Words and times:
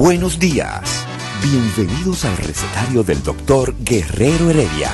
Buenos 0.00 0.38
días. 0.38 1.06
Bienvenidos 1.42 2.24
al 2.24 2.34
recetario 2.38 3.02
del 3.02 3.22
doctor 3.22 3.74
Guerrero 3.84 4.48
Heredia. 4.48 4.88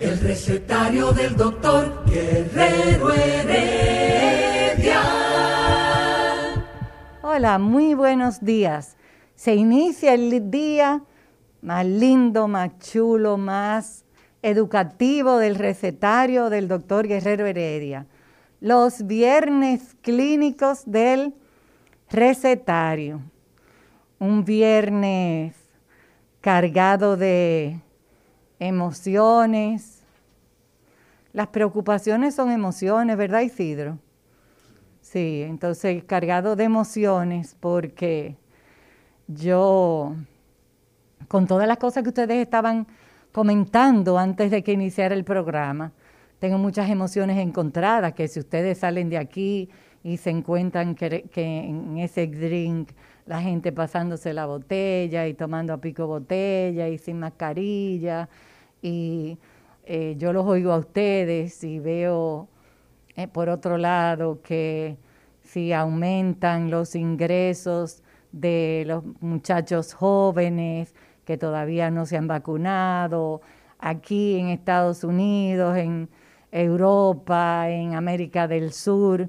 El 0.00 0.18
recetario 0.18 1.12
del 1.12 1.36
doctor 1.36 2.04
Guerrero 2.04 3.12
Heredia. 3.12 5.02
Hola, 7.22 7.60
muy 7.60 7.94
buenos 7.94 8.44
días. 8.44 8.96
Se 9.36 9.54
inicia 9.54 10.14
el 10.14 10.50
día 10.50 11.04
más 11.60 11.86
lindo, 11.86 12.48
más 12.48 12.76
chulo, 12.80 13.36
más 13.36 14.01
educativo 14.42 15.38
del 15.38 15.54
recetario 15.54 16.50
del 16.50 16.68
doctor 16.68 17.06
Guerrero 17.06 17.46
Heredia. 17.46 18.06
Los 18.60 19.06
viernes 19.06 19.96
clínicos 20.02 20.82
del 20.84 21.34
recetario. 22.10 23.22
Un 24.18 24.44
viernes 24.44 25.54
cargado 26.40 27.16
de 27.16 27.80
emociones. 28.58 30.02
Las 31.32 31.48
preocupaciones 31.48 32.34
son 32.34 32.50
emociones, 32.50 33.16
¿verdad 33.16 33.40
Isidro? 33.40 33.98
Sí, 35.00 35.42
entonces 35.46 36.04
cargado 36.04 36.54
de 36.56 36.64
emociones 36.64 37.56
porque 37.58 38.36
yo, 39.26 40.14
con 41.28 41.46
todas 41.46 41.66
las 41.66 41.78
cosas 41.78 42.02
que 42.02 42.10
ustedes 42.10 42.36
estaban 42.36 42.86
comentando 43.32 44.18
antes 44.18 44.50
de 44.50 44.62
que 44.62 44.72
iniciara 44.72 45.14
el 45.14 45.24
programa. 45.24 45.92
Tengo 46.38 46.58
muchas 46.58 46.90
emociones 46.90 47.38
encontradas, 47.38 48.12
que 48.12 48.28
si 48.28 48.40
ustedes 48.40 48.78
salen 48.78 49.08
de 49.08 49.18
aquí 49.18 49.70
y 50.04 50.18
se 50.18 50.30
encuentran 50.30 50.94
que, 50.94 51.28
en 51.34 51.98
ese 51.98 52.26
drink 52.26 52.90
la 53.26 53.40
gente 53.40 53.70
pasándose 53.70 54.32
la 54.32 54.46
botella 54.46 55.28
y 55.28 55.34
tomando 55.34 55.72
a 55.72 55.78
pico 55.78 56.06
botella 56.06 56.88
y 56.88 56.98
sin 56.98 57.20
mascarilla, 57.20 58.28
y 58.82 59.38
eh, 59.84 60.16
yo 60.18 60.32
los 60.32 60.44
oigo 60.44 60.72
a 60.72 60.78
ustedes 60.78 61.62
y 61.62 61.78
veo, 61.78 62.48
eh, 63.14 63.28
por 63.28 63.48
otro 63.48 63.78
lado, 63.78 64.42
que 64.42 64.96
si 65.42 65.72
aumentan 65.72 66.70
los 66.70 66.96
ingresos 66.96 68.02
de 68.32 68.84
los 68.86 69.04
muchachos 69.20 69.94
jóvenes, 69.94 70.94
que 71.24 71.36
todavía 71.38 71.90
no 71.90 72.06
se 72.06 72.16
han 72.16 72.28
vacunado, 72.28 73.40
aquí 73.78 74.38
en 74.38 74.48
Estados 74.48 75.04
Unidos, 75.04 75.76
en 75.76 76.08
Europa, 76.50 77.68
en 77.68 77.94
América 77.94 78.46
del 78.46 78.72
Sur. 78.72 79.28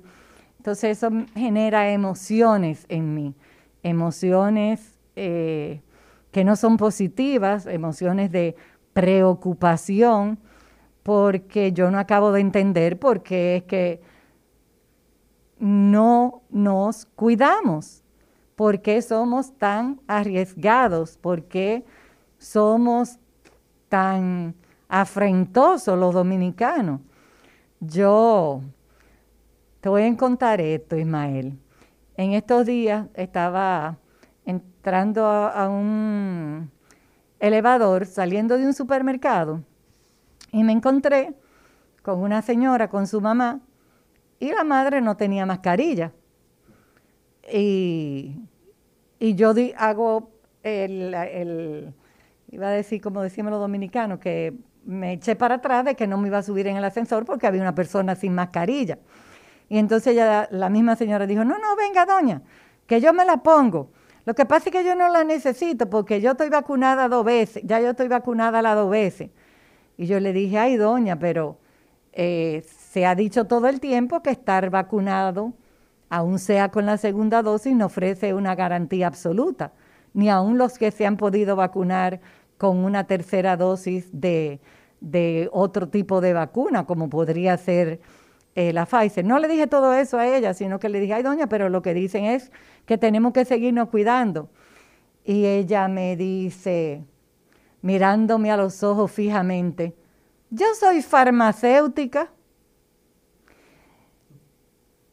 Entonces 0.58 0.98
eso 0.98 1.09
genera 1.34 1.92
emociones 1.92 2.86
en 2.90 3.14
mí, 3.14 3.36
emociones 3.82 5.00
eh, 5.16 5.82
que 6.32 6.44
no 6.44 6.56
son 6.56 6.78
positivas, 6.78 7.66
emociones 7.66 8.32
de 8.32 8.56
preocupación, 8.94 10.40
porque 11.02 11.74
yo 11.74 11.92
no 11.92 12.00
acabo 12.00 12.32
de 12.32 12.42
entender 12.42 12.98
por 12.98 13.24
qué 13.24 13.58
es 13.58 13.64
que 13.64 14.02
no 15.59 16.44
nos 16.50 17.06
cuidamos. 17.06 18.03
¿Por 18.63 18.81
qué 18.81 19.01
somos 19.01 19.57
tan 19.57 20.00
arriesgados? 20.07 21.18
¿Por 21.18 21.44
qué 21.50 21.84
somos 22.38 23.19
tan 23.90 24.56
afrentosos 24.88 26.00
los 26.00 26.13
dominicanos? 26.13 27.02
Yo 27.81 28.62
te 29.81 29.90
voy 29.90 30.03
a 30.03 30.16
contar 30.16 30.62
esto, 30.62 30.96
Ismael. 30.96 31.59
En 32.16 32.31
estos 32.31 32.66
días 32.66 33.07
estaba 33.16 33.97
entrando 34.46 35.25
a, 35.25 35.68
un 35.68 36.72
elevador 37.41 38.06
saliendo 38.06 38.57
de 38.57 38.66
un 38.66 38.73
supermercado 38.73 39.62
y 40.53 40.63
me 40.63 40.72
encontré 40.72 41.35
con 42.02 42.22
una 42.22 42.41
señora 42.41 42.90
con 42.90 43.07
su 43.07 43.19
mamá 43.19 43.59
y 44.40 44.53
la 44.53 44.63
madre 44.63 45.02
no 45.02 45.18
tenía 45.18 45.46
mascarilla. 45.46 46.13
Y, 47.52 48.38
yo 49.35 49.53
hago 49.78 50.31
el, 50.63 51.94
iba 52.51 52.67
a 52.67 52.72
decir 52.72 53.01
como 53.01 53.22
decíamos 53.22 53.51
los 53.51 53.61
dominicanos, 53.61 54.19
que 54.19 54.53
me 54.85 55.13
eché 55.13 55.35
para 55.35 55.56
atrás 55.56 55.85
de 55.85 55.95
que 55.95 56.07
no 56.07 56.17
me 56.17 56.28
iba 56.28 56.39
a 56.39 56.44
subir 56.44 56.67
en 56.67 56.75
el 56.75 56.84
ascensor 56.84 57.25
porque 57.25 57.47
había 57.47 57.61
una 57.61 57.73
persona 57.73 58.16
sin 58.16 58.35
mascarilla. 58.35 59.00
Y 59.69 59.78
entonces 59.78 60.16
ya 60.16 60.47
la 60.51 60.69
misma 60.69 60.95
señora 60.95 61.25
dijo, 61.25 61.44
no, 61.45 61.57
no, 61.57 61.75
venga 61.75 62.06
doña, 62.06 62.41
que 62.85 63.00
yo 63.00 63.13
me 63.13 63.25
la 63.25 63.38
pongo. 63.38 63.91
Lo 64.25 64.35
que 64.35 64.45
pasa 64.45 64.69
es 64.69 64.75
que 64.75 64.84
yo 64.84 64.95
no 64.95 65.09
la 65.09 65.23
necesito 65.23 65.90
porque 65.90 66.22
yo 66.22 66.31
estoy 66.31 66.50
vacunada 66.50 67.07
dos 67.07 67.25
veces, 67.25 67.63
ya 67.66 67.79
yo 67.79 67.91
estoy 67.91 68.07
vacunada 68.07 68.61
las 68.61 68.75
dos 68.75 68.90
veces. 68.90 69.29
Y 69.97 70.05
yo 70.05 70.19
le 70.19 70.34
dije, 70.34 70.57
ay 70.57 70.75
doña, 70.75 71.17
pero 71.17 71.57
eh, 72.11 72.63
se 72.91 73.05
ha 73.05 73.16
dicho 73.16 73.45
todo 73.45 73.67
el 73.67 73.79
tiempo 73.79 74.22
que 74.22 74.31
estar 74.31 74.69
vacunado 74.69 75.53
aún 76.13 76.38
sea 76.38 76.69
con 76.69 76.85
la 76.85 76.97
segunda 76.97 77.41
dosis, 77.41 77.75
no 77.75 77.88
ofrece 77.88 78.35
una 78.35 78.53
garantía 78.53 79.07
absoluta, 79.07 79.74
ni 80.13 80.29
aún 80.29 80.59
los 80.59 80.78
que 80.78 80.91
se 80.91 81.07
han 81.07 81.18
podido 81.18 81.56
vacunar 81.56 82.22
con 82.59 82.78
una 82.85 83.07
tercera 83.07 83.57
dosis 83.57 84.09
de, 84.12 84.59
otro 85.52 85.90
tipo 85.90 86.22
de 86.22 86.34
vacuna, 86.34 86.85
como 86.85 87.09
podría 87.09 87.57
ser 87.57 88.00
eh, 88.53 88.73
la 88.73 88.85
Pfizer. 88.85 89.25
No 89.25 89.40
le 89.40 89.47
dije 89.47 89.66
todo 89.66 89.91
eso 89.96 90.19
a 90.19 90.28
ella, 90.28 90.53
sino 90.53 90.79
que 90.79 90.88
le 90.88 91.00
dije, 91.00 91.16
ay 91.16 91.23
doña, 91.23 91.47
pero 91.47 91.68
lo 91.69 91.81
que 91.81 91.96
dicen 91.96 92.25
es 92.25 92.52
que 92.85 93.00
tenemos 93.00 93.34
que 93.34 93.44
seguirnos 93.44 93.90
cuidando. 93.90 94.52
Y 95.25 95.47
ella 95.47 95.88
me 95.88 96.16
dice, 96.16 97.03
mirándome 97.81 98.52
a 98.52 98.57
los 98.57 98.84
ojos 98.84 99.12
fijamente, 99.12 99.96
yo 100.52 100.68
soy 100.79 101.02
farmacéutica. 101.02 102.29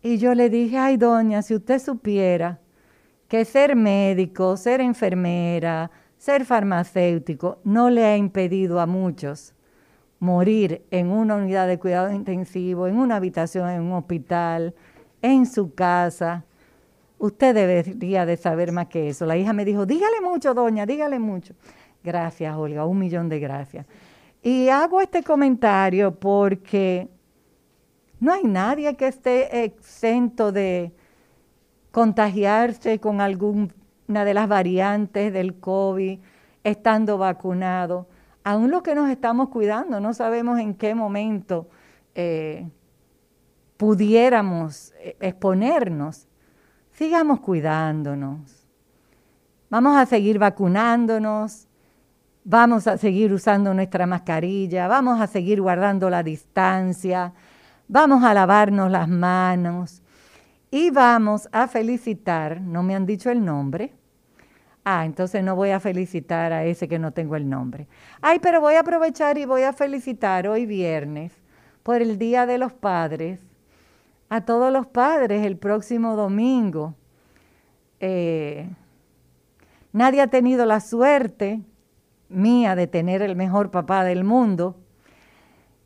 Y 0.02 0.18
yo 0.18 0.34
le 0.34 0.48
dije, 0.48 0.78
ay 0.78 0.96
doña, 0.96 1.42
si 1.42 1.54
usted 1.54 1.78
supiera 1.78 2.58
que 3.28 3.44
ser 3.44 3.76
médico, 3.76 4.56
ser 4.56 4.80
enfermera, 4.80 5.90
ser 6.16 6.44
farmacéutico 6.44 7.58
no 7.64 7.90
le 7.90 8.04
ha 8.04 8.16
impedido 8.16 8.80
a 8.80 8.86
muchos 8.86 9.54
morir 10.20 10.84
en 10.90 11.10
una 11.10 11.36
unidad 11.36 11.66
de 11.66 11.78
cuidado 11.78 12.12
intensivo, 12.12 12.86
en 12.86 12.96
una 12.96 13.16
habitación 13.16 13.68
en 13.70 13.82
un 13.82 13.92
hospital, 13.92 14.74
en 15.22 15.46
su 15.46 15.74
casa. 15.74 16.44
Usted 17.18 17.54
debería 17.54 18.26
de 18.26 18.36
saber 18.36 18.70
más 18.70 18.86
que 18.86 19.08
eso. 19.08 19.26
La 19.26 19.36
hija 19.36 19.52
me 19.52 19.64
dijo, 19.64 19.86
dígale 19.86 20.20
mucho, 20.20 20.54
doña, 20.54 20.86
dígale 20.86 21.18
mucho. 21.18 21.54
Gracias, 22.04 22.54
Olga, 22.54 22.84
un 22.84 22.98
millón 22.98 23.28
de 23.28 23.40
gracias. 23.40 23.86
Y 24.42 24.68
hago 24.68 25.00
este 25.00 25.22
comentario 25.22 26.14
porque 26.14 27.08
no 28.20 28.32
hay 28.32 28.44
nadie 28.44 28.96
que 28.96 29.08
esté 29.08 29.64
exento 29.64 30.52
de 30.52 30.92
contagiarse 31.90 33.00
con 33.00 33.20
alguna 33.20 33.72
de 34.10 34.34
las 34.34 34.46
variantes 34.46 35.32
del 35.32 35.58
COVID 35.58 36.18
estando 36.62 37.16
vacunado. 37.16 38.08
Aún 38.44 38.70
los 38.70 38.82
que 38.82 38.94
nos 38.94 39.08
estamos 39.10 39.48
cuidando, 39.48 40.00
no 40.00 40.12
sabemos 40.12 40.58
en 40.58 40.74
qué 40.74 40.94
momento 40.94 41.68
eh, 42.14 42.68
pudiéramos 43.78 44.92
eh, 44.98 45.16
exponernos. 45.20 46.28
Sigamos 46.92 47.40
cuidándonos. 47.40 48.66
Vamos 49.70 49.96
a 49.96 50.04
seguir 50.04 50.38
vacunándonos. 50.38 51.68
Vamos 52.44 52.86
a 52.86 52.98
seguir 52.98 53.32
usando 53.32 53.72
nuestra 53.72 54.06
mascarilla. 54.06 54.88
Vamos 54.88 55.20
a 55.20 55.26
seguir 55.26 55.62
guardando 55.62 56.10
la 56.10 56.22
distancia 56.22 57.32
vamos 57.90 58.22
a 58.22 58.32
lavarnos 58.32 58.90
las 58.90 59.08
manos 59.08 60.02
Y 60.70 60.90
vamos 60.90 61.48
a 61.50 61.66
felicitar, 61.66 62.60
no 62.60 62.84
me 62.84 62.94
han 62.94 63.04
dicho 63.04 63.28
el 63.28 63.44
nombre. 63.44 63.92
Ah, 64.84 65.04
entonces 65.04 65.42
no 65.42 65.56
voy 65.56 65.70
a 65.70 65.80
felicitar 65.80 66.52
a 66.52 66.64
ese 66.64 66.86
que 66.86 67.00
no 67.00 67.12
tengo 67.12 67.34
el 67.34 67.48
nombre. 67.48 67.88
Ay, 68.22 68.38
pero 68.38 68.60
voy 68.60 68.74
a 68.74 68.80
aprovechar 68.80 69.36
y 69.36 69.44
voy 69.44 69.62
a 69.62 69.72
felicitar 69.72 70.46
hoy 70.46 70.66
viernes 70.66 71.32
por 71.82 72.00
el 72.00 72.18
Día 72.18 72.46
de 72.46 72.58
los 72.58 72.72
Padres 72.72 73.40
a 74.28 74.42
todos 74.42 74.72
los 74.72 74.86
padres 74.86 75.44
el 75.44 75.56
próximo 75.56 76.14
domingo. 76.14 76.94
Eh, 77.98 78.70
nadie 79.92 80.20
ha 80.22 80.28
tenido 80.28 80.64
la 80.64 80.78
suerte 80.78 81.60
mía 82.28 82.76
de 82.76 82.86
tener 82.86 83.22
el 83.22 83.34
mejor 83.34 83.72
papá 83.72 84.04
del 84.04 84.22
mundo, 84.22 84.76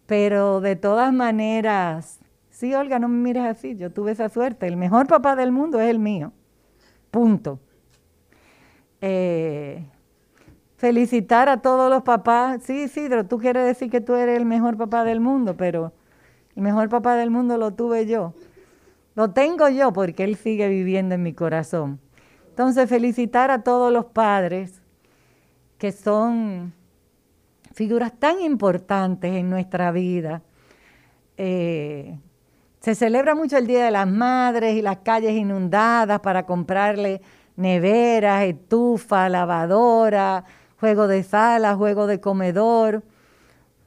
pero 0.07 0.61
de 0.61 0.77
todas 0.77 1.13
maneras, 1.13 2.21
sí, 2.51 2.75
Olga, 2.75 2.99
no 2.99 3.09
me 3.09 3.17
mires 3.19 3.45
así, 3.45 3.77
yo 3.77 3.91
tuve 3.91 4.13
esa 4.13 4.29
suerte, 4.29 4.67
el 4.67 4.77
mejor 4.77 5.07
papá 5.07 5.37
del 5.37 5.53
mundo 5.53 5.81
es 5.81 5.91
el 5.91 5.99
mío, 5.99 6.33
punto. 7.11 7.59
Eh, 9.01 9.85
felicitar 10.77 11.49
a 11.49 11.63
todos 11.63 11.91
los 11.91 12.03
papás, 12.03 12.63
sí, 12.63 12.85
Isidro, 12.85 13.27
tú 13.27 13.39
quieres 13.39 13.67
decir 13.67 13.91
que 13.91 14.01
tú 14.01 14.15
eres 14.15 14.37
el 14.37 14.45
mejor 14.45 14.77
papá 14.77 15.05
del 15.05 15.21
mundo, 15.21 15.57
pero 15.57 15.93
el 16.57 16.63
mejor 16.63 16.89
papá 16.89 17.17
del 17.17 17.31
mundo 17.31 17.57
lo 17.59 17.73
tuve 17.73 18.07
yo. 18.07 18.35
Lo 19.15 19.31
tengo 19.31 19.69
yo 19.69 19.93
porque 19.93 20.25
Él 20.25 20.37
sigue 20.37 20.69
viviendo 20.69 21.15
en 21.15 21.23
mi 21.23 21.33
corazón. 21.33 22.01
Entonces, 22.49 22.89
felicitar 22.89 23.51
a 23.51 23.63
todos 23.63 23.93
los 23.93 24.07
padres 24.07 24.81
que 25.79 25.93
son 25.93 26.73
figuras 27.75 28.13
tan 28.19 28.41
importantes 28.41 29.35
en 29.35 29.51
nuestra 29.51 29.91
vida. 29.91 30.43
Eh, 31.37 32.17
se 32.81 32.95
celebra 32.95 33.35
mucho 33.35 33.57
el 33.59 33.67
Día 33.67 33.85
de 33.85 33.91
las 33.91 34.07
Madres 34.07 34.77
y 34.77 34.83
las 34.83 34.99
calles 34.99 35.33
inundadas 35.33 36.21
para 36.21 36.47
comprarle 36.47 37.21
neveras, 37.57 38.45
estufa, 38.45 39.29
lavadora, 39.29 40.45
juego 40.79 41.09
de 41.09 41.23
sala, 41.25 41.75
juego 41.75 42.07
de 42.07 42.21
comedor. 42.21 43.03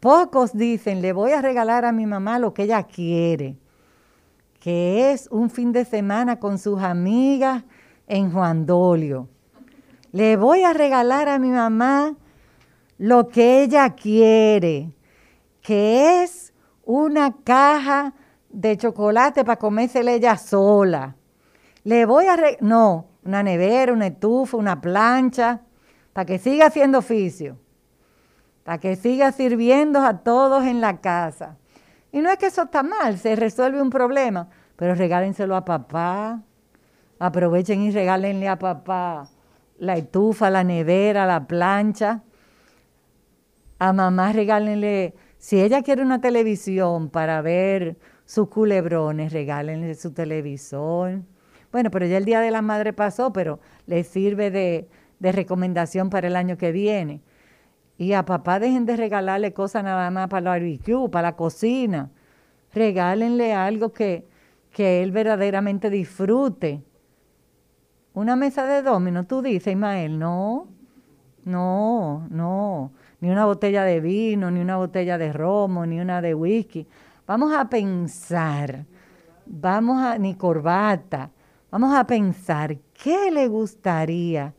Pocos 0.02 0.56
dicen, 0.56 1.02
le 1.02 1.14
voy 1.14 1.32
a 1.32 1.42
regalar 1.42 1.86
a 1.86 1.92
mi 1.92 2.06
mamá 2.06 2.40
lo 2.40 2.54
que 2.54 2.64
ella 2.64 2.84
quiere, 2.84 3.56
que 4.60 5.12
es 5.12 5.30
un 5.32 5.50
fin 5.50 5.72
de 5.72 5.86
semana 5.86 6.40
con 6.40 6.60
sus 6.60 6.82
amigas 6.82 7.64
en 8.08 8.32
Juan 8.32 8.66
Dolio. 8.66 9.30
Le 10.12 10.36
voy 10.36 10.64
a 10.64 10.74
regalar 10.74 11.30
a 11.30 11.40
mi 11.40 11.50
mamá 11.50 12.16
lo 12.98 13.28
que 13.28 13.64
ella 13.64 13.96
quiere, 13.96 14.92
que 15.62 16.24
es 16.24 16.54
una 16.84 17.36
caja 17.44 18.14
de 18.50 18.78
chocolate 18.78 19.44
para 19.44 19.60
comérsela 19.60 20.12
ella 20.12 20.38
sola. 20.38 21.16
Le 21.84 22.06
voy 22.06 22.26
a... 22.28 22.38
no, 22.62 23.08
una 23.24 23.44
nevera, 23.44 23.94
una 23.94 24.08
estufa, 24.08 24.58
una 24.58 24.80
plancha, 24.80 25.62
para 26.14 26.26
que 26.26 26.40
siga 26.40 26.68
haciendo 26.68 27.00
oficio 27.00 27.58
para 28.68 28.80
que 28.80 28.98
siga 28.98 29.32
sirviendo 29.32 30.02
a 30.02 30.18
todos 30.18 30.66
en 30.66 30.82
la 30.82 31.00
casa. 31.00 31.56
Y 32.12 32.20
no 32.20 32.30
es 32.30 32.38
que 32.38 32.48
eso 32.48 32.64
está 32.64 32.84
mal, 32.84 33.18
se 33.18 33.34
resuelve 33.38 33.82
un 33.82 33.90
problema, 33.90 34.50
pero 34.76 34.94
regálenselo 34.94 35.56
a 35.56 35.64
papá. 35.64 36.42
Aprovechen 37.18 37.80
y 37.84 37.92
regálenle 37.92 38.50
a 38.50 38.60
papá 38.60 39.30
la 39.78 39.94
estufa, 39.96 40.50
la 40.50 40.66
nevera, 40.66 41.26
la 41.26 41.48
plancha. 41.48 42.24
A 43.80 43.94
mamá 43.94 44.34
regálenle, 44.34 45.14
si 45.38 45.62
ella 45.62 45.84
quiere 45.84 46.02
una 46.02 46.20
televisión 46.20 47.10
para 47.10 47.42
ver 47.42 47.98
sus 48.26 48.50
culebrones, 48.50 49.32
regálenle 49.32 49.94
su 49.96 50.14
televisor. 50.14 51.22
Bueno, 51.72 51.92
pero 51.92 52.06
ya 52.06 52.18
el 52.18 52.26
Día 52.26 52.42
de 52.42 52.52
la 52.52 52.62
Madre 52.62 52.94
pasó, 52.94 53.32
pero 53.32 53.60
le 53.86 54.04
sirve 54.04 54.52
de, 54.52 54.88
de 55.20 55.32
recomendación 55.32 56.10
para 56.10 56.28
el 56.28 56.36
año 56.36 56.58
que 56.58 56.72
viene. 56.72 57.22
Y 57.98 58.14
a 58.14 58.26
papá 58.26 58.60
dejen 58.60 58.86
de 58.86 58.96
regalarle 58.96 59.54
cosas 59.54 59.84
nada 59.84 60.10
más 60.12 60.28
para 60.28 60.40
el 60.40 60.46
barbecue, 60.46 61.10
para 61.10 61.30
la 61.30 61.36
cocina. 61.36 62.12
Regálenle 62.74 63.54
algo 63.54 63.92
que, 63.94 64.28
que 64.72 65.02
él 65.02 65.12
verdaderamente 65.12 65.90
disfrute. 65.90 66.84
Una 68.14 68.36
mesa 68.36 68.66
de 68.66 68.82
domino, 68.82 69.26
tú 69.26 69.42
dices, 69.42 69.74
Ismael, 69.74 70.18
no, 70.18 70.68
no, 71.44 72.28
no, 72.30 72.92
ni 73.20 73.30
una 73.30 73.46
botella 73.46 73.84
de 73.84 74.00
vino, 74.00 74.52
ni 74.52 74.60
una 74.60 74.78
botella 74.78 75.18
de 75.18 75.34
romo, 75.34 75.86
ni 75.86 76.00
una 76.00 76.22
de 76.22 76.34
whisky. 76.34 76.88
Vamos 77.26 77.54
a 77.54 77.70
pensar, 77.70 78.86
vamos 79.46 80.02
a, 80.02 80.18
ni 80.18 80.36
corbata, 80.36 81.32
vamos 81.72 81.96
a 81.96 82.06
pensar, 82.06 82.78
¿qué 82.94 83.32
le 83.32 83.48
gustaría 83.48 84.54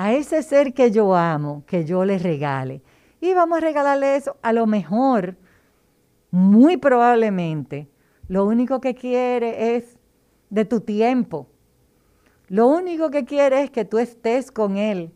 a 0.00 0.14
ese 0.14 0.42
ser 0.42 0.72
que 0.72 0.90
yo 0.90 1.14
amo, 1.14 1.62
que 1.66 1.84
yo 1.84 2.06
le 2.06 2.18
regale. 2.18 2.80
Y 3.20 3.34
vamos 3.34 3.58
a 3.58 3.60
regalarle 3.60 4.16
eso. 4.16 4.34
A 4.40 4.54
lo 4.54 4.66
mejor, 4.66 5.36
muy 6.30 6.78
probablemente, 6.78 7.86
lo 8.26 8.46
único 8.46 8.80
que 8.80 8.94
quiere 8.94 9.76
es 9.76 9.98
de 10.48 10.64
tu 10.64 10.80
tiempo. 10.80 11.48
Lo 12.48 12.66
único 12.68 13.10
que 13.10 13.26
quiere 13.26 13.62
es 13.62 13.70
que 13.70 13.84
tú 13.84 13.98
estés 13.98 14.50
con 14.50 14.78
él, 14.78 15.12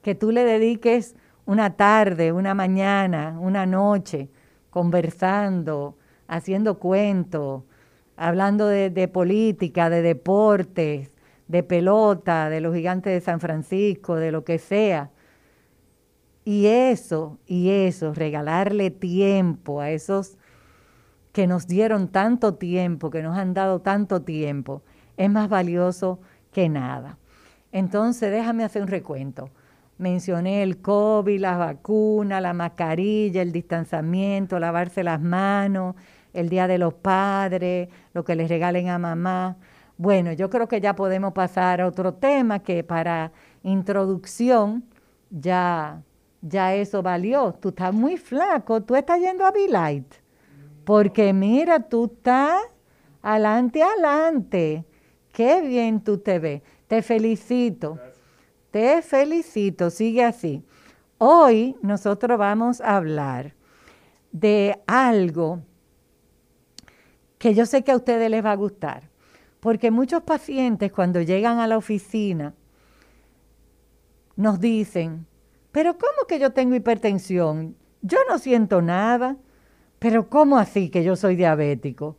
que 0.00 0.14
tú 0.14 0.30
le 0.30 0.44
dediques 0.44 1.16
una 1.46 1.76
tarde, 1.76 2.32
una 2.32 2.54
mañana, 2.54 3.38
una 3.38 3.66
noche, 3.66 4.30
conversando, 4.70 5.96
haciendo 6.26 6.78
cuentos, 6.78 7.64
hablando 8.16 8.66
de, 8.66 9.08
política, 9.08 9.90
de 9.90 10.02
deportes, 10.02 11.10
de 11.48 11.62
pelota, 11.62 12.48
de 12.48 12.60
los 12.60 12.74
gigantes 12.74 13.12
de 13.12 13.20
San 13.20 13.40
Francisco, 13.40 14.16
de 14.16 14.32
lo 14.32 14.44
que 14.44 14.58
sea. 14.58 15.10
Y 16.44 16.66
eso, 16.66 17.38
y 17.46 17.70
eso, 17.70 18.12
regalarle 18.14 18.90
tiempo 18.90 19.80
a 19.80 19.90
esos 19.90 20.36
que 21.32 21.46
nos 21.46 21.66
dieron 21.66 22.08
tanto 22.08 22.54
tiempo, 22.54 23.10
que 23.10 23.22
nos 23.22 23.36
han 23.36 23.54
dado 23.54 23.80
tanto 23.80 24.22
tiempo, 24.22 24.82
es 25.16 25.30
más 25.30 25.48
valioso 25.48 26.20
que 26.52 26.68
nada. 26.68 27.18
Entonces, 27.72 28.30
déjame 28.30 28.64
hacer 28.64 28.82
un 28.82 28.88
recuento. 28.88 29.50
Mencioné 29.98 30.62
el 30.62 30.80
COVID, 30.80 31.40
las 31.40 31.58
vacunas, 31.58 32.42
la 32.42 32.52
mascarilla, 32.52 33.42
el 33.42 33.52
distanciamiento, 33.52 34.58
lavarse 34.58 35.04
las 35.04 35.20
manos, 35.20 35.94
el 36.32 36.48
Día 36.48 36.66
de 36.66 36.78
los 36.78 36.94
Padres, 36.94 37.88
lo 38.12 38.24
que 38.24 38.34
les 38.34 38.48
regalen 38.48 38.88
a 38.88 38.98
mamá. 38.98 39.56
Bueno, 39.96 40.32
yo 40.32 40.50
creo 40.50 40.66
que 40.66 40.80
ya 40.80 40.96
podemos 40.96 41.32
pasar 41.32 41.80
a 41.80 41.86
otro 41.86 42.14
tema 42.14 42.58
que 42.58 42.82
para 42.82 43.30
introducción 43.62 44.84
ya, 45.30 46.02
ya 46.42 46.74
eso 46.74 47.02
valió. 47.02 47.52
Tú 47.52 47.68
estás 47.68 47.94
muy 47.94 48.16
flaco, 48.16 48.82
tú 48.82 48.96
estás 48.96 49.20
yendo 49.20 49.46
a 49.46 49.52
Light. 49.68 50.12
Porque 50.84 51.32
mira, 51.32 51.78
tú 51.78 52.12
estás 52.16 52.60
adelante, 53.22 53.82
adelante. 53.82 54.84
Qué 55.32 55.60
bien 55.62 56.02
tú 56.02 56.18
te 56.18 56.38
ves. 56.38 56.62
Te 56.88 57.00
felicito. 57.00 57.98
Te 58.74 59.02
felicito. 59.02 59.88
Sigue 59.88 60.24
así. 60.24 60.64
Hoy 61.18 61.76
nosotros 61.80 62.36
vamos 62.36 62.80
a 62.80 62.96
hablar 62.96 63.54
de 64.32 64.82
algo 64.88 65.62
que 67.38 67.54
yo 67.54 67.66
sé 67.66 67.84
que 67.84 67.92
a 67.92 67.96
ustedes 67.96 68.28
les 68.28 68.44
va 68.44 68.50
a 68.50 68.56
gustar. 68.56 69.10
Porque 69.60 69.92
muchos 69.92 70.24
pacientes 70.24 70.90
cuando 70.90 71.22
llegan 71.22 71.60
a 71.60 71.68
la 71.68 71.76
oficina 71.76 72.52
nos 74.34 74.58
dicen, 74.58 75.24
pero 75.70 75.96
¿cómo 75.96 76.26
que 76.26 76.40
yo 76.40 76.50
tengo 76.50 76.74
hipertensión? 76.74 77.76
Yo 78.02 78.18
no 78.28 78.38
siento 78.38 78.82
nada. 78.82 79.36
Pero 80.00 80.28
¿cómo 80.28 80.58
así 80.58 80.90
que 80.90 81.04
yo 81.04 81.14
soy 81.14 81.36
diabético? 81.36 82.16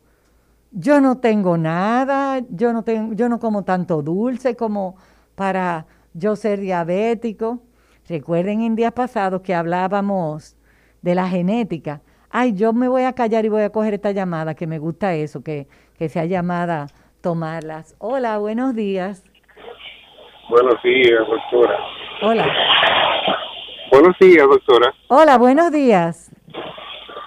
Yo 0.70 1.02
no 1.02 1.18
tengo 1.18 1.58
nada, 1.58 2.38
yo 2.48 2.72
no, 2.72 2.82
tengo, 2.82 3.12
yo 3.12 3.28
no 3.28 3.38
como 3.38 3.62
tanto 3.62 4.00
dulce 4.00 4.56
como 4.56 4.96
para 5.34 5.86
yo 6.16 6.34
ser 6.36 6.60
diabético. 6.60 7.60
Recuerden 8.08 8.62
en 8.62 8.76
días 8.76 8.92
pasados 8.92 9.42
que 9.42 9.54
hablábamos 9.54 10.56
de 11.02 11.14
la 11.14 11.28
genética. 11.28 12.00
Ay, 12.30 12.54
yo 12.54 12.72
me 12.72 12.88
voy 12.88 13.02
a 13.02 13.12
callar 13.12 13.44
y 13.44 13.48
voy 13.48 13.62
a 13.62 13.70
coger 13.70 13.94
esta 13.94 14.10
llamada, 14.10 14.54
que 14.54 14.66
me 14.66 14.78
gusta 14.78 15.14
eso, 15.14 15.42
que, 15.42 15.66
que 15.98 16.08
sea 16.08 16.24
llamada 16.24 16.86
tomarlas. 17.20 17.94
Hola, 17.98 18.38
buenos 18.38 18.74
días. 18.74 19.24
Buenos 20.48 20.80
días, 20.82 21.20
doctora. 21.28 21.78
Hola. 22.22 22.46
Buenos 23.90 24.16
días, 24.18 24.46
doctora. 24.46 24.92
Hola, 25.08 25.38
buenos 25.38 25.70
días. 25.70 26.30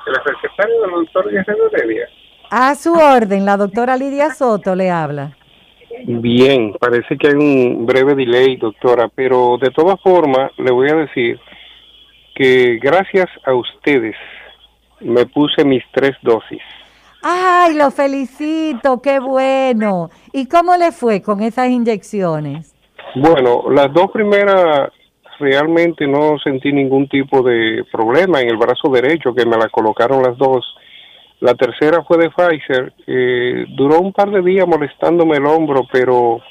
La 0.06 0.24
secretaria 0.24 0.82
del 0.82 0.92
doctor 0.92 1.32
Guerrero 1.32 1.72
Heredia. 1.72 2.08
A 2.50 2.74
su 2.76 2.94
orden, 2.94 3.46
la 3.46 3.58
doctora 3.58 3.96
Lidia 3.96 4.34
Soto 4.34 4.76
le 4.76 4.90
habla. 4.90 5.38
Bien, 6.06 6.74
parece 6.80 7.18
que 7.18 7.28
hay 7.28 7.34
un 7.34 7.86
breve 7.86 8.16
delay, 8.16 8.58
doctora, 8.58 9.10
pero 9.14 9.58
de 9.62 9.70
todas 9.72 10.00
formas 10.02 10.52
le 10.58 10.72
voy 10.72 10.90
a 10.90 10.96
decir 10.96 11.40
que 12.36 12.80
gracias 12.82 13.28
a 13.46 13.54
ustedes 13.54 14.16
me 15.02 15.26
puse 15.26 15.64
mis 15.66 15.84
tres 15.92 16.16
dosis. 16.22 16.62
Ay, 17.22 17.76
lo 17.76 17.92
felicito, 17.92 19.02
qué 19.02 19.20
bueno. 19.20 20.10
¿Y 20.32 20.48
cómo 20.48 20.78
le 20.78 20.92
fue 20.92 21.22
con 21.22 21.42
esas 21.42 21.70
inyecciones? 21.70 22.74
Bueno, 23.16 23.64
las 23.70 23.92
dos 23.94 24.12
primeras 24.12 24.90
realmente 25.40 26.08
no 26.08 26.38
sentí 26.44 26.72
ningún 26.72 27.08
tipo 27.08 27.42
de 27.42 27.84
problema 27.92 28.42
en 28.42 28.50
el 28.50 28.58
brazo 28.58 28.90
derecho, 28.90 29.34
que 29.34 29.46
me 29.46 29.58
la 29.58 29.70
colocaron 29.70 30.24
las 30.24 30.38
dos. 30.38 30.66
La 31.40 31.56
tercera 31.56 32.04
fue 32.04 32.18
de 32.18 32.30
Pfizer. 32.30 32.94
Eh, 33.08 33.66
duró 33.70 34.00
un 34.00 34.12
par 34.12 34.30
de 34.30 34.42
días 34.42 34.68
molestándome 34.68 35.38
el 35.38 35.46
hombro, 35.46 35.84
pero 35.92 36.42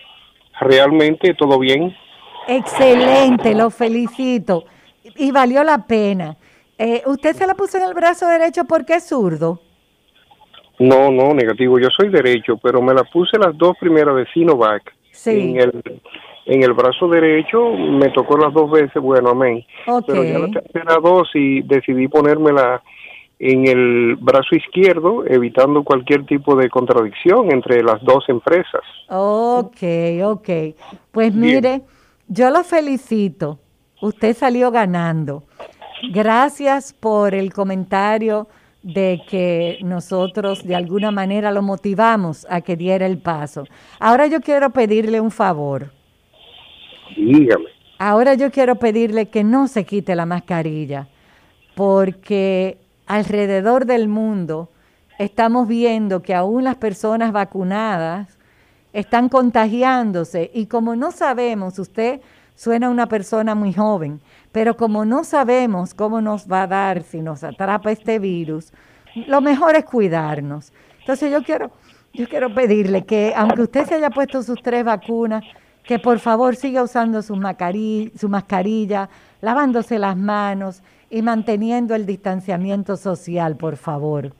realmente 0.61 1.35
todo 1.35 1.59
bien. 1.59 1.95
Excelente, 2.47 3.55
lo 3.55 3.71
felicito. 3.71 4.65
Y 5.17 5.31
valió 5.31 5.63
la 5.63 5.87
pena. 5.87 6.37
Eh, 6.79 7.03
¿Usted 7.07 7.35
se 7.35 7.47
la 7.47 7.55
puso 7.55 7.77
en 7.77 7.85
el 7.85 7.95
brazo 7.95 8.27
derecho 8.27 8.65
porque 8.65 8.95
es 8.95 9.09
zurdo? 9.09 9.61
No, 10.79 11.11
no, 11.11 11.35
negativo. 11.35 11.79
Yo 11.79 11.89
soy 11.95 12.09
derecho, 12.09 12.57
pero 12.57 12.81
me 12.81 12.95
la 12.95 13.05
puse 13.05 13.37
las 13.39 13.57
dos 13.59 13.77
primeras 13.79 14.15
de 14.17 14.27
Sinovac. 14.33 14.95
Sí. 15.11 15.31
En 15.31 15.61
el, 15.61 16.01
en 16.47 16.63
el 16.63 16.73
brazo 16.73 17.09
derecho 17.09 17.73
me 17.73 18.09
tocó 18.11 18.39
las 18.39 18.55
dos 18.55 18.71
veces, 18.71 19.03
bueno, 19.03 19.31
amén. 19.31 19.65
Ok. 19.87 20.05
Pero 20.07 20.25
ya 20.25 20.39
la 20.39 20.49
tercera 20.49 20.97
dosis 21.03 21.67
decidí 21.67 22.09
ponérmela 22.09 22.81
en 23.39 23.69
el 23.69 24.17
brazo 24.17 24.57
izquierdo, 24.57 25.25
evitando 25.27 25.85
cualquier 25.85 26.27
tipo 26.27 26.57
de 26.57 26.69
contradicción 26.69 27.53
entre 27.53 27.83
las 27.83 28.03
dos 28.03 28.25
empresas. 28.29 28.83
Ok, 29.09 29.83
ok. 30.25 30.49
Pues 31.13 31.33
Bien. 31.35 31.41
mire, 31.41 31.83
yo 32.27 32.51
lo 32.51 32.65
felicito. 32.65 33.61
Usted 34.01 34.37
salió 34.37 34.71
ganando. 34.71 35.45
Gracias 36.13 36.93
por 36.93 37.35
el 37.35 37.53
comentario 37.53 38.49
de 38.83 39.21
que 39.29 39.79
nosotros 39.83 40.65
de 40.65 40.77
alguna 40.77 41.11
manera 41.11 41.51
lo 41.51 41.63
motivamos 41.63 42.47
a 42.49 42.61
que 42.61 42.77
diera 42.77 43.07
el 43.07 43.19
paso. 43.19 43.65
Ahora 43.99 44.27
yo 44.27 44.41
quiero 44.41 44.71
pedirle 44.71 45.21
un 45.21 45.31
favor. 45.31 45.91
Dígame. 47.17 47.67
Ahora 47.99 48.35
yo 48.35 48.51
quiero 48.51 48.77
pedirle 48.77 49.29
que 49.29 49.43
no 49.43 49.67
se 49.67 49.85
quite 49.85 50.15
la 50.15 50.25
mascarilla, 50.25 51.09
porque 51.75 52.79
alrededor 53.09 53.87
del 53.87 54.07
mundo 54.07 54.69
estamos 55.19 55.67
viendo 55.67 56.23
que 56.23 56.35
aún 56.35 56.63
las 56.63 56.77
personas 56.77 57.33
vacunadas 57.33 58.39
están 58.93 59.29
contagiándose 59.29 60.51
y 60.55 60.67
como 60.67 60.95
no 60.95 61.11
sabemos, 61.11 61.79
usted 61.79 62.21
suena 62.55 62.91
una 62.91 63.09
persona 63.09 63.55
muy 63.55 63.73
joven, 63.73 64.21
pero 64.53 64.77
como 64.77 65.05
no 65.05 65.25
sabemos 65.25 65.95
cómo 65.95 66.21
nos 66.21 66.51
va 66.51 66.63
a 66.63 66.67
dar 66.67 67.03
si 67.03 67.21
nos 67.21 67.43
atrapa 67.45 67.91
este 67.91 68.19
virus, 68.19 68.73
lo 69.27 69.41
mejor 69.41 69.75
es 69.75 69.85
cuidarnos. 69.85 70.73
Entonces 71.01 71.33
yo 71.33 71.43
quiero, 71.43 71.71
yo 72.13 72.29
quiero 72.29 72.55
pedirle 72.55 73.05
que 73.05 73.33
aunque 73.35 73.63
usted 73.63 73.87
se 73.87 73.95
haya 73.95 74.11
puesto 74.11 74.43
sus 74.43 74.63
tres 74.63 74.85
vacunas, 74.85 75.45
que 75.83 75.99
por 75.99 76.19
favor 76.19 76.57
siga 76.57 76.83
usando 76.83 77.23
su, 77.23 77.35
su 78.17 78.29
mascarilla, 78.29 79.09
lavándose 79.41 79.99
las 79.99 80.17
manos 80.17 80.83
y 81.11 81.23
manteniendo 81.23 81.95
el 81.95 82.07
distanciamiento 82.07 82.97
social, 82.97 83.57
por 83.57 83.77
favor. 83.77 84.33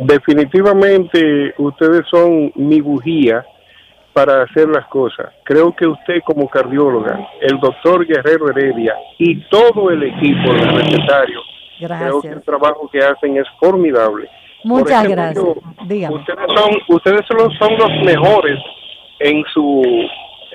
Definitivamente 0.00 1.54
ustedes 1.58 2.02
son 2.10 2.52
mi 2.56 2.80
bujía 2.80 3.44
para 4.12 4.42
hacer 4.42 4.68
las 4.68 4.86
cosas. 4.86 5.32
Creo 5.44 5.74
que 5.74 5.86
usted 5.86 6.20
como 6.24 6.48
cardióloga, 6.48 7.28
el 7.40 7.58
doctor 7.60 8.06
Guerrero 8.06 8.48
Heredia 8.48 8.94
y 9.18 9.40
todo 9.48 9.90
el 9.90 10.02
equipo 10.04 10.52
del 10.52 10.76
recetario, 10.76 11.40
creo 11.78 12.22
que 12.22 12.28
el 12.28 12.42
trabajo 12.42 12.88
que 12.90 12.98
hacen 12.98 13.36
es 13.36 13.46
formidable. 13.60 14.28
Muchas 14.64 15.06
gracias. 15.06 15.44
Ustedes 15.44 16.46
son, 16.56 16.70
ustedes 16.88 17.20
son 17.26 17.76
los 17.76 17.90
mejores 18.04 18.58
en 19.20 19.44
su 19.52 19.82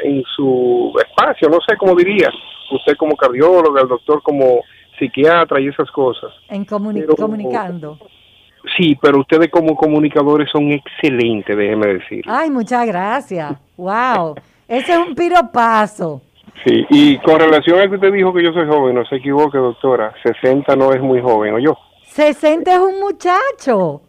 en 0.03 0.23
su 0.35 0.93
espacio, 0.97 1.49
no 1.49 1.57
sé 1.67 1.75
cómo 1.77 1.93
diría. 1.95 2.29
Usted 2.71 2.95
como 2.97 3.15
cardióloga, 3.15 3.81
el 3.81 3.87
doctor 3.87 4.21
como 4.23 4.61
psiquiatra 4.99 5.59
y 5.59 5.67
esas 5.69 5.89
cosas. 5.91 6.31
En 6.49 6.65
comuni- 6.65 6.99
Pero- 7.01 7.15
comunicando. 7.15 7.97
Sí, 8.77 8.95
pero 9.01 9.21
ustedes 9.21 9.49
como 9.49 9.73
comunicadores 9.75 10.49
son 10.51 10.69
excelentes, 10.71 11.55
déjeme 11.55 11.93
decir. 11.93 12.23
Ay, 12.27 12.49
muchas 12.51 12.85
gracias. 12.85 13.53
Wow. 13.77 14.35
Ese 14.67 14.91
es 14.91 14.97
un 14.99 15.15
piropazo. 15.15 16.21
Sí, 16.65 16.85
y 16.89 17.17
con 17.19 17.39
relación 17.39 17.79
a 17.79 17.87
que 17.87 17.95
usted 17.95 18.11
dijo 18.11 18.33
que 18.33 18.43
yo 18.43 18.51
soy 18.51 18.67
joven, 18.67 18.95
no 18.95 19.05
se 19.05 19.15
equivoque, 19.15 19.57
doctora. 19.57 20.13
60 20.23 20.75
no 20.75 20.91
es 20.91 21.01
muy 21.01 21.21
joven, 21.21 21.53
¿o 21.53 21.59
yo? 21.59 21.77
60 22.03 22.73
es 22.73 22.79
un 22.79 22.99
muchacho. 22.99 24.01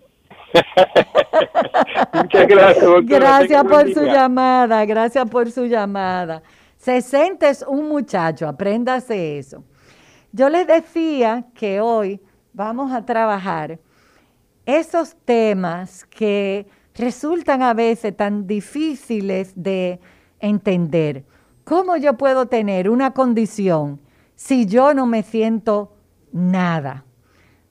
Muchas 2.13 2.47
gracias, 2.49 2.85
doctora. 2.85 3.19
Gracias 3.19 3.65
por 3.65 3.93
su 3.93 4.05
llamada, 4.05 4.85
gracias 4.85 5.31
por 5.31 5.51
su 5.51 5.65
llamada. 5.67 6.43
60 6.79 7.49
es 7.49 7.65
un 7.67 7.89
muchacho, 7.89 8.49
apréndase 8.49 9.39
eso. 9.39 9.63
Yo 10.33 10.49
les 10.49 10.67
decía 10.67 11.47
que 11.55 11.81
hoy 11.81 12.21
vamos 12.53 12.93
a 12.93 13.05
trabajar 13.05 13.81
esos 14.65 15.17
temas 15.25 16.05
que 16.05 16.69
resultan 16.95 17.63
a 17.63 17.75
veces 17.75 18.17
tan 18.17 18.47
difíciles 18.47 19.53
de 19.57 19.99
entender. 20.39 21.25
¿Cómo 21.65 21.97
yo 21.97 22.17
puedo 22.17 22.47
tener 22.47 22.89
una 22.89 23.13
condición 23.13 24.01
si 24.37 24.67
yo 24.67 24.95
no 24.95 25.07
me 25.07 25.25
siento 25.25 25.97
nada? 26.33 27.05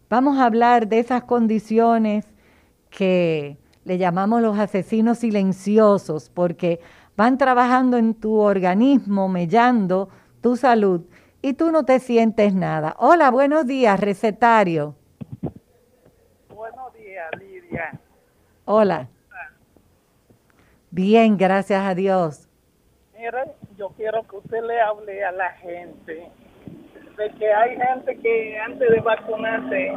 Vamos 0.10 0.38
a 0.38 0.46
hablar 0.46 0.88
de 0.90 1.00
esas 1.00 1.24
condiciones 1.24 2.26
que 2.90 3.58
le 3.86 3.98
llamamos 3.98 4.42
los 4.42 4.60
asesinos 4.60 5.20
silenciosos, 5.20 6.30
porque 6.30 6.82
van 7.16 7.38
trabajando 7.38 7.98
en 7.98 8.16
tu 8.16 8.36
organismo, 8.36 9.30
mellando 9.30 10.10
tu 10.42 10.58
salud, 10.58 11.02
y 11.42 11.54
tú 11.54 11.72
no 11.72 11.86
te 11.86 12.00
sientes 12.00 12.54
nada. 12.54 12.96
Hola, 12.98 13.32
buenos 13.32 13.66
días, 13.66 14.00
recetario. 14.00 14.96
Buenos 16.50 16.94
días, 16.94 17.30
Lidia. 17.38 18.00
Hola. 18.66 19.08
Bien, 20.92 21.38
gracias 21.38 21.82
a 21.82 21.94
Dios. 21.94 22.48
Mire, 23.18 23.54
yo 23.78 23.90
quiero 23.90 24.24
que 24.28 24.38
usted 24.38 24.64
le 24.64 24.82
hable 24.82 25.24
a 25.24 25.32
la 25.32 25.52
gente 25.54 26.32
de 27.18 27.30
que 27.32 27.54
hay 27.54 27.78
gente 27.78 28.18
que 28.18 28.58
antes 28.60 28.90
de 28.90 29.00
vacunarse 29.02 29.92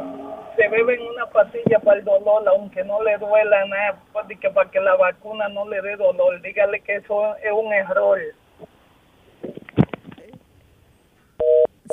se 0.55 0.67
beben 0.67 1.01
una 1.01 1.25
pastilla 1.27 1.79
para 1.79 1.99
el 1.99 2.05
dolor, 2.05 2.47
aunque 2.47 2.83
no 2.83 3.01
le 3.01 3.17
duela 3.17 3.65
nada, 3.65 3.99
pues, 4.11 4.25
para 4.53 4.69
que 4.69 4.79
la 4.79 4.95
vacuna 4.95 5.47
no 5.49 5.67
le 5.67 5.81
dé 5.81 5.95
dolor. 5.95 6.41
Dígale 6.41 6.81
que 6.81 6.97
eso 6.97 7.35
es 7.37 7.51
un 7.51 7.73
error. 7.73 8.19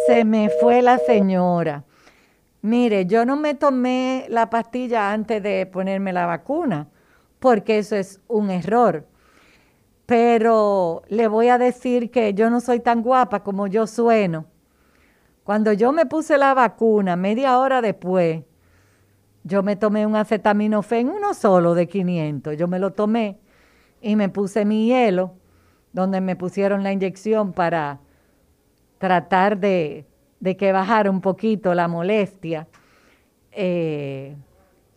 Se 0.06 0.24
me 0.24 0.50
fue 0.60 0.82
la 0.82 0.98
señora. 0.98 1.84
Mire, 2.62 3.06
yo 3.06 3.24
no 3.24 3.36
me 3.36 3.54
tomé 3.54 4.26
la 4.28 4.50
pastilla 4.50 5.12
antes 5.12 5.42
de 5.42 5.66
ponerme 5.66 6.12
la 6.12 6.26
vacuna, 6.26 6.88
porque 7.38 7.78
eso 7.78 7.96
es 7.96 8.20
un 8.28 8.50
error. 8.50 9.06
Pero 10.06 11.02
le 11.08 11.28
voy 11.28 11.48
a 11.48 11.58
decir 11.58 12.10
que 12.10 12.34
yo 12.34 12.50
no 12.50 12.60
soy 12.60 12.80
tan 12.80 13.02
guapa 13.02 13.42
como 13.42 13.66
yo 13.66 13.86
sueno. 13.86 14.46
Cuando 15.44 15.72
yo 15.72 15.92
me 15.92 16.06
puse 16.06 16.36
la 16.36 16.52
vacuna, 16.54 17.16
media 17.16 17.58
hora 17.58 17.80
después, 17.80 18.42
yo 19.42 19.62
me 19.62 19.76
tomé 19.76 20.06
un 20.06 20.16
acetaminofén, 20.16 21.08
uno 21.08 21.32
solo 21.32 21.74
de 21.74 21.88
500. 21.88 22.56
Yo 22.56 22.68
me 22.68 22.78
lo 22.78 22.92
tomé 22.92 23.38
y 24.02 24.16
me 24.16 24.28
puse 24.28 24.64
mi 24.64 24.86
hielo, 24.86 25.32
donde 25.92 26.20
me 26.20 26.36
pusieron 26.36 26.82
la 26.82 26.92
inyección 26.92 27.52
para 27.52 28.00
tratar 29.00 29.58
de, 29.58 30.04
de 30.40 30.56
que 30.58 30.72
bajara 30.72 31.10
un 31.10 31.22
poquito 31.22 31.74
la 31.74 31.88
molestia. 31.88 32.68
Eh, 33.50 34.36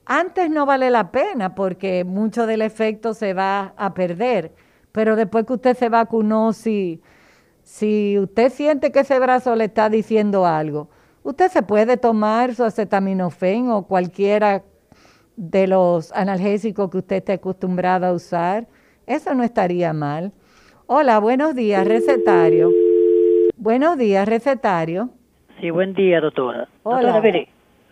antes 0.06 0.50
no 0.50 0.66
vale 0.66 0.92
la 0.92 1.10
pena 1.10 1.56
porque 1.56 2.04
mucho 2.04 2.46
del 2.46 2.62
efecto 2.62 3.14
se 3.14 3.34
va 3.34 3.74
a 3.78 3.94
perder, 3.94 4.52
pero 4.92 5.16
después 5.16 5.46
que 5.46 5.54
usted 5.54 5.78
se 5.78 5.88
vacunó, 5.88 6.52
si, 6.52 7.02
si 7.64 8.20
usted 8.20 8.52
siente 8.52 8.92
que 8.92 9.00
ese 9.00 9.18
brazo 9.20 9.56
le 9.56 9.66
está 9.66 9.90
diciendo 9.90 10.46
algo, 10.46 10.90
usted 11.24 11.50
se 11.50 11.64
puede 11.64 11.96
tomar 11.96 12.56
su 12.56 12.66
acetaminofén 12.66 13.70
o 13.72 13.88
cualquiera 13.88 14.64
de 15.38 15.66
los 15.66 16.12
analgésicos 16.12 16.90
que 16.90 16.98
usted 16.98 17.16
esté 17.16 17.34
acostumbrado 17.34 18.06
a 18.06 18.12
usar. 18.12 18.68
Eso 19.08 19.34
no 19.34 19.44
estaría 19.44 19.94
mal. 19.94 20.34
Hola, 20.88 21.20
buenos 21.20 21.56
días, 21.56 21.88
recetario. 21.88 22.70
Buenos 23.64 23.98
días, 23.98 24.28
recetario. 24.28 25.08
Sí, 25.62 25.70
buen 25.70 25.94
día, 25.94 26.20
doctora. 26.20 26.68
Hola. 26.84 27.02
Doctora, 27.02 27.22
mire, 27.22 27.48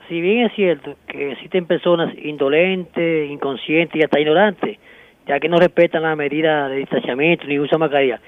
si 0.09 0.19
bien 0.19 0.47
es 0.47 0.53
cierto 0.53 0.95
que 1.07 1.31
existen 1.31 1.65
personas 1.65 2.13
indolentes, 2.21 3.31
inconscientes 3.31 3.95
y 3.95 4.03
hasta 4.03 4.19
ignorantes, 4.19 4.77
ya 5.25 5.39
que 5.39 5.47
no 5.47 5.55
respetan 5.55 6.03
las 6.03 6.17
medidas 6.17 6.69
de 6.69 6.75
distanciamiento 6.75 7.45
ni 7.47 7.57
usan 7.57 7.79
mascarilla, 7.79 8.19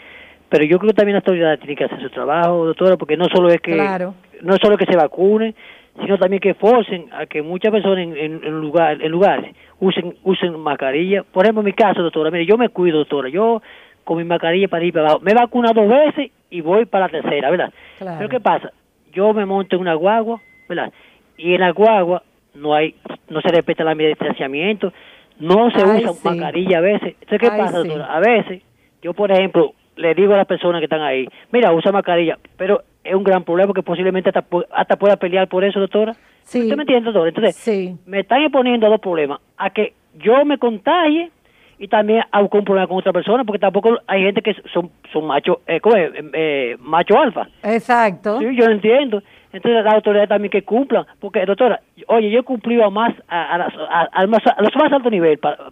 pero 0.47 0.63
yo 0.63 0.79
creo 0.79 0.91
que 0.91 0.95
también 0.95 1.15
las 1.15 1.23
autoridades 1.27 1.59
tienen 1.59 1.75
que 1.75 1.83
hacer 1.83 1.99
su 1.99 2.09
trabajo, 2.11 2.65
doctora, 2.65 2.95
porque 2.95 3.17
no 3.17 3.25
solo 3.25 3.49
es 3.49 3.59
que 3.59 3.73
Claro. 3.73 4.15
no 4.41 4.55
solo 4.55 4.77
que 4.77 4.85
se 4.85 4.95
vacune, 4.95 5.53
sino 5.99 6.17
también 6.17 6.39
que 6.39 6.53
forcen 6.53 7.07
a 7.11 7.25
que 7.25 7.41
muchas 7.41 7.73
personas 7.73 8.07
en, 8.07 8.41
en, 8.41 8.61
lugar, 8.61 9.01
en 9.01 9.11
lugares 9.11 9.53
usen 9.81 10.15
usen 10.23 10.57
mascarilla. 10.61 11.23
Por 11.23 11.43
ejemplo, 11.43 11.59
en 11.59 11.65
mi 11.65 11.73
caso, 11.73 12.01
doctora, 12.03 12.31
mire, 12.31 12.45
yo 12.45 12.57
me 12.57 12.69
cuido, 12.69 12.99
doctora, 12.99 13.27
yo 13.27 13.61
con 14.03 14.17
mi 14.17 14.23
mascarilla 14.23 14.67
para 14.67 14.83
ir 14.83 14.93
para 14.93 15.05
abajo, 15.05 15.21
me 15.21 15.31
he 15.31 15.35
vacunado 15.35 15.81
dos 15.81 15.89
veces 15.89 16.31
y 16.49 16.61
voy 16.61 16.85
para 16.85 17.05
la 17.05 17.11
tercera, 17.11 17.49
¿verdad? 17.49 17.73
Pero 17.99 18.29
¿qué 18.29 18.39
pasa? 18.39 18.71
Yo 19.11 19.33
me 19.33 19.45
monto 19.45 19.75
en 19.75 19.81
una 19.81 19.93
guagua, 19.93 20.41
¿verdad? 20.67 20.91
Y 21.37 21.53
en 21.53 21.61
la 21.61 21.71
guagua 21.71 22.23
no 22.53 22.73
hay, 22.73 22.95
no 23.29 23.41
se 23.41 23.49
respeta 23.49 23.83
de 23.83 24.07
distanciamiento, 24.07 24.93
no 25.39 25.71
se 25.71 25.83
usa 25.83 26.11
mascarilla 26.23 26.77
a 26.77 26.81
veces. 26.81 27.15
Entonces, 27.21 27.39
¿qué 27.39 27.47
pasa, 27.57 27.79
doctora? 27.79 28.05
A 28.05 28.19
veces, 28.19 28.61
yo 29.01 29.13
por 29.13 29.31
ejemplo, 29.31 29.73
le 29.95 30.13
digo 30.13 30.33
a 30.33 30.37
las 30.37 30.47
personas 30.47 30.79
que 30.79 30.85
están 30.85 31.01
ahí, 31.01 31.27
mira, 31.51 31.73
usa 31.73 31.91
mascarilla, 31.91 32.37
pero 32.57 32.83
es 33.03 33.15
un 33.15 33.23
gran 33.23 33.43
problema 33.43 33.73
que 33.73 33.83
posiblemente 33.83 34.29
hasta, 34.29 34.45
hasta 34.71 34.95
pueda 34.95 35.17
pelear 35.17 35.47
por 35.47 35.63
eso, 35.63 35.79
doctora. 35.79 36.13
Sí. 36.43 36.61
¿Usted 36.61 36.75
me 36.75 36.83
entiende, 36.83 37.11
doctora? 37.11 37.29
Entonces, 37.29 37.95
me 38.05 38.19
están 38.21 38.41
exponiendo 38.41 38.89
dos 38.89 38.99
problemas, 38.99 39.39
a 39.57 39.69
que 39.69 39.93
yo 40.15 40.45
me 40.45 40.57
contagie 40.57 41.31
y 41.77 41.87
también 41.87 42.23
a 42.31 42.41
un 42.41 42.49
problema 42.49 42.87
con 42.87 42.97
otra 42.97 43.13
persona, 43.13 43.43
porque 43.43 43.59
tampoco 43.59 43.97
hay 44.07 44.23
gente 44.23 44.41
que 44.41 44.55
son, 44.73 44.91
son 45.11 45.25
machos, 45.25 45.57
eh, 45.67 45.79
eh, 45.83 46.29
eh, 46.33 46.77
macho 46.79 47.19
alfa. 47.19 47.47
Exacto. 47.63 48.39
Sí, 48.39 48.55
yo 48.55 48.65
entiendo. 48.65 49.21
Entonces 49.51 49.83
la 49.83 49.91
autoridad 49.91 50.27
también 50.27 50.49
que 50.49 50.63
cumplan, 50.63 51.05
porque 51.19 51.45
doctora, 51.45 51.79
oye, 52.07 52.31
yo 52.31 52.39
he 52.39 52.43
cumplido 52.43 52.83
a 52.85 52.89
más 52.89 53.13
a, 53.27 53.69
a, 54.11 54.25
más, 54.25 54.41
a 54.47 54.61
los 54.63 54.75
más 54.75 54.91
altos 54.91 55.11
niveles 55.11 55.37
para 55.39 55.71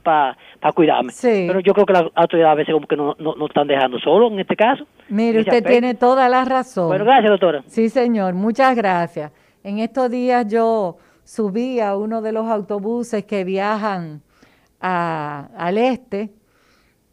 pa, 0.60 0.72
cuidarme, 0.72 1.12
sí. 1.12 1.46
pero 1.48 1.62
yo 1.62 1.74
creo 1.74 1.88
que 1.88 1.94
las 1.94 2.04
autoridades 2.14 2.52
a 2.52 2.56
veces 2.56 2.74
como 2.76 2.86
que 2.86 2.96
no, 2.96 3.16
no, 3.18 3.46
están 3.48 3.66
dejando 3.66 3.98
solo 3.98 4.28
en 4.28 4.40
este 4.40 4.56
caso. 4.56 4.86
Mire, 5.10 5.40
usted 5.40 5.66
tiene 5.66 5.96
toda 5.96 6.30
la 6.30 6.46
razón. 6.46 6.90
Bueno, 6.90 7.06
gracias 7.06 7.32
doctora. 7.32 7.64
Sí, 7.66 7.90
señor, 7.90 8.36
muchas 8.36 8.76
gracias. 8.76 9.32
En 9.64 9.80
estos 9.80 10.12
días 10.12 10.48
yo 10.48 10.98
subí 11.24 11.80
a 11.80 11.96
uno 11.96 12.22
de 12.22 12.34
los 12.34 12.46
autobuses 12.48 13.26
que 13.26 13.44
viajan 13.44 14.22
al 14.82 15.78
este 15.78 16.34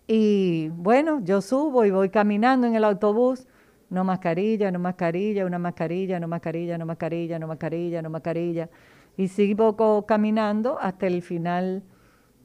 y 0.06 0.70
bueno, 0.70 1.20
yo 1.22 1.42
subo 1.42 1.84
y 1.84 1.90
voy 1.90 2.08
caminando 2.08 2.66
en 2.66 2.74
el 2.74 2.84
autobús 2.84 3.46
no 3.90 4.04
mascarilla, 4.04 4.70
no 4.70 4.78
mascarilla, 4.78 5.46
una 5.46 5.58
mascarilla, 5.58 6.20
no 6.20 6.28
mascarilla, 6.28 6.78
no 6.78 6.86
mascarilla, 6.86 7.38
no 7.38 7.46
mascarilla, 7.46 8.02
no 8.02 8.10
mascarilla. 8.10 8.70
Y 9.16 9.28
sigo 9.28 10.06
caminando 10.06 10.78
hasta 10.80 11.06
el 11.06 11.22
final 11.22 11.82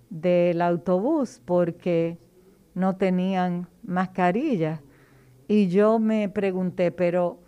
del 0.09 0.61
autobús 0.61 1.41
porque 1.43 2.17
no 2.73 2.95
tenían 2.95 3.67
mascarilla. 3.83 4.81
Y 5.47 5.67
yo 5.67 5.99
me 5.99 6.29
pregunté, 6.29 6.91
pero 6.91 7.39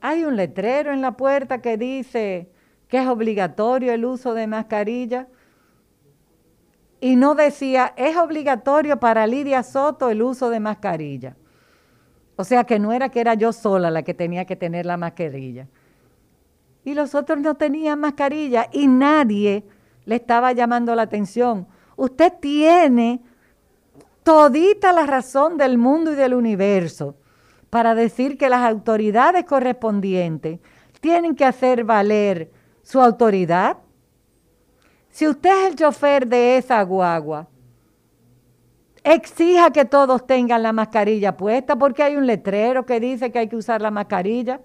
hay 0.00 0.24
un 0.24 0.36
letrero 0.36 0.92
en 0.92 1.00
la 1.00 1.16
puerta 1.16 1.60
que 1.60 1.76
dice 1.76 2.50
que 2.88 2.98
es 2.98 3.06
obligatorio 3.06 3.92
el 3.92 4.04
uso 4.04 4.34
de 4.34 4.46
mascarilla. 4.46 5.28
Y 7.04 7.16
no 7.16 7.34
decía, 7.34 7.92
es 7.98 8.16
obligatorio 8.16 8.98
para 8.98 9.26
Lidia 9.26 9.62
Soto 9.62 10.08
el 10.08 10.22
uso 10.22 10.48
de 10.48 10.58
mascarilla. 10.58 11.36
O 12.34 12.44
sea 12.44 12.64
que 12.64 12.78
no 12.78 12.94
era 12.94 13.10
que 13.10 13.20
era 13.20 13.34
yo 13.34 13.52
sola 13.52 13.90
la 13.90 14.04
que 14.04 14.14
tenía 14.14 14.46
que 14.46 14.56
tener 14.56 14.86
la 14.86 14.96
mascarilla. 14.96 15.68
Y 16.82 16.94
los 16.94 17.14
otros 17.14 17.40
no 17.40 17.56
tenían 17.56 18.00
mascarilla 18.00 18.70
y 18.72 18.86
nadie 18.86 19.64
le 20.06 20.14
estaba 20.14 20.52
llamando 20.52 20.94
la 20.94 21.02
atención. 21.02 21.66
Usted 21.96 22.32
tiene 22.40 23.20
todita 24.22 24.94
la 24.94 25.04
razón 25.04 25.58
del 25.58 25.76
mundo 25.76 26.12
y 26.12 26.14
del 26.14 26.32
universo 26.32 27.16
para 27.68 27.94
decir 27.94 28.38
que 28.38 28.48
las 28.48 28.62
autoridades 28.62 29.44
correspondientes 29.44 30.58
tienen 31.02 31.34
que 31.34 31.44
hacer 31.44 31.84
valer 31.84 32.50
su 32.82 32.98
autoridad. 33.02 33.76
Si 35.14 35.28
usted 35.28 35.48
es 35.48 35.68
el 35.68 35.76
chofer 35.76 36.26
de 36.26 36.56
esa 36.56 36.82
guagua, 36.82 37.46
exija 39.04 39.70
que 39.70 39.84
todos 39.84 40.26
tengan 40.26 40.64
la 40.64 40.72
mascarilla 40.72 41.36
puesta 41.36 41.76
porque 41.76 42.02
hay 42.02 42.16
un 42.16 42.26
letrero 42.26 42.84
que 42.84 42.98
dice 42.98 43.30
que 43.30 43.38
hay 43.38 43.48
que 43.48 43.54
usar 43.54 43.80
la 43.80 43.92
mascarilla. 43.92 44.60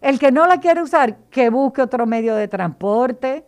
El 0.00 0.18
que 0.18 0.32
no 0.32 0.48
la 0.48 0.58
quiere 0.58 0.82
usar, 0.82 1.18
que 1.30 1.50
busque 1.50 1.82
otro 1.82 2.04
medio 2.04 2.34
de 2.34 2.48
transporte. 2.48 3.46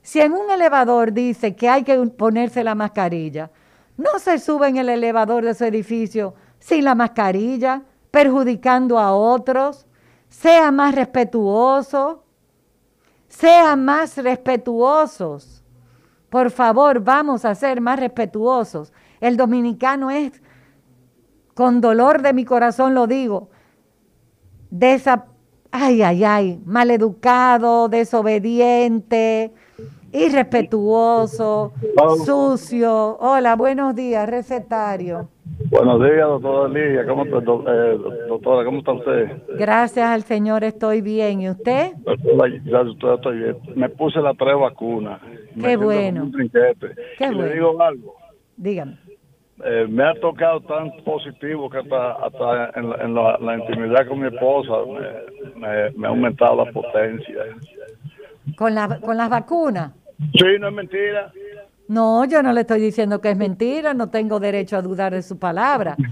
Si 0.00 0.22
en 0.22 0.32
un 0.32 0.50
elevador 0.50 1.12
dice 1.12 1.54
que 1.54 1.68
hay 1.68 1.82
que 1.82 1.98
ponerse 2.06 2.64
la 2.64 2.74
mascarilla, 2.74 3.50
no 3.98 4.18
se 4.18 4.38
sube 4.38 4.68
en 4.68 4.78
el 4.78 4.88
elevador 4.88 5.44
de 5.44 5.52
su 5.52 5.64
edificio 5.64 6.32
sin 6.58 6.82
la 6.82 6.94
mascarilla, 6.94 7.82
perjudicando 8.10 8.98
a 8.98 9.14
otros. 9.14 9.86
Sea 10.30 10.70
más 10.70 10.94
respetuoso. 10.94 12.25
Sean 13.38 13.84
más 13.84 14.16
respetuosos. 14.16 15.62
Por 16.30 16.50
favor, 16.50 17.00
vamos 17.00 17.44
a 17.44 17.54
ser 17.54 17.82
más 17.82 18.00
respetuosos. 18.00 18.94
El 19.20 19.36
dominicano 19.36 20.10
es, 20.10 20.40
con 21.52 21.82
dolor 21.82 22.22
de 22.22 22.32
mi 22.32 22.46
corazón 22.46 22.94
lo 22.94 23.06
digo, 23.06 23.50
desa, 24.70 25.26
ay, 25.70 26.00
ay, 26.00 26.24
ay, 26.24 26.62
maleducado, 26.64 27.90
desobediente, 27.90 29.52
irrespetuoso, 30.12 31.74
sucio. 32.24 33.18
Hola, 33.20 33.54
buenos 33.54 33.94
días, 33.94 34.26
recetario. 34.26 35.28
Buenos 35.76 36.02
días, 36.02 36.26
doctora 36.26 36.68
Lidia. 36.68 37.04
¿Cómo 37.04 37.24
está, 37.26 37.36
eh, 37.36 37.98
doctora? 38.28 38.64
¿Cómo 38.64 38.78
está 38.78 38.92
usted? 38.92 39.30
Gracias 39.58 40.08
al 40.08 40.22
Señor, 40.22 40.64
estoy 40.64 41.02
bien. 41.02 41.42
¿Y 41.42 41.50
usted? 41.50 41.92
Gracias, 42.02 42.86
usted 42.86 43.12
estoy 43.12 43.38
bien. 43.40 43.56
Me 43.74 43.90
puse 43.90 44.18
la 44.20 44.32
tres 44.32 44.56
vacunas. 44.58 45.20
Qué 45.60 45.76
bueno. 45.76 46.30
Qué 46.32 47.26
bueno. 47.26 47.42
Le 47.42 47.52
digo 47.52 47.82
algo. 47.82 48.14
Dígame. 48.56 48.96
Eh, 49.66 49.86
me 49.86 50.04
ha 50.04 50.14
tocado 50.14 50.60
tan 50.62 50.92
positivo 51.04 51.68
que 51.68 51.76
hasta, 51.76 52.12
hasta 52.12 52.70
en, 52.80 53.14
la, 53.14 53.56
intimidad 53.58 54.08
con 54.08 54.20
mi 54.20 54.28
esposa 54.28 54.72
me, 55.56 56.06
ha 56.06 56.08
aumentado 56.08 56.64
la 56.64 56.72
potencia. 56.72 57.44
¿Con, 58.56 58.74
la, 58.74 58.98
¿Con 58.98 59.18
las 59.18 59.28
vacunas? 59.28 59.92
Sí, 60.38 60.58
no 60.58 60.68
es 60.68 60.74
mentira. 60.74 61.30
No, 61.88 62.24
yo 62.24 62.42
no 62.42 62.52
le 62.52 62.62
estoy 62.62 62.80
diciendo 62.80 63.20
que 63.20 63.30
es 63.30 63.36
mentira, 63.36 63.94
no 63.94 64.08
tengo 64.10 64.40
derecho 64.40 64.76
a 64.76 64.82
dudar 64.82 65.12
de 65.14 65.22
su 65.22 65.38
palabra. 65.38 65.96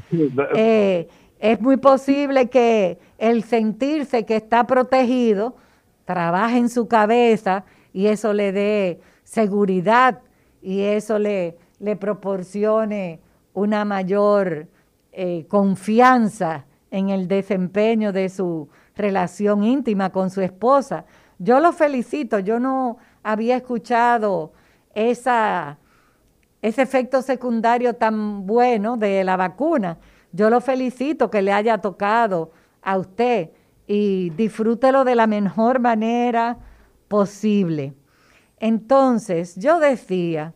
Eh, 0.57 1.09
es 1.39 1.61
muy 1.61 1.77
posible 1.77 2.49
que 2.49 2.99
el 3.19 3.43
sentirse 3.43 4.25
que 4.25 4.37
está 4.37 4.67
protegido 4.67 5.57
trabaje 6.05 6.59
en 6.59 6.69
su 6.69 6.87
cabeza 6.87 7.65
y 7.93 8.07
eso 8.07 8.33
le 8.33 8.53
dé 8.53 9.01
seguridad 9.25 10.21
y 10.63 10.81
eso 10.81 11.19
le, 11.19 11.57
le 11.81 11.97
proporcione 11.97 13.21
una 13.53 13.85
mayor 13.85 14.69
eh, 15.13 15.47
confianza 15.49 16.67
en 16.91 17.11
el 17.11 17.29
desempeño 17.29 18.13
de 18.13 18.29
su 18.29 18.69
relación 18.97 19.65
íntima 19.65 20.11
con 20.11 20.31
su 20.31 20.41
esposa. 20.41 21.05
Yo 21.39 21.61
lo 21.61 21.73
felicito, 21.73 22.39
yo 22.39 22.59
no 22.61 22.99
había 23.23 23.57
escuchado 23.57 24.53
esa, 24.95 25.79
ese 26.63 26.83
efecto 26.83 27.23
secundario 27.23 27.95
tan 27.95 28.47
bueno 28.47 28.97
de 28.97 29.25
la 29.25 29.37
vacuna. 29.37 29.99
Yo 30.33 30.51
lo 30.51 30.61
felicito 30.61 31.31
que 31.31 31.43
le 31.43 31.53
haya 31.53 31.79
tocado 31.79 32.53
a 32.83 32.99
usted 32.99 33.51
y 33.87 34.31
disfrútelo 34.31 35.05
de 35.05 35.15
la 35.15 35.27
mejor 35.27 35.79
manera 35.79 36.59
posible. 37.09 37.95
Entonces, 38.59 39.57
yo 39.57 39.79
decía 39.79 40.55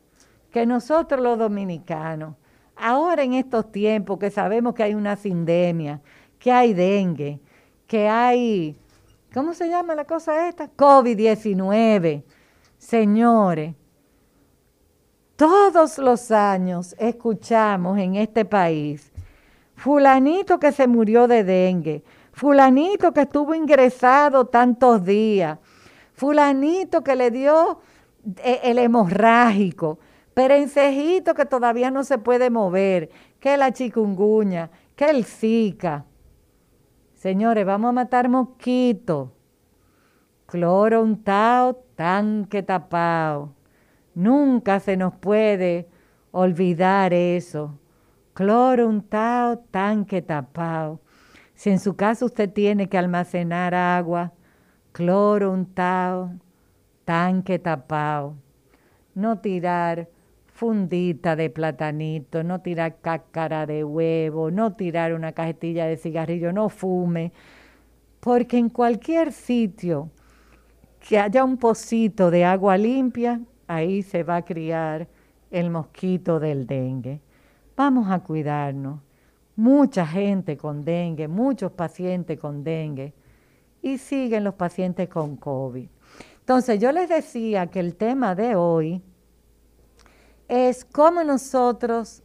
que 0.50 0.66
nosotros 0.66 1.20
los 1.20 1.38
dominicanos, 1.38 2.34
Ahora 2.80 3.24
en 3.24 3.34
estos 3.34 3.72
tiempos 3.72 4.18
que 4.18 4.30
sabemos 4.30 4.72
que 4.72 4.84
hay 4.84 4.94
una 4.94 5.16
sindemia, 5.16 6.00
que 6.38 6.52
hay 6.52 6.74
dengue, 6.74 7.40
que 7.88 8.08
hay, 8.08 8.76
¿cómo 9.34 9.52
se 9.52 9.68
llama 9.68 9.96
la 9.96 10.04
cosa 10.04 10.48
esta? 10.48 10.70
COVID-19. 10.76 12.22
Señores, 12.78 13.74
todos 15.38 15.98
los 15.98 16.32
años 16.32 16.96
escuchamos 16.98 17.96
en 17.96 18.16
este 18.16 18.44
país, 18.44 19.12
fulanito 19.76 20.58
que 20.58 20.72
se 20.72 20.88
murió 20.88 21.28
de 21.28 21.44
dengue, 21.44 22.02
fulanito 22.32 23.12
que 23.12 23.20
estuvo 23.20 23.54
ingresado 23.54 24.46
tantos 24.46 25.04
días, 25.04 25.60
fulanito 26.14 27.04
que 27.04 27.14
le 27.14 27.30
dio 27.30 27.78
eh, 28.42 28.62
el 28.64 28.78
hemorrágico, 28.80 30.00
perencejito 30.34 31.34
que 31.34 31.46
todavía 31.46 31.92
no 31.92 32.02
se 32.02 32.18
puede 32.18 32.50
mover, 32.50 33.08
que 33.38 33.56
la 33.56 33.72
chikungunya, 33.72 34.72
que 34.96 35.08
el 35.08 35.24
zika. 35.24 36.04
Señores, 37.14 37.64
vamos 37.64 37.90
a 37.90 37.92
matar 37.92 38.28
mosquitos. 38.28 39.28
Cloro 40.46 41.00
untado, 41.00 41.84
tanque 41.94 42.64
tapado. 42.64 43.57
Nunca 44.18 44.80
se 44.80 44.96
nos 44.96 45.14
puede 45.14 45.86
olvidar 46.32 47.14
eso. 47.14 47.78
Cloro 48.34 48.88
untado, 48.88 49.58
tanque 49.70 50.22
tapado. 50.22 51.00
Si 51.54 51.70
en 51.70 51.78
su 51.78 51.94
caso 51.94 52.26
usted 52.26 52.52
tiene 52.52 52.88
que 52.88 52.98
almacenar 52.98 53.76
agua, 53.76 54.32
cloro 54.90 55.52
untado, 55.52 56.32
tanque 57.04 57.60
tapado, 57.60 58.34
no 59.14 59.38
tirar 59.38 60.08
fundita 60.48 61.36
de 61.36 61.48
platanito, 61.48 62.42
no 62.42 62.60
tirar 62.60 62.96
cáscara 63.00 63.66
de 63.66 63.84
huevo, 63.84 64.50
no 64.50 64.72
tirar 64.72 65.14
una 65.14 65.30
cajetilla 65.30 65.86
de 65.86 65.96
cigarrillo, 65.96 66.52
no 66.52 66.70
fume, 66.70 67.30
porque 68.18 68.58
en 68.58 68.68
cualquier 68.68 69.30
sitio 69.30 70.10
que 70.98 71.20
haya 71.20 71.44
un 71.44 71.56
pocito 71.56 72.32
de 72.32 72.44
agua 72.44 72.76
limpia, 72.76 73.40
ahí 73.68 74.02
se 74.02 74.24
va 74.24 74.36
a 74.36 74.44
criar 74.44 75.06
el 75.50 75.70
mosquito 75.70 76.40
del 76.40 76.66
dengue. 76.66 77.20
Vamos 77.76 78.10
a 78.10 78.18
cuidarnos. 78.20 79.00
Mucha 79.54 80.06
gente 80.06 80.56
con 80.56 80.84
dengue, 80.84 81.28
muchos 81.28 81.72
pacientes 81.72 82.38
con 82.38 82.64
dengue 82.64 83.12
y 83.82 83.98
siguen 83.98 84.44
los 84.44 84.54
pacientes 84.54 85.08
con 85.08 85.36
COVID. 85.36 85.88
Entonces 86.40 86.80
yo 86.80 86.92
les 86.92 87.08
decía 87.08 87.66
que 87.66 87.80
el 87.80 87.96
tema 87.96 88.34
de 88.34 88.56
hoy 88.56 89.02
es 90.48 90.84
cómo 90.84 91.22
nosotros 91.22 92.22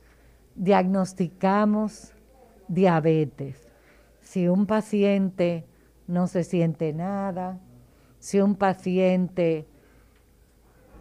diagnosticamos 0.56 2.13
diabetes. 2.67 3.67
Si 4.21 4.47
un 4.47 4.65
paciente 4.65 5.65
no 6.08 6.27
se 6.27 6.43
siente 6.43 6.93
nada, 6.93 7.60
si 8.19 8.39
un 8.39 8.56
paciente 8.56 9.67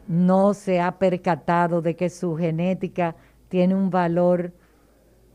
no 0.08 0.54
se 0.54 0.80
ha 0.80 0.98
percatado 0.98 1.82
de 1.82 1.96
que 1.96 2.10
su 2.10 2.36
genética 2.36 3.16
tiene 3.48 3.74
un 3.74 3.90
valor 3.90 4.52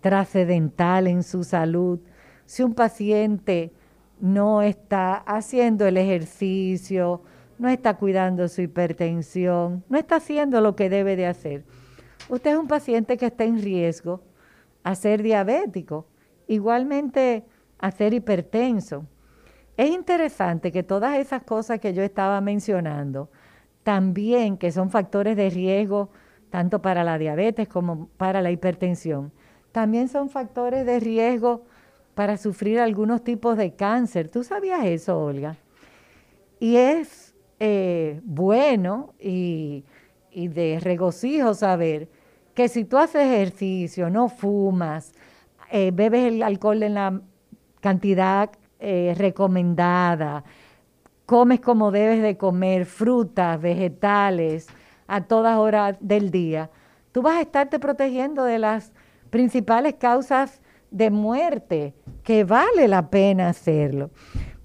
trascendental 0.01 1.07
en 1.07 1.23
su 1.23 1.43
salud, 1.43 1.99
si 2.45 2.63
un 2.63 2.73
paciente 2.73 3.73
no 4.19 4.61
está 4.61 5.15
haciendo 5.15 5.85
el 5.85 5.97
ejercicio, 5.97 7.21
no 7.59 7.69
está 7.69 7.95
cuidando 7.95 8.47
su 8.47 8.61
hipertensión, 8.61 9.83
no 9.89 9.97
está 9.97 10.17
haciendo 10.17 10.61
lo 10.61 10.75
que 10.75 10.89
debe 10.89 11.15
de 11.15 11.27
hacer. 11.27 11.65
Usted 12.29 12.51
es 12.51 12.57
un 12.57 12.67
paciente 12.67 13.17
que 13.17 13.27
está 13.27 13.43
en 13.43 13.61
riesgo 13.61 14.21
a 14.83 14.95
ser 14.95 15.23
diabético, 15.23 16.07
igualmente 16.47 17.43
a 17.79 17.91
ser 17.91 18.13
hipertenso. 18.13 19.05
Es 19.75 19.91
interesante 19.91 20.71
que 20.71 20.83
todas 20.83 21.19
esas 21.19 21.43
cosas 21.43 21.79
que 21.79 21.93
yo 21.93 22.01
estaba 22.01 22.41
mencionando, 22.41 23.29
también 23.87 24.57
que 24.57 24.73
son 24.73 24.89
factores 24.89 25.37
de 25.37 25.49
riesgo 25.49 26.09
tanto 26.49 26.81
para 26.81 27.05
la 27.05 27.17
diabetes 27.17 27.69
como 27.69 28.09
para 28.17 28.41
la 28.41 28.51
hipertensión, 28.51 29.31
también 29.71 30.09
son 30.09 30.29
factores 30.29 30.85
de 30.85 30.99
riesgo 30.99 31.63
para 32.13 32.35
sufrir 32.35 32.81
algunos 32.81 33.23
tipos 33.23 33.55
de 33.55 33.75
cáncer. 33.75 34.27
¿Tú 34.27 34.43
sabías 34.43 34.83
eso, 34.83 35.17
Olga? 35.17 35.55
Y 36.59 36.75
es 36.75 37.33
eh, 37.61 38.19
bueno 38.25 39.13
y, 39.21 39.85
de 40.33 40.81
regocijo 40.81 41.53
saber 41.53 42.09
que 42.53 42.67
si 42.67 42.83
tú 42.83 42.97
haces 42.97 43.21
ejercicio, 43.21 44.09
no 44.09 44.27
fumas, 44.27 45.13
eh, 45.71 45.91
bebes 45.93 46.25
el 46.25 46.43
alcohol 46.43 46.83
en 46.83 46.93
la 46.93 47.21
cantidad 47.79 48.49
eh, 48.81 49.15
recomendada, 49.17 50.43
comes 51.27 51.59
como 51.59 51.91
debes 51.91 52.23
de 52.23 52.37
comer, 52.37 52.87
frutas, 52.87 53.61
vegetales, 53.61 54.65
a 55.07 55.21
todas 55.21 55.57
horas 55.57 55.97
del 55.99 56.31
día, 56.31 56.69
tú 57.11 57.21
vas 57.21 57.35
a 57.37 57.41
estarte 57.41 57.79
protegiendo 57.79 58.43
de 58.43 58.59
las 58.59 58.91
principales 59.29 59.95
causas 59.95 60.61
de 60.91 61.11
muerte, 61.11 61.93
que 62.23 62.43
vale 62.43 62.87
la 62.87 63.09
pena 63.09 63.49
hacerlo. 63.49 64.09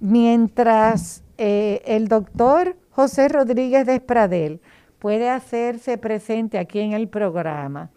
Mientras 0.00 1.22
el 1.36 2.08
doctor 2.08 2.76
José 2.90 3.28
Rodríguez 3.28 3.86
de 3.86 3.96
Espradel 3.96 4.60
puede 4.98 5.28
hacerse 5.30 5.98
presente 5.98 6.58
aquí 6.58 6.80
en 6.80 6.92
el 6.92 7.08
programa. 7.08 7.90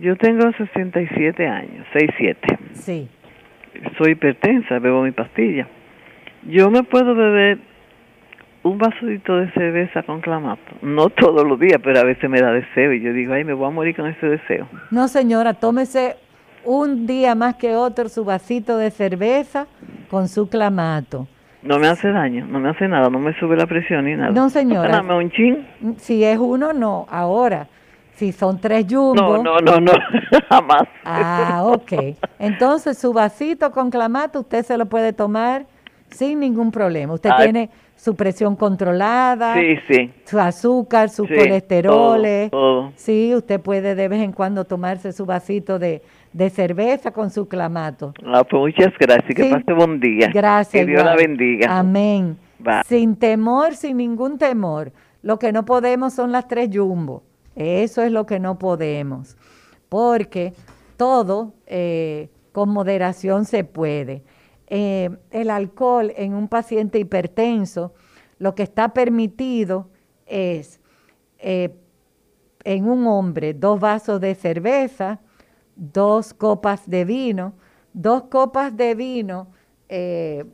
Yo 0.00 0.16
tengo 0.16 0.50
67 0.50 1.46
años, 1.46 1.86
67. 1.92 2.58
Sí. 2.72 3.08
Soy 3.98 4.12
hipertensa, 4.12 4.80
bebo 4.80 5.02
mi 5.02 5.12
pastilla. 5.12 5.68
Yo 6.46 6.70
me 6.70 6.82
puedo 6.82 7.14
beber 7.14 7.58
un 8.62 8.78
vasito 8.78 9.36
de 9.36 9.50
cerveza 9.52 10.02
con 10.02 10.20
clamato. 10.20 10.62
No 10.82 11.08
todos 11.10 11.46
los 11.46 11.58
días, 11.58 11.80
pero 11.82 12.00
a 12.00 12.04
veces 12.04 12.28
me 12.28 12.40
da 12.40 12.50
deseo 12.52 12.92
y 12.92 13.00
yo 13.00 13.12
digo, 13.12 13.34
ay, 13.34 13.44
me 13.44 13.52
voy 13.52 13.66
a 13.66 13.70
morir 13.70 13.94
con 13.94 14.06
ese 14.06 14.26
deseo. 14.26 14.66
No, 14.90 15.08
señora, 15.08 15.54
tómese 15.54 16.16
un 16.64 17.06
día 17.06 17.34
más 17.34 17.56
que 17.56 17.76
otro 17.76 18.08
su 18.08 18.24
vasito 18.24 18.78
de 18.78 18.90
cerveza 18.90 19.66
con 20.10 20.28
su 20.28 20.48
clamato. 20.48 21.28
No 21.62 21.78
me 21.78 21.88
hace 21.88 22.10
daño, 22.10 22.46
no 22.46 22.60
me 22.60 22.70
hace 22.70 22.88
nada, 22.88 23.08
no 23.08 23.18
me 23.18 23.38
sube 23.38 23.56
la 23.56 23.66
presión 23.66 24.04
ni 24.04 24.14
nada. 24.14 24.32
No, 24.32 24.50
señora. 24.50 24.88
Dame 24.88 25.16
un 25.16 25.30
chin. 25.30 25.66
Si 25.96 26.22
es 26.22 26.38
uno, 26.38 26.74
no. 26.74 27.06
Ahora, 27.10 27.68
si 28.16 28.32
son 28.32 28.60
tres 28.60 28.86
jumbo. 28.88 29.42
No, 29.42 29.42
no, 29.42 29.60
no, 29.60 29.80
no, 29.80 29.92
jamás. 30.50 30.84
Ah, 31.04 31.62
ok. 31.64 32.16
Entonces, 32.38 32.98
su 32.98 33.14
vasito 33.14 33.70
con 33.70 33.90
clamato 33.90 34.40
usted 34.40 34.62
se 34.62 34.76
lo 34.76 34.86
puede 34.86 35.14
tomar 35.14 35.64
sin 36.14 36.40
ningún 36.40 36.70
problema. 36.70 37.14
Usted 37.14 37.30
tiene 37.40 37.70
su 37.96 38.14
presión 38.14 38.56
controlada, 38.56 39.54
sí, 39.54 39.76
sí. 39.88 40.12
su 40.24 40.38
azúcar, 40.38 41.08
sus 41.08 41.28
colesteroles. 41.28 42.50
Sí, 42.96 43.34
usted 43.34 43.60
puede 43.60 43.94
de 43.94 44.08
vez 44.08 44.22
en 44.22 44.32
cuando 44.32 44.64
tomarse 44.64 45.12
su 45.12 45.26
vasito 45.26 45.78
de, 45.78 46.02
de 46.32 46.50
cerveza 46.50 47.10
con 47.10 47.30
su 47.30 47.48
clamato. 47.48 48.14
Ah, 48.26 48.44
pues 48.44 48.60
muchas 48.60 48.92
gracias, 48.98 49.34
que 49.34 49.44
pase 49.50 49.72
buen 49.72 50.00
día. 50.00 50.30
Gracias. 50.32 50.84
Que 50.84 50.90
Dios 50.90 51.04
la 51.04 51.16
bendiga. 51.16 51.78
Amén. 51.78 52.36
Sin 52.86 53.16
temor, 53.16 53.74
sin 53.74 53.96
ningún 53.98 54.38
temor. 54.38 54.92
Lo 55.22 55.38
que 55.38 55.52
no 55.52 55.64
podemos 55.64 56.12
son 56.12 56.32
las 56.32 56.48
tres 56.48 56.70
jumbo. 56.72 57.22
Eso 57.56 58.02
es 58.02 58.10
lo 58.10 58.26
que 58.26 58.40
no 58.40 58.58
podemos. 58.58 59.36
Porque 59.88 60.52
todo 60.96 61.54
eh, 61.66 62.28
con 62.52 62.70
moderación 62.70 63.44
se 63.44 63.64
puede. 63.64 64.22
Eh, 64.66 65.10
el 65.30 65.50
alcohol 65.50 66.12
en 66.16 66.34
un 66.34 66.48
paciente 66.48 66.98
hipertenso, 66.98 67.94
lo 68.38 68.54
que 68.54 68.62
está 68.62 68.94
permitido 68.94 69.88
es 70.26 70.80
eh, 71.38 71.74
en 72.64 72.88
un 72.88 73.06
hombre 73.06 73.52
dos 73.52 73.78
vasos 73.78 74.20
de 74.20 74.34
cerveza, 74.34 75.20
dos 75.76 76.32
copas 76.32 76.88
de 76.88 77.04
vino, 77.04 77.54
dos 77.92 78.24
copas 78.24 78.76
de 78.76 78.94
vino 78.94 79.48
eh, 79.88 80.44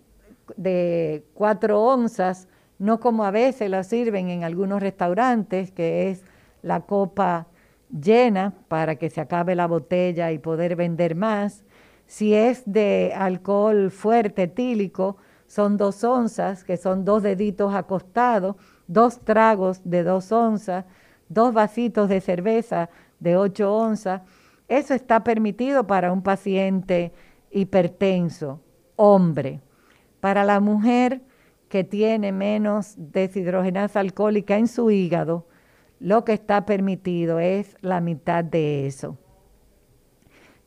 de 0.56 1.24
cuatro 1.34 1.80
onzas, 1.82 2.48
no 2.78 2.98
como 2.98 3.24
a 3.24 3.30
veces 3.30 3.70
lo 3.70 3.82
sirven 3.84 4.30
en 4.30 4.42
algunos 4.42 4.80
restaurantes, 4.80 5.70
que 5.70 6.10
es 6.10 6.24
la 6.62 6.80
copa 6.80 7.46
llena 7.90 8.54
para 8.68 8.96
que 8.96 9.10
se 9.10 9.20
acabe 9.20 9.54
la 9.54 9.66
botella 9.66 10.32
y 10.32 10.38
poder 10.38 10.76
vender 10.76 11.14
más. 11.14 11.64
Si 12.10 12.34
es 12.34 12.64
de 12.66 13.12
alcohol 13.14 13.92
fuerte, 13.92 14.42
etílico, 14.42 15.16
son 15.46 15.76
dos 15.76 16.02
onzas, 16.02 16.64
que 16.64 16.76
son 16.76 17.04
dos 17.04 17.22
deditos 17.22 17.72
acostados, 17.72 18.56
dos 18.88 19.20
tragos 19.20 19.80
de 19.84 20.02
dos 20.02 20.32
onzas, 20.32 20.84
dos 21.28 21.54
vasitos 21.54 22.08
de 22.08 22.20
cerveza 22.20 22.90
de 23.20 23.36
ocho 23.36 23.72
onzas 23.72 24.22
eso 24.70 24.94
está 24.94 25.24
permitido 25.24 25.88
para 25.88 26.12
un 26.12 26.22
paciente 26.22 27.12
hipertenso, 27.50 28.60
hombre. 28.94 29.60
Para 30.20 30.44
la 30.44 30.60
mujer 30.60 31.22
que 31.68 31.82
tiene 31.82 32.30
menos 32.30 32.94
deshidrogenasa 32.96 33.98
alcohólica 33.98 34.58
en 34.58 34.68
su 34.68 34.92
hígado, 34.92 35.48
lo 35.98 36.24
que 36.24 36.34
está 36.34 36.66
permitido 36.66 37.40
es 37.40 37.76
la 37.80 38.00
mitad 38.00 38.44
de 38.44 38.86
eso. 38.86 39.18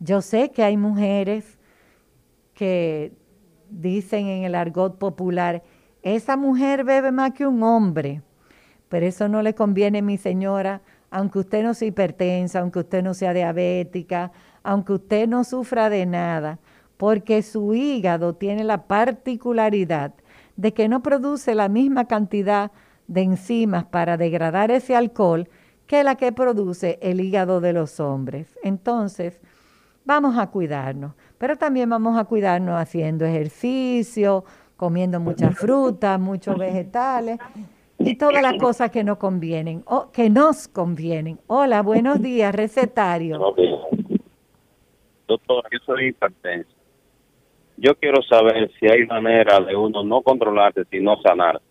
Yo 0.04 0.22
sé 0.22 0.52
que 0.52 0.63
hay 0.63 0.76
mujeres 0.76 1.58
que 2.54 3.13
dicen 3.70 4.28
en 4.28 4.44
el 4.44 4.54
argot 4.54 4.98
popular, 4.98 5.63
esa 6.02 6.36
mujer 6.36 6.84
bebe 6.84 7.13
más 7.13 7.32
que 7.32 7.48
un 7.48 7.63
hombre, 7.63 8.22
pero 8.89 9.06
eso 9.06 9.30
no 9.30 9.42
le 9.42 9.56
conviene, 9.56 10.02
mi 10.02 10.18
señora, 10.18 10.82
aunque 11.10 11.39
usted 11.39 11.63
no 11.63 11.74
sea 11.74 11.88
hipertensa, 11.88 12.60
aunque 12.60 12.80
usted 12.80 13.02
no 13.02 13.13
sea 13.13 13.34
diabética, 13.34 14.34
aunque 14.62 14.92
usted 14.92 15.26
no 15.26 15.46
sufra 15.46 15.89
de 15.89 16.06
nada, 16.06 16.60
porque 16.98 17.42
su 17.42 17.74
hígado 17.74 18.36
tiene 18.36 18.66
la 18.66 18.88
particularidad 18.88 20.13
de 20.58 20.74
que 20.74 20.89
no 20.89 21.02
produce 21.02 21.56
la 21.56 21.70
misma 21.70 22.10
cantidad 22.10 22.72
de 23.08 23.22
enzimas 23.22 23.86
para 23.86 24.18
degradar 24.18 24.70
ese 24.70 24.98
alcohol 24.98 25.48
que 25.88 26.04
la 26.04 26.16
que 26.16 26.34
produce 26.34 27.00
el 27.02 27.22
hígado 27.22 27.62
de 27.62 27.72
los 27.72 28.02
hombres. 28.02 28.60
Entonces, 28.63 29.39
vamos 30.06 30.38
a 30.38 30.48
cuidarnos, 30.48 31.13
pero 31.38 31.56
también 31.56 31.89
vamos 31.89 32.18
a 32.18 32.26
cuidarnos 32.26 32.80
haciendo 32.80 33.26
ejercicio, 33.26 34.44
comiendo 34.76 35.20
muchas 35.20 35.58
frutas, 35.58 36.20
muchos 36.20 36.58
vegetales 36.58 37.39
y 38.00 38.16
todas 38.16 38.42
las 38.42 38.58
cosas 38.58 38.92
que 38.92 39.04
nos 39.04 39.18
convienen, 39.18 39.84
o 39.86 40.12
que 40.12 40.30
nos 40.30 40.68
convienen. 40.68 41.39
Hola, 41.48 41.82
buenos 41.82 42.22
días, 42.22 42.54
recetario. 42.54 43.39
Doctora, 45.28 45.70
yo 45.72 45.80
soy 45.86 46.08
hipertenso 46.08 46.84
yo 47.78 47.96
quiero 47.96 48.22
saber 48.24 48.72
si 48.80 48.88
hay 48.88 49.06
manera 49.08 49.60
de 49.60 49.76
uno 49.76 50.04
no 50.04 50.22
controlarse, 50.22 50.86
sino 50.89 51.22
sanar. 51.22 51.62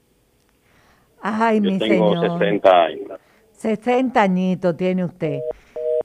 Ay, 1.20 1.60
yo 1.60 1.70
mi 1.70 1.78
tengo 1.78 2.14
señor. 2.14 2.38
60 2.38 2.84
años. 2.84 3.20
60 3.52 4.20
añitos 4.20 4.76
tiene 4.76 5.04
usted. 5.04 5.40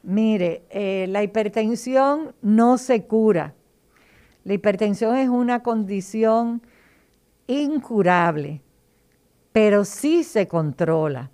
Mire, 0.08 0.64
eh, 0.70 1.06
la 1.10 1.22
hipertensión 1.22 2.34
no 2.42 2.78
se 2.78 3.04
cura. 3.04 3.54
La 4.46 4.54
hipertensión 4.54 5.18
es 5.18 5.28
una 5.28 5.64
condición 5.64 6.62
incurable, 7.46 8.62
pero 9.52 9.84
sí 9.84 10.24
se 10.24 10.48
controla. 10.48 11.30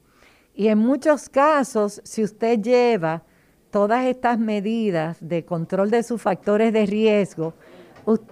Y 0.56 0.70
en 0.70 0.80
muchos 0.80 1.30
casos, 1.30 2.02
si 2.04 2.24
usted 2.24 2.62
lleva 2.62 3.22
todas 3.70 4.06
estas 4.06 4.40
medidas 4.40 5.18
de 5.20 5.46
control 5.46 5.92
de 5.92 6.02
sus 6.02 6.20
factores 6.20 6.74
de 6.74 6.88
riesgo, 6.88 7.54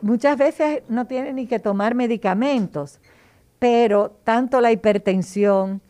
muchas 0.01 0.39
veces 0.39 0.81
no 0.89 1.05
tiene 1.05 1.33
ni 1.33 1.45
que 1.45 1.59
tomar 1.59 1.93
medicamentos, 1.93 2.99
pero 3.59 4.17
tanto 4.23 4.59
la 4.59 4.71
hipertensión, 4.71 5.83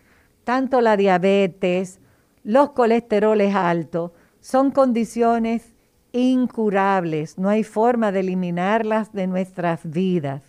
tanto 0.44 0.82
la 0.82 0.98
diabetes, 0.98 2.02
los 2.44 2.72
colesteroles 2.72 3.56
altos, 3.56 4.12
son 4.42 4.72
condiciones 4.72 5.74
incurables, 6.12 7.38
no 7.38 7.48
hay 7.48 7.64
forma 7.64 8.12
de 8.12 8.20
eliminarlas 8.20 9.14
de 9.14 9.28
nuestras 9.28 9.90
vidas. 9.90 10.44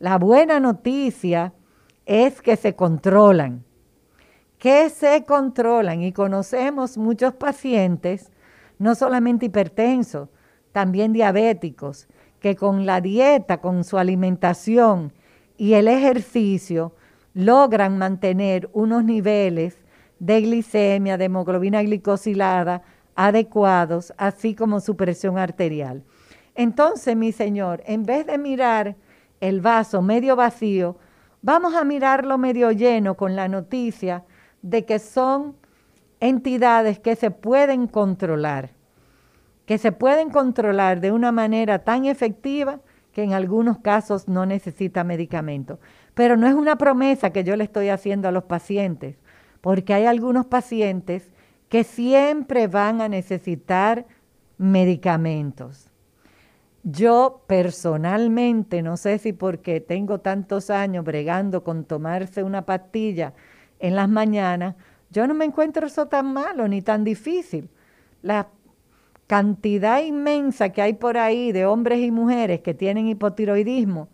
La 0.00 0.18
buena 0.18 0.58
noticia 0.58 1.52
es 2.06 2.40
que 2.40 2.56
se 2.56 2.74
controlan, 2.74 3.64
que 4.58 4.88
se 4.90 5.24
controlan. 5.24 6.02
Y 6.02 6.12
conocemos 6.12 6.96
muchos 6.96 7.34
pacientes, 7.34 8.32
no 8.78 8.94
solamente 8.94 9.46
hipertensos, 9.46 10.30
también 10.72 11.12
diabéticos, 11.12 12.08
que 12.40 12.56
con 12.56 12.86
la 12.86 13.00
dieta, 13.00 13.60
con 13.60 13.84
su 13.84 13.98
alimentación 13.98 15.12
y 15.56 15.74
el 15.74 15.88
ejercicio 15.88 16.94
logran 17.34 17.98
mantener 17.98 18.70
unos 18.72 19.04
niveles 19.04 19.76
de 20.18 20.40
glicemia, 20.40 21.16
de 21.18 21.26
hemoglobina 21.26 21.82
glicosilada 21.82 22.82
adecuados, 23.18 24.14
así 24.16 24.54
como 24.54 24.78
su 24.78 24.96
presión 24.96 25.38
arterial. 25.38 26.04
Entonces, 26.54 27.16
mi 27.16 27.32
señor, 27.32 27.82
en 27.84 28.04
vez 28.04 28.24
de 28.24 28.38
mirar 28.38 28.94
el 29.40 29.60
vaso 29.60 30.02
medio 30.02 30.36
vacío, 30.36 30.96
vamos 31.42 31.74
a 31.74 31.82
mirarlo 31.82 32.38
medio 32.38 32.70
lleno 32.70 33.16
con 33.16 33.34
la 33.34 33.48
noticia 33.48 34.24
de 34.62 34.84
que 34.84 35.00
son 35.00 35.56
entidades 36.20 37.00
que 37.00 37.16
se 37.16 37.32
pueden 37.32 37.88
controlar, 37.88 38.70
que 39.66 39.78
se 39.78 39.90
pueden 39.90 40.30
controlar 40.30 41.00
de 41.00 41.10
una 41.10 41.32
manera 41.32 41.80
tan 41.80 42.04
efectiva 42.04 42.78
que 43.10 43.24
en 43.24 43.32
algunos 43.32 43.78
casos 43.78 44.28
no 44.28 44.46
necesita 44.46 45.02
medicamento. 45.02 45.80
Pero 46.14 46.36
no 46.36 46.46
es 46.46 46.54
una 46.54 46.78
promesa 46.78 47.30
que 47.30 47.42
yo 47.42 47.56
le 47.56 47.64
estoy 47.64 47.88
haciendo 47.88 48.28
a 48.28 48.32
los 48.32 48.44
pacientes, 48.44 49.16
porque 49.60 49.92
hay 49.92 50.06
algunos 50.06 50.46
pacientes 50.46 51.32
que 51.68 51.84
siempre 51.84 52.66
van 52.66 53.00
a 53.00 53.08
necesitar 53.08 54.06
medicamentos. 54.56 55.90
Yo 56.82 57.42
personalmente, 57.46 58.82
no 58.82 58.96
sé 58.96 59.18
si 59.18 59.32
porque 59.32 59.80
tengo 59.80 60.20
tantos 60.20 60.70
años 60.70 61.04
bregando 61.04 61.62
con 61.62 61.84
tomarse 61.84 62.42
una 62.42 62.64
pastilla 62.64 63.34
en 63.78 63.94
las 63.94 64.08
mañanas, 64.08 64.76
yo 65.10 65.26
no 65.26 65.34
me 65.34 65.44
encuentro 65.44 65.86
eso 65.86 66.06
tan 66.06 66.32
malo 66.32 66.68
ni 66.68 66.82
tan 66.82 67.04
difícil. 67.04 67.68
La 68.22 68.48
cantidad 69.26 70.00
inmensa 70.02 70.70
que 70.70 70.82
hay 70.82 70.94
por 70.94 71.18
ahí 71.18 71.52
de 71.52 71.66
hombres 71.66 72.00
y 72.00 72.10
mujeres 72.10 72.60
que 72.60 72.74
tienen 72.74 73.08
hipotiroidismo, 73.08 74.08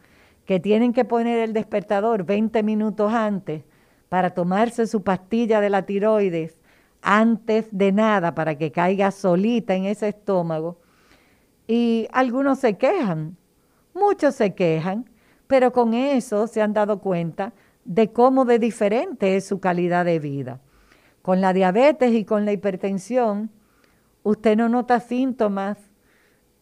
que 0.44 0.60
tienen 0.60 0.92
que 0.92 1.04
poner 1.04 1.38
el 1.38 1.52
despertador 1.52 2.24
20 2.24 2.62
minutos 2.62 3.12
antes 3.12 3.62
para 4.08 4.30
tomarse 4.30 4.86
su 4.86 5.02
pastilla 5.02 5.60
de 5.60 5.70
la 5.70 5.82
tiroides 5.82 6.58
antes 7.04 7.68
de 7.70 7.92
nada 7.92 8.34
para 8.34 8.56
que 8.56 8.72
caiga 8.72 9.10
solita 9.10 9.74
en 9.74 9.84
ese 9.84 10.08
estómago. 10.08 10.78
Y 11.68 12.08
algunos 12.12 12.58
se 12.58 12.76
quejan, 12.76 13.36
muchos 13.94 14.34
se 14.34 14.54
quejan, 14.54 15.08
pero 15.46 15.72
con 15.72 15.94
eso 15.94 16.46
se 16.46 16.62
han 16.62 16.72
dado 16.72 16.98
cuenta 16.98 17.52
de 17.84 18.12
cómo 18.12 18.44
de 18.44 18.58
diferente 18.58 19.36
es 19.36 19.46
su 19.46 19.60
calidad 19.60 20.04
de 20.04 20.18
vida. 20.18 20.60
Con 21.22 21.40
la 21.40 21.52
diabetes 21.52 22.12
y 22.12 22.24
con 22.24 22.44
la 22.44 22.52
hipertensión, 22.52 23.50
usted 24.22 24.56
no 24.56 24.68
nota 24.68 25.00
síntomas 25.00 25.78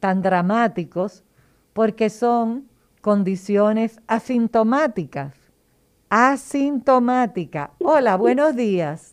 tan 0.00 0.22
dramáticos 0.22 1.24
porque 1.72 2.11
son 2.11 2.68
condiciones 3.00 4.00
asintomáticas. 4.07 5.35
Asintomática. 6.11 7.70
Hola, 7.78 8.16
buenos 8.16 8.55
días. 8.55 9.12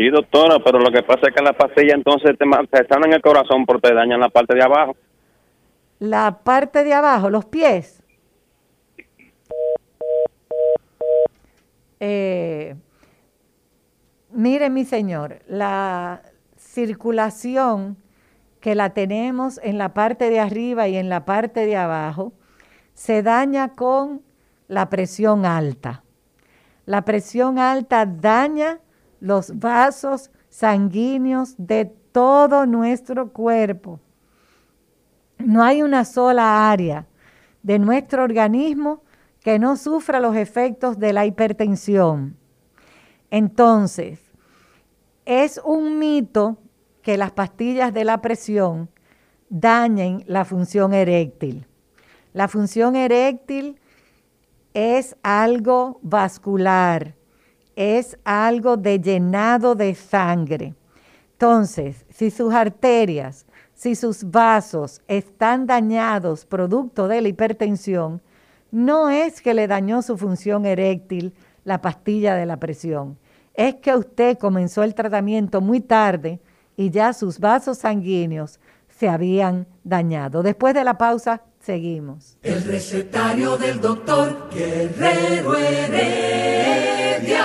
Sí, 0.00 0.08
doctora, 0.08 0.56
pero 0.64 0.78
lo 0.78 0.90
que 0.90 1.02
pasa 1.02 1.28
es 1.28 1.34
que 1.34 1.42
las 1.42 1.54
pastillas 1.54 1.92
entonces 1.92 2.34
te, 2.38 2.46
te 2.70 2.80
están 2.80 3.04
en 3.04 3.12
el 3.12 3.20
corazón 3.20 3.66
porque 3.66 3.88
te 3.88 3.94
dañan 3.94 4.18
la 4.18 4.30
parte 4.30 4.54
de 4.54 4.62
abajo. 4.62 4.96
La 5.98 6.38
parte 6.42 6.84
de 6.84 6.94
abajo, 6.94 7.28
los 7.28 7.44
pies. 7.44 8.02
Eh, 12.00 12.74
mire, 14.30 14.70
mi 14.70 14.86
señor, 14.86 15.40
la 15.46 16.22
circulación 16.56 17.98
que 18.60 18.74
la 18.74 18.94
tenemos 18.94 19.60
en 19.62 19.76
la 19.76 19.92
parte 19.92 20.30
de 20.30 20.40
arriba 20.40 20.88
y 20.88 20.96
en 20.96 21.10
la 21.10 21.26
parte 21.26 21.66
de 21.66 21.76
abajo 21.76 22.32
se 22.94 23.22
daña 23.22 23.74
con 23.74 24.22
la 24.66 24.88
presión 24.88 25.44
alta. 25.44 26.04
La 26.86 27.04
presión 27.04 27.58
alta 27.58 28.06
daña 28.06 28.78
los 29.20 29.58
vasos 29.58 30.30
sanguíneos 30.48 31.54
de 31.58 31.84
todo 31.84 32.66
nuestro 32.66 33.32
cuerpo. 33.32 34.00
No 35.38 35.62
hay 35.62 35.82
una 35.82 36.04
sola 36.04 36.70
área 36.70 37.06
de 37.62 37.78
nuestro 37.78 38.24
organismo 38.24 39.02
que 39.42 39.58
no 39.58 39.76
sufra 39.76 40.20
los 40.20 40.36
efectos 40.36 40.98
de 40.98 41.12
la 41.12 41.26
hipertensión. 41.26 42.36
Entonces, 43.30 44.20
es 45.24 45.60
un 45.64 45.98
mito 45.98 46.58
que 47.02 47.16
las 47.16 47.30
pastillas 47.30 47.94
de 47.94 48.04
la 48.04 48.20
presión 48.20 48.90
dañen 49.48 50.24
la 50.26 50.44
función 50.44 50.92
eréctil. 50.92 51.66
La 52.32 52.48
función 52.48 52.96
eréctil 52.96 53.80
es 54.74 55.16
algo 55.22 55.98
vascular, 56.02 57.14
es 57.76 58.18
algo 58.24 58.76
de 58.76 59.00
llenado 59.00 59.74
de 59.74 59.94
sangre. 59.94 60.74
Entonces, 61.32 62.04
si 62.10 62.30
sus 62.30 62.52
arterias, 62.52 63.46
si 63.74 63.94
sus 63.94 64.30
vasos 64.30 65.00
están 65.08 65.66
dañados 65.66 66.44
producto 66.44 67.08
de 67.08 67.22
la 67.22 67.28
hipertensión, 67.28 68.20
no 68.70 69.10
es 69.10 69.40
que 69.40 69.54
le 69.54 69.66
dañó 69.66 70.02
su 70.02 70.16
función 70.16 70.66
eréctil 70.66 71.32
la 71.64 71.80
pastilla 71.80 72.34
de 72.34 72.46
la 72.46 72.58
presión, 72.58 73.18
es 73.54 73.76
que 73.76 73.94
usted 73.96 74.38
comenzó 74.38 74.82
el 74.82 74.94
tratamiento 74.94 75.60
muy 75.60 75.80
tarde 75.80 76.40
y 76.76 76.90
ya 76.90 77.12
sus 77.12 77.38
vasos 77.38 77.78
sanguíneos 77.78 78.60
se 78.88 79.08
habían 79.08 79.66
dañado. 79.82 80.42
Después 80.42 80.74
de 80.74 80.84
la 80.84 80.98
pausa, 80.98 81.42
Seguimos. 81.60 82.38
El 82.42 82.64
recetario 82.64 83.58
del 83.58 83.80
doctor 83.82 84.48
Guerrero 84.50 85.54
Heredia. 85.56 87.44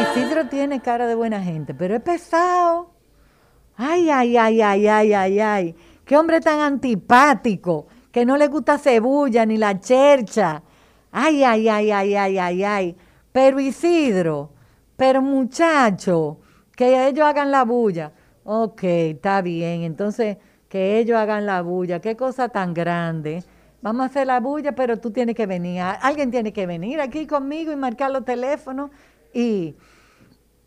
Isidro 0.00 0.48
tiene 0.48 0.80
cara 0.80 1.08
de 1.08 1.16
buena 1.16 1.42
gente, 1.42 1.74
pero 1.74 1.96
es 1.96 2.02
pesado. 2.02 2.92
Ay, 3.76 4.08
ay, 4.10 4.36
ay, 4.36 4.62
ay, 4.62 4.86
ay, 4.86 5.12
ay, 5.12 5.40
ay. 5.40 5.74
Qué 6.04 6.16
hombre 6.16 6.40
tan 6.40 6.60
antipático, 6.60 7.88
que 8.12 8.24
no 8.24 8.36
le 8.36 8.46
gusta 8.46 8.78
cebolla 8.78 9.44
ni 9.44 9.56
la 9.56 9.80
chercha. 9.80 10.62
Ay, 11.10 11.42
ay, 11.42 11.68
ay, 11.68 11.90
ay, 11.90 12.14
ay, 12.14 12.38
ay, 12.38 12.62
ay. 12.62 12.96
Pero 13.32 13.58
Isidro, 13.58 14.52
pero 14.96 15.20
muchacho, 15.20 16.38
que 16.76 17.08
ellos 17.08 17.26
hagan 17.26 17.50
la 17.50 17.64
bulla. 17.64 18.12
Ok, 18.44 18.84
está 18.84 19.42
bien. 19.42 19.82
Entonces, 19.82 20.36
que 20.74 20.98
ellos 20.98 21.16
hagan 21.16 21.46
la 21.46 21.62
bulla. 21.62 22.00
Qué 22.00 22.16
cosa 22.16 22.48
tan 22.48 22.74
grande. 22.74 23.44
Vamos 23.80 24.02
a 24.02 24.06
hacer 24.06 24.26
la 24.26 24.40
bulla, 24.40 24.72
pero 24.72 24.98
tú 24.98 25.12
tienes 25.12 25.36
que 25.36 25.46
venir. 25.46 25.80
Alguien 25.80 26.32
tiene 26.32 26.52
que 26.52 26.66
venir 26.66 27.00
aquí 27.00 27.28
conmigo 27.28 27.70
y 27.70 27.76
marcar 27.76 28.10
los 28.10 28.24
teléfonos 28.24 28.90
y 29.32 29.76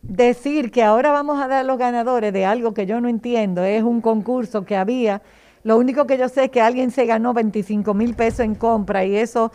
decir 0.02 0.72
que 0.72 0.82
ahora 0.82 1.12
vamos 1.12 1.42
a 1.42 1.50
dar 1.50 1.66
los 1.66 1.78
ganadores 1.78 2.32
de 2.32 2.46
algo 2.46 2.74
que 2.74 2.86
yo 2.86 3.02
no 3.02 3.10
entiendo. 3.10 3.66
Es 3.66 3.84
un 3.84 4.00
concurso 4.00 4.64
que 4.64 4.78
había. 4.78 5.22
Lo 5.64 5.78
único 5.78 6.08
que 6.08 6.18
yo 6.18 6.30
sé 6.30 6.46
es 6.46 6.52
que 6.52 6.62
alguien 6.62 6.90
se 6.92 7.06
ganó 7.06 7.34
25 7.34 7.94
mil 7.94 8.14
pesos 8.14 8.40
en 8.40 8.56
compra 8.56 9.04
y 9.04 9.18
eso 9.18 9.52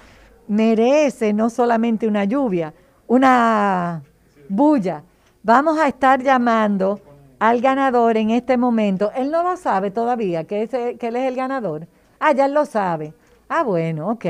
merece 0.49 1.33
no 1.33 1.49
solamente 1.49 2.07
una 2.07 2.25
lluvia, 2.25 2.75
una 3.07 4.03
bulla. 4.51 5.03
Vamos 5.43 5.79
a 5.79 5.89
estar 5.89 6.23
llamando 6.23 7.01
al 7.43 7.61
ganador 7.61 8.17
en 8.19 8.31
este 8.31 8.57
momento. 8.57 9.11
Él 9.17 9.33
no 9.33 9.43
lo 9.43 9.57
sabe 9.57 9.91
todavía, 9.91 10.45
que, 10.45 10.63
ese, 10.63 10.97
que 10.97 11.09
él 11.09 11.17
es 11.17 11.27
el 11.27 11.35
ganador. 11.35 11.89
Ah, 12.21 12.31
ya 12.31 12.45
él 12.45 12.55
lo 12.55 12.65
sabe. 12.65 13.15
Ah, 13.49 13.65
bueno, 13.65 14.11
ok. 14.11 14.27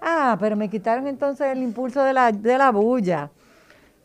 Ah, 0.00 0.36
pero 0.38 0.54
me 0.54 0.70
quitaron 0.70 1.08
entonces 1.08 1.48
el 1.48 1.60
impulso 1.60 2.04
de 2.04 2.12
la, 2.12 2.30
de 2.30 2.56
la 2.56 2.70
bulla. 2.70 3.30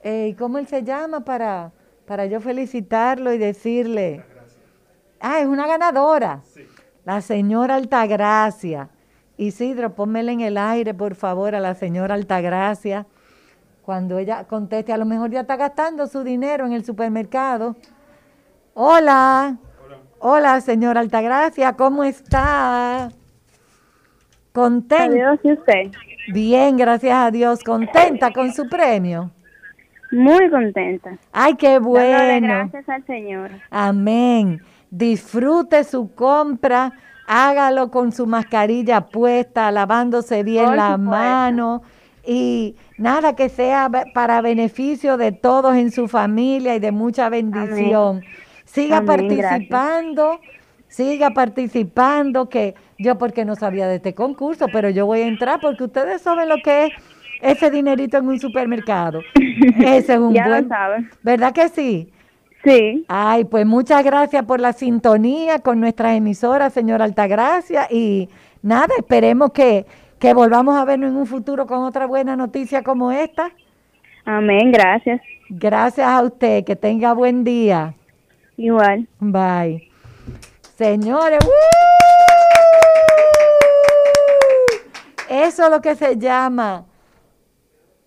Eh, 0.01 0.35
¿Cómo 0.39 0.57
él 0.57 0.65
se 0.65 0.81
llama 0.81 1.19
para, 1.19 1.71
para 2.07 2.25
yo 2.25 2.41
felicitarlo 2.41 3.31
y 3.31 3.37
decirle? 3.37 4.25
Ah, 5.19 5.39
es 5.39 5.45
una 5.45 5.67
ganadora. 5.67 6.41
La 7.05 7.21
señora 7.21 7.75
Altagracia. 7.75 8.89
Isidro, 9.37 9.93
pónmela 9.93 10.31
en 10.31 10.41
el 10.41 10.57
aire, 10.57 10.95
por 10.95 11.13
favor, 11.13 11.53
a 11.53 11.59
la 11.59 11.75
señora 11.75 12.15
Altagracia. 12.15 13.05
Cuando 13.83 14.17
ella 14.17 14.45
conteste, 14.45 14.93
a 14.93 14.97
lo 14.97 15.05
mejor 15.05 15.29
ya 15.29 15.41
está 15.41 15.57
gastando 15.57 16.07
su 16.07 16.23
dinero 16.23 16.65
en 16.65 16.73
el 16.73 16.83
supermercado. 16.83 17.75
Hola. 18.79 19.57
Hola, 20.19 20.61
señora 20.61 20.99
Altagracia, 20.99 21.73
¿cómo 21.73 22.03
está? 22.03 23.09
¿Contenta? 24.51 25.05
Adiós, 25.05 25.39
¿y 25.41 25.53
usted? 25.53 25.91
Bien, 26.27 26.77
gracias 26.77 27.15
a 27.15 27.31
Dios. 27.31 27.63
¿Contenta 27.63 28.31
con 28.31 28.53
su 28.53 28.69
premio? 28.69 29.31
Muy 30.11 30.47
contenta. 30.51 31.17
Ay, 31.33 31.55
qué 31.55 31.79
bueno. 31.79 32.47
gracias 32.47 32.87
al 32.87 33.03
Señor. 33.07 33.49
Amén. 33.71 34.61
Disfrute 34.91 35.83
su 35.83 36.13
compra, 36.13 36.93
hágalo 37.25 37.89
con 37.89 38.11
su 38.11 38.27
mascarilla 38.27 39.07
puesta, 39.07 39.71
lavándose 39.71 40.43
bien 40.43 40.75
la 40.75 40.97
mano 40.97 41.81
y 42.23 42.75
nada 42.99 43.35
que 43.35 43.49
sea 43.49 43.89
para 44.13 44.41
beneficio 44.41 45.17
de 45.17 45.31
todos 45.31 45.75
en 45.75 45.89
su 45.91 46.07
familia 46.07 46.75
y 46.75 46.79
de 46.79 46.91
mucha 46.91 47.27
bendición. 47.29 48.21
Siga 48.77 49.01
participando, 49.01 50.39
siga 50.87 51.31
participando, 51.31 52.47
que 52.47 52.75
yo 52.99 53.17
porque 53.17 53.43
no 53.43 53.55
sabía 53.55 53.87
de 53.87 53.95
este 53.95 54.13
concurso, 54.13 54.67
pero 54.71 54.91
yo 54.91 55.07
voy 55.07 55.21
a 55.21 55.27
entrar 55.27 55.59
porque 55.59 55.85
ustedes 55.85 56.21
saben 56.21 56.47
lo 56.47 56.57
que 56.63 56.85
es 56.85 56.93
ese 57.41 57.71
dinerito 57.71 58.17
en 58.17 58.27
un 58.27 58.39
supermercado. 58.39 59.21
Ese 59.79 60.13
es 60.13 60.19
un 60.19 60.31
ya 60.31 60.47
buen. 60.47 60.63
Lo 60.63 60.69
saben. 60.69 61.09
¿Verdad 61.23 61.53
que 61.53 61.69
sí? 61.69 62.11
Sí. 62.63 63.03
Ay, 63.07 63.45
pues 63.45 63.65
muchas 63.65 64.03
gracias 64.03 64.45
por 64.45 64.59
la 64.59 64.73
sintonía 64.73 65.59
con 65.59 65.79
nuestra 65.79 66.15
emisora, 66.15 66.69
señora 66.69 67.05
Altagracia. 67.05 67.87
Y 67.89 68.29
nada, 68.61 68.93
esperemos 68.97 69.51
que, 69.53 69.87
que 70.19 70.35
volvamos 70.35 70.75
a 70.77 70.85
vernos 70.85 71.09
en 71.11 71.17
un 71.17 71.25
futuro 71.25 71.65
con 71.65 71.79
otra 71.79 72.05
buena 72.05 72.35
noticia 72.35 72.83
como 72.83 73.11
esta. 73.11 73.51
Amén, 74.25 74.71
gracias. 74.71 75.19
Gracias 75.49 76.07
a 76.07 76.21
usted, 76.21 76.63
que 76.63 76.75
tenga 76.75 77.13
buen 77.13 77.43
día. 77.43 77.95
Igual. 78.57 79.07
Bye. 79.19 79.91
Señores, 80.75 81.39
eso 85.29 85.63
es 85.65 85.69
lo 85.69 85.81
que 85.81 85.95
se 85.95 86.17
llama 86.17 86.85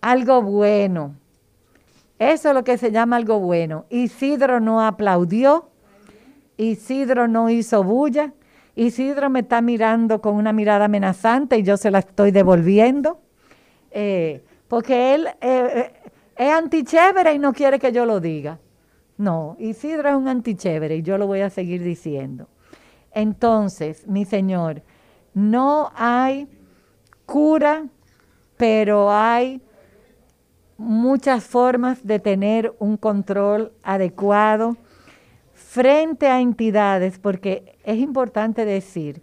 algo 0.01 0.41
bueno. 0.41 1.15
Eso 2.19 2.49
es 2.49 2.55
lo 2.55 2.63
que 2.63 2.77
se 2.77 2.91
llama 2.91 3.15
algo 3.15 3.39
bueno. 3.39 3.85
Isidro 3.89 4.59
no 4.59 4.85
aplaudió, 4.85 5.69
Isidro 6.57 7.27
no 7.27 7.49
hizo 7.49 7.83
bulla, 7.83 8.33
Isidro 8.75 9.29
me 9.29 9.39
está 9.39 9.61
mirando 9.61 10.21
con 10.21 10.35
una 10.35 10.53
mirada 10.53 10.85
amenazante 10.85 11.57
y 11.57 11.63
yo 11.63 11.77
se 11.77 11.91
la 11.91 11.99
estoy 11.99 12.31
devolviendo, 12.31 13.19
eh, 13.89 14.43
porque 14.67 15.15
él 15.15 15.29
eh, 15.39 15.91
es 16.35 16.53
antichévere 16.53 17.33
y 17.33 17.39
no 17.39 17.53
quiere 17.53 17.79
que 17.79 17.91
yo 17.91 18.05
lo 18.05 18.19
diga. 18.19 18.59
No, 19.21 19.55
Isidro 19.59 20.09
es 20.09 20.15
un 20.15 20.27
antichévere 20.27 20.95
y 20.95 21.01
yo 21.03 21.19
lo 21.19 21.27
voy 21.27 21.41
a 21.41 21.51
seguir 21.51 21.83
diciendo. 21.83 22.47
Entonces, 23.13 24.07
mi 24.07 24.25
Señor, 24.25 24.81
no 25.35 25.91
hay 25.93 26.47
cura, 27.27 27.85
pero 28.57 29.11
hay 29.11 29.61
muchas 30.75 31.43
formas 31.43 32.03
de 32.03 32.17
tener 32.17 32.73
un 32.79 32.97
control 32.97 33.73
adecuado 33.83 34.75
frente 35.53 36.25
a 36.25 36.41
entidades, 36.41 37.19
porque 37.19 37.77
es 37.83 37.99
importante 37.99 38.65
decir 38.65 39.21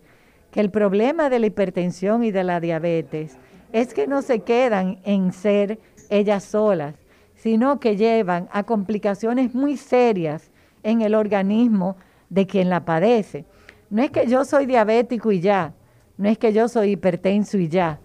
que 0.52 0.61
el 0.61 0.70
problema 0.70 1.28
de 1.28 1.40
la 1.40 1.46
hipertensión 1.46 2.22
y 2.22 2.30
de 2.30 2.44
la 2.44 2.61
diabetes 2.61 3.37
es 3.72 3.94
que 3.94 4.06
no 4.06 4.22
se 4.22 4.42
quedan 4.42 5.00
en 5.02 5.32
ser 5.32 5.80
ellas 6.08 6.44
solas, 6.44 6.94
sino 7.38 7.79
que 7.79 7.96
llevan 7.96 8.48
a 8.53 8.64
complicaciones 8.64 9.55
muy 9.55 9.77
serias 9.77 10.51
en 10.83 11.03
el 11.03 11.14
organismo 11.14 11.96
de 12.29 12.46
quien 12.46 12.68
la 12.68 12.85
padece. 12.85 13.44
No 13.90 14.03
es 14.03 14.11
que 14.11 14.27
yo 14.27 14.44
soy 14.44 14.66
diabético 14.66 15.31
y 15.33 15.40
ya, 15.40 15.72
no 16.16 16.29
es 16.29 16.37
que 16.37 16.53
yo 16.53 16.68
soy 16.68 16.90
hipertenso 16.90 17.57
y 17.57 17.68
ya, 17.68 18.01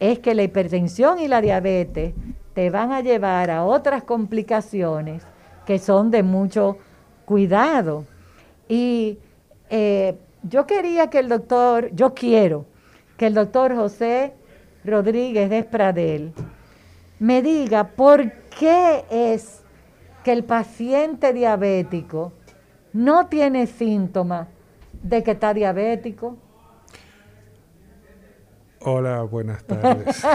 es 0.00 0.18
que 0.20 0.34
la 0.34 0.42
hipertensión 0.42 1.20
y 1.20 1.28
la 1.28 1.42
diabetes 1.42 2.14
te 2.54 2.70
van 2.70 2.92
a 2.92 3.02
llevar 3.02 3.50
a 3.50 3.64
otras 3.64 4.02
complicaciones 4.04 5.22
que 5.66 5.78
son 5.78 6.10
de 6.10 6.22
mucho 6.22 6.78
cuidado. 7.26 8.06
Y 8.68 9.18
eh, 9.68 10.16
yo 10.42 10.66
quería 10.66 11.10
que 11.10 11.18
el 11.18 11.28
doctor, 11.28 11.90
yo 11.92 12.14
quiero 12.14 12.64
que 13.18 13.26
el 13.26 13.34
doctor 13.34 13.76
José 13.76 14.32
Rodríguez 14.82 15.50
de 15.50 15.58
Espradel 15.58 16.32
me 17.18 17.42
diga 17.42 17.88
por 17.88 18.32
qué 18.58 19.04
es 19.10 19.62
que 20.24 20.32
el 20.32 20.44
paciente 20.44 21.32
diabético 21.32 22.32
no 22.92 23.26
tiene 23.26 23.66
síntomas 23.66 24.48
de 25.02 25.22
que 25.22 25.32
está 25.32 25.54
diabético. 25.54 26.36
Hola, 28.80 29.22
buenas 29.22 29.64
tardes. 29.64 30.24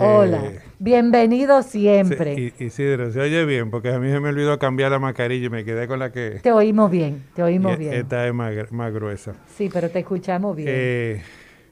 Hola, 0.00 0.44
eh, 0.44 0.60
bienvenido 0.80 1.62
siempre. 1.62 2.34
Sí, 2.34 2.64
Isidro, 2.64 3.12
se 3.12 3.20
oye 3.20 3.44
bien, 3.44 3.70
porque 3.70 3.92
a 3.92 4.00
mí 4.00 4.10
se 4.10 4.18
me 4.18 4.30
olvidó 4.30 4.58
cambiar 4.58 4.90
la 4.90 4.98
mascarilla 4.98 5.46
y 5.46 5.50
me 5.50 5.64
quedé 5.64 5.86
con 5.86 6.00
la 6.00 6.10
que... 6.10 6.40
Te 6.42 6.50
oímos 6.50 6.90
bien, 6.90 7.22
te 7.34 7.44
oímos 7.44 7.78
bien. 7.78 7.94
Esta 7.94 8.26
es 8.26 8.34
más, 8.34 8.52
más, 8.72 8.92
gruesa. 8.92 9.34
Sí, 9.54 9.70
pero 9.72 9.88
te 9.88 10.00
escuchamos 10.00 10.56
bien. 10.56 10.68
Eh, 10.72 11.22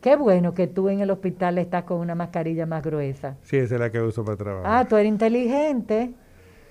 Qué 0.04 0.16
bueno 0.16 0.52
que 0.52 0.66
tú 0.66 0.90
en 0.90 1.00
el 1.00 1.10
hospital 1.10 1.56
estás 1.56 1.84
con 1.84 1.96
una 1.96 2.14
mascarilla 2.14 2.66
más 2.66 2.84
gruesa. 2.84 3.38
Sí, 3.42 3.56
esa 3.56 3.76
es 3.76 3.80
la 3.80 3.90
que 3.90 4.02
uso 4.02 4.22
para 4.22 4.36
trabajar. 4.36 4.70
Ah, 4.70 4.84
tú 4.86 4.98
eres 4.98 5.08
inteligente. 5.08 6.12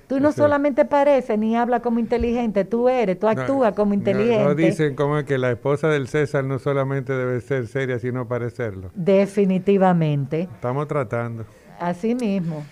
Tú 0.08 0.20
no 0.20 0.32
solamente 0.32 0.86
pareces 0.86 1.40
ni 1.40 1.58
hablas 1.58 1.82
como 1.82 1.98
inteligente, 1.98 2.64
tú 2.64 2.90
eres, 2.90 3.18
tú 3.18 3.28
actúas 3.28 3.74
como 3.74 3.96
inteligente. 3.96 4.44
No, 4.44 4.54
dicen 4.54 4.94
como 4.96 5.26
que 5.26 5.40
la 5.40 5.50
esposa 5.50 5.88
del 5.88 6.08
César 6.08 6.44
no 6.44 6.60
solamente 6.60 7.12
debe 7.12 7.42
ser 7.42 7.66
seria, 7.66 7.98
sino 7.98 8.28
parecerlo. 8.28 8.92
Definitivamente. 8.94 10.42
Estamos 10.42 10.88
tratando. 10.88 11.44
Así 11.80 12.14
mismo. 12.14 12.64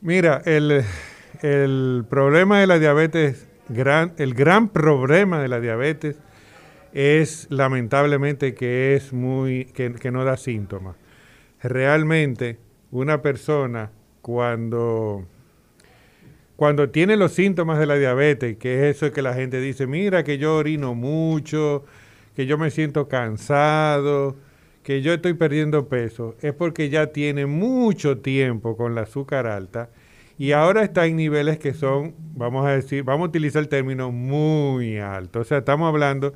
Mira, 0.00 0.40
el, 0.46 2.06
problema 2.08 2.60
de 2.60 2.66
la 2.66 2.78
diabetes, 2.78 3.46
gran, 3.68 4.14
el 4.16 4.32
gran 4.32 4.70
problema 4.70 5.38
de 5.38 5.48
la 5.48 5.60
diabetes 5.60 6.16
es 6.92 7.46
lamentablemente 7.50 8.54
que 8.54 8.94
es 8.94 9.12
muy, 9.12 9.66
que, 9.66 9.92
que 9.94 10.10
no 10.10 10.24
da 10.24 10.36
síntomas. 10.36 10.96
Realmente, 11.62 12.58
una 12.90 13.22
persona 13.22 13.90
cuando 14.22 15.26
cuando 16.58 16.90
tiene 16.90 17.16
los 17.16 17.34
síntomas 17.34 17.78
de 17.78 17.86
la 17.86 17.94
diabetes, 17.94 18.56
que 18.56 18.90
es 18.90 18.96
eso 18.96 19.12
que 19.12 19.22
la 19.22 19.32
gente 19.32 19.60
dice, 19.60 19.86
mira 19.86 20.24
que 20.24 20.38
yo 20.38 20.56
orino 20.56 20.92
mucho, 20.96 21.84
que 22.34 22.46
yo 22.46 22.58
me 22.58 22.72
siento 22.72 23.06
cansado, 23.06 24.34
que 24.82 25.00
yo 25.00 25.12
estoy 25.12 25.34
perdiendo 25.34 25.88
peso, 25.88 26.34
es 26.40 26.52
porque 26.54 26.88
ya 26.88 27.12
tiene 27.12 27.46
mucho 27.46 28.18
tiempo 28.18 28.76
con 28.76 28.96
la 28.96 29.02
azúcar 29.02 29.46
alta 29.46 29.90
y 30.36 30.50
ahora 30.50 30.82
está 30.82 31.06
en 31.06 31.14
niveles 31.14 31.58
que 31.58 31.74
son, 31.74 32.16
vamos 32.34 32.66
a 32.66 32.70
decir, 32.70 33.04
vamos 33.04 33.26
a 33.26 33.28
utilizar 33.28 33.62
el 33.62 33.68
término 33.68 34.10
muy 34.10 34.98
alto. 34.98 35.38
O 35.40 35.44
sea, 35.44 35.58
estamos 35.58 35.88
hablando 35.88 36.34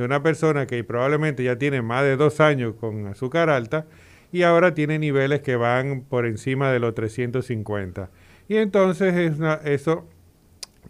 de 0.00 0.06
una 0.06 0.22
persona 0.22 0.66
que 0.66 0.82
probablemente 0.82 1.44
ya 1.44 1.58
tiene 1.58 1.82
más 1.82 2.04
de 2.04 2.16
dos 2.16 2.40
años 2.40 2.74
con 2.80 3.06
azúcar 3.06 3.50
alta 3.50 3.86
y 4.32 4.42
ahora 4.42 4.72
tiene 4.72 4.98
niveles 4.98 5.42
que 5.42 5.56
van 5.56 6.02
por 6.08 6.24
encima 6.24 6.72
de 6.72 6.78
los 6.78 6.94
350. 6.94 8.08
Y 8.48 8.56
entonces 8.56 9.14
es 9.14 9.34
eso 9.64 10.08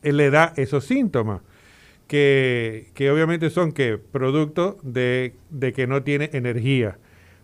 le 0.02 0.30
da 0.30 0.52
esos 0.56 0.84
síntomas 0.84 1.40
que, 2.06 2.92
obviamente 3.12 3.50
son 3.50 3.72
que 3.72 3.98
producto 3.98 4.78
de, 4.82 5.34
que 5.74 5.86
no 5.88 6.04
tiene 6.04 6.30
energía, 6.32 6.98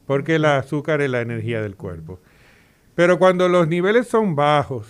porque 0.07 0.37
el 0.37 0.45
azúcar 0.45 1.01
es 1.01 1.11
la 1.11 1.21
energía 1.21 1.61
del 1.63 1.75
cuerpo. 1.75 2.21
Pero 2.95 3.19
cuando 3.19 3.49
los 3.49 3.67
niveles 3.67 4.07
son 4.07 4.37
bajos, 4.37 4.87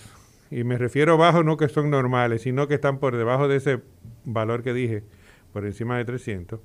y 0.51 0.63
me 0.63 0.77
refiero 0.77 1.17
bajos 1.17 1.43
no 1.43 1.57
que 1.57 1.69
son 1.69 1.89
normales, 1.89 2.43
sino 2.43 2.67
que 2.67 2.75
están 2.75 2.99
por 2.99 3.17
debajo 3.17 3.47
de 3.47 3.55
ese 3.57 3.81
valor 4.25 4.61
que 4.61 4.73
dije, 4.73 5.03
por 5.57 5.65
encima 5.65 5.97
de 5.97 6.05
300, 6.05 6.59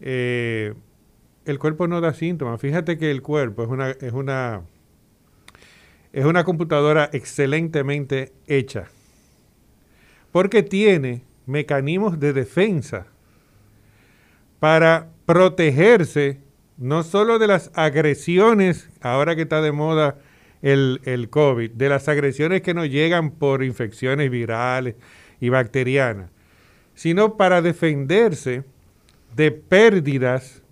eh, 0.00 0.74
el 1.44 1.58
cuerpo 1.60 1.86
no 1.86 2.00
da 2.00 2.12
síntomas. 2.12 2.60
Fíjate 2.60 2.98
que 2.98 3.12
el 3.12 3.22
cuerpo 3.22 3.62
es 3.62 3.68
una, 3.68 3.90
es 3.90 4.12
una, 4.12 4.62
es 6.12 6.24
una 6.24 6.42
computadora 6.42 7.08
excelentemente 7.12 8.32
hecha, 8.48 8.88
porque 10.32 10.64
tiene 10.64 11.22
mecanismos 11.46 12.18
de 12.18 12.32
defensa 12.32 13.06
para 14.58 15.10
protegerse 15.24 16.40
no 16.78 17.04
solo 17.04 17.38
de 17.38 17.46
las 17.46 17.70
agresiones, 17.74 18.90
ahora 19.00 19.36
que 19.36 19.42
está 19.42 19.62
de 19.62 19.70
moda 19.70 20.18
el, 20.60 21.00
el, 21.04 21.30
COVID, 21.30 21.70
de 21.70 21.88
las 21.88 22.08
agresiones 22.08 22.62
que 22.62 22.74
nos 22.74 22.90
llegan 22.90 23.30
por 23.30 23.62
infecciones 23.62 24.28
virales 24.28 24.96
y 25.38 25.50
bacterianas, 25.50 26.32
sino 27.02 27.36
para 27.36 27.62
defenderse 27.62 28.62
de 29.34 29.50
pérdidas 29.50 30.62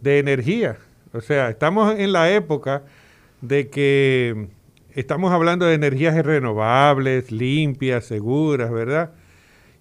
de 0.00 0.20
energía. 0.20 0.78
O 1.12 1.20
sea, 1.20 1.50
estamos 1.50 1.98
en 1.98 2.12
la 2.12 2.30
época 2.30 2.84
de 3.40 3.68
que 3.68 4.46
estamos 4.94 5.32
hablando 5.32 5.66
de 5.66 5.74
energías 5.74 6.14
renovables, 6.24 7.32
limpias, 7.32 8.04
seguras, 8.04 8.70
¿verdad? 8.70 9.10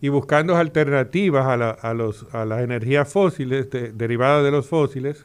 y 0.01 0.09
buscando 0.09 0.57
alternativas 0.57 1.45
a, 1.45 1.93
los, 1.93 2.25
a 2.33 2.45
las 2.45 2.63
energías 2.63 3.07
fósiles, 3.07 3.69
derivadas 3.69 4.43
de 4.43 4.49
los 4.49 4.67
fósiles, 4.67 5.23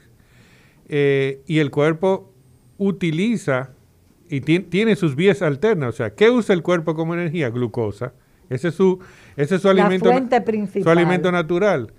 eh, 0.91 1.41
y 1.47 1.61
el 1.61 1.71
cuerpo 1.71 2.35
utiliza 2.77 3.71
y 4.29 4.43
tiene 4.43 4.95
sus 4.95 5.17
vías 5.17 5.41
alternas. 5.41 5.89
O 5.89 5.97
sea, 5.97 6.15
¿qué 6.15 6.29
usa 6.29 6.55
el 6.55 6.63
cuerpo 6.63 6.95
como 6.95 7.15
energía? 7.15 7.49
Glucosa. 7.49 8.13
Ese 8.49 8.69
es 8.69 8.75
su, 8.75 9.01
ese 9.37 9.57
es 9.57 9.63
su 9.63 9.69
alimento, 9.69 10.11
su 10.83 10.91
alimento 10.91 11.31
natural. 11.31 11.93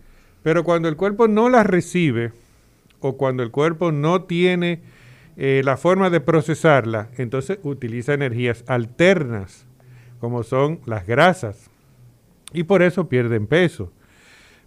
Pero 0.43 0.63
cuando 0.63 0.87
el 0.87 0.95
cuerpo 0.95 1.27
no 1.27 1.49
la 1.49 1.63
recibe 1.63 2.31
o 2.99 3.17
cuando 3.17 3.43
el 3.43 3.51
cuerpo 3.51 3.91
no 3.91 4.23
tiene 4.23 4.81
eh, 5.35 5.61
la 5.63 5.77
forma 5.77 6.09
de 6.09 6.19
procesarla, 6.19 7.09
entonces 7.17 7.59
utiliza 7.63 8.13
energías 8.13 8.63
alternas, 8.67 9.65
como 10.19 10.43
son 10.43 10.79
las 10.85 11.05
grasas 11.05 11.69
y 12.53 12.63
por 12.63 12.81
eso 12.81 13.07
pierden 13.07 13.45
peso. 13.45 13.91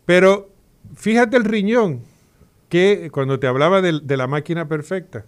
Pero 0.06 0.50
fíjate 0.94 1.36
el 1.36 1.44
riñón, 1.44 2.02
que 2.68 3.10
cuando 3.12 3.40
te 3.40 3.48
hablaba 3.48 3.82
de, 3.82 4.16
la 4.16 4.26
máquina 4.26 4.68
perfecta, 4.68 5.26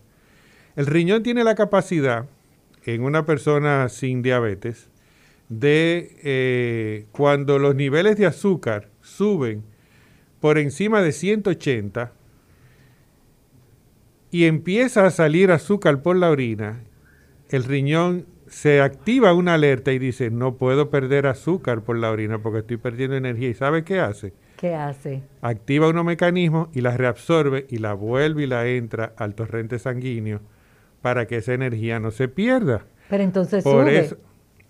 el 0.77 0.87
riñón 0.87 1.23
tiene 1.23 1.45
la 1.45 1.57
capacidad 1.57 2.27
en 2.85 3.03
una 3.03 3.27
persona 3.27 3.89
sin 3.89 4.23
diabetes 4.23 4.89
de 5.59 6.17
eh, 6.23 7.07
cuando 7.13 7.59
los 7.59 7.75
niveles 7.75 8.17
de 8.17 8.25
azúcar 8.25 8.89
suben 9.03 9.63
por 10.41 10.57
encima 10.57 11.03
de 11.03 11.13
180 11.13 12.13
y 14.31 14.47
empieza 14.47 15.05
a 15.05 15.11
salir 15.11 15.51
azúcar 15.51 16.01
por 16.01 16.17
la 16.17 16.31
orina, 16.31 16.81
el 17.51 17.65
riñón 17.65 18.27
se 18.47 18.81
activa 18.81 19.35
una 19.35 19.55
alerta 19.55 19.93
y 19.93 19.99
dice, 19.99 20.31
no 20.31 20.57
puedo 20.57 20.89
perder 20.89 21.27
azúcar 21.27 21.83
por 21.83 21.99
la 21.99 22.11
orina 22.11 22.39
porque 22.39 22.61
estoy 22.61 22.79
perdiendo 22.79 23.17
energía. 23.17 23.51
¿Y 23.51 23.55
sabe 23.55 23.85
qué 23.85 24.01
hace? 24.01 24.33
¿Qué 24.57 24.75
hace? 24.75 25.23
Activa 25.43 25.89
unos 25.89 26.05
mecanismos 26.05 26.69
y 26.73 26.81
la 26.81 26.97
reabsorbe 26.97 27.67
y 27.69 27.79
la 27.79 27.93
vuelve 27.93 28.45
y 28.45 28.47
la 28.47 28.67
entra 28.67 29.13
al 29.19 29.35
torrente 29.35 29.79
sanguíneo 29.79 30.41
para 31.03 31.27
que 31.27 31.37
esa 31.37 31.53
energía 31.53 32.01
no 32.01 32.11
se 32.11 32.29
pierda. 32.29 32.87
Pero 33.11 33.23
entonces 33.23 33.65
sube. 33.65 34.17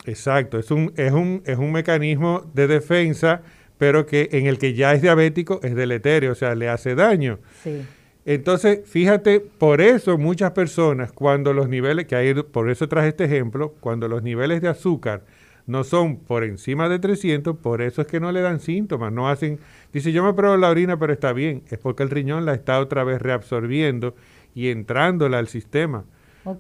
Exacto, 0.05 0.59
es 0.59 0.71
un, 0.71 0.93
es, 0.97 1.13
un, 1.13 1.43
es 1.47 1.59
un 1.59 1.73
mecanismo 1.73 2.43
de 2.55 2.67
defensa, 2.67 3.43
pero 3.79 4.07
que 4.07 4.29
en 4.33 4.47
el 4.47 4.59
que 4.59 4.75
ya 4.75 4.95
es 4.95 5.03
diabético 5.03 5.61
es 5.63 5.75
deleterio, 5.75 6.33
o 6.33 6.35
sea, 6.35 6.55
le 6.55 6.69
hace 6.69 6.95
daño. 6.95 7.39
Sí. 7.63 7.83
Entonces, 8.25 8.81
fíjate, 8.85 9.41
por 9.41 9.81
eso 9.81 10.17
muchas 10.17 10.53
personas, 10.53 11.13
cuando 11.13 11.53
los 11.53 11.69
niveles, 11.69 12.07
que 12.07 12.15
hay, 12.15 12.35
por 12.35 12.71
eso 12.71 12.89
traje 12.89 13.09
este 13.09 13.25
ejemplo, 13.25 13.75
cuando 13.81 14.07
los 14.07 14.23
niveles 14.23 14.61
de 14.61 14.69
azúcar 14.69 15.23
no 15.67 15.85
son 15.85 16.17
por 16.19 16.45
encima 16.45 16.89
de 16.89 16.99
300, 16.99 17.57
por 17.57 17.83
eso 17.83 18.03
es 18.03 18.07
que 18.07 18.21
no 18.21 18.31
le 18.31 18.41
dan 18.41 18.61
síntomas, 18.61 19.13
no 19.13 19.29
hacen, 19.29 19.59
dice 19.93 20.13
yo 20.13 20.25
me 20.25 20.35
pruebo 20.35 20.57
la 20.57 20.71
orina 20.71 20.99
pero 20.99 21.13
está 21.13 21.33
bien, 21.33 21.63
es 21.71 21.79
porque 21.79 22.03
el 22.03 22.11
riñón 22.11 22.45
la 22.45 22.55
está 22.55 22.81
otra 22.81 23.05
vez 23.05 23.21
reabsorbiendo 23.21 24.15
y 24.55 24.69
entrándola 24.69 25.39
al 25.39 25.49
sistema. 25.49 26.05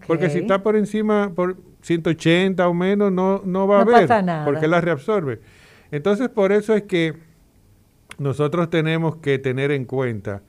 Porque 0.06 0.30
si 0.30 0.38
está 0.38 0.62
por 0.62 0.76
encima, 0.76 1.32
por 1.34 1.56
180 1.82 2.68
o 2.68 2.74
menos, 2.74 3.12
no, 3.12 3.42
no 3.44 3.66
va 3.66 3.78
a 3.78 3.82
haber, 3.82 4.08
porque 4.44 4.68
la 4.68 4.80
reabsorbe. 4.80 5.40
Entonces, 5.90 6.28
por 6.28 6.52
eso 6.52 6.74
es 6.74 6.84
que 6.84 7.14
nosotros 8.18 8.70
tenemos 8.70 9.16
que 9.16 9.38
tener 9.38 9.70
en 9.72 9.84
cuenta 9.84 10.42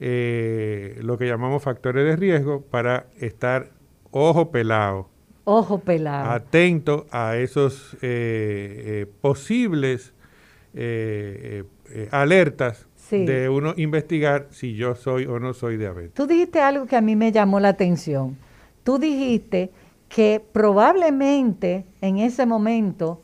eh, 0.00 0.98
lo 1.02 1.18
que 1.18 1.26
llamamos 1.26 1.62
factores 1.62 2.04
de 2.04 2.16
riesgo 2.16 2.62
para 2.62 3.06
estar 3.20 3.70
ojo 4.10 4.50
pelado. 4.50 5.08
Ojo 5.44 5.78
pelado. 5.78 6.30
Atento 6.30 7.06
a 7.10 7.36
esos 7.36 7.94
eh, 8.02 9.06
eh, 9.06 9.06
posibles 9.20 10.12
alertas 12.10 12.88
de 13.10 13.50
uno 13.50 13.74
investigar 13.76 14.46
si 14.50 14.74
yo 14.74 14.94
soy 14.94 15.26
o 15.26 15.38
no 15.38 15.52
soy 15.52 15.76
diabético. 15.76 16.14
Tú 16.14 16.26
dijiste 16.26 16.60
algo 16.60 16.86
que 16.86 16.96
a 16.96 17.02
mí 17.02 17.14
me 17.14 17.30
llamó 17.30 17.60
la 17.60 17.68
atención. 17.68 18.38
Tú 18.84 18.98
dijiste 18.98 19.70
que 20.08 20.44
probablemente 20.52 21.86
en 22.00 22.18
ese 22.18 22.46
momento 22.46 23.22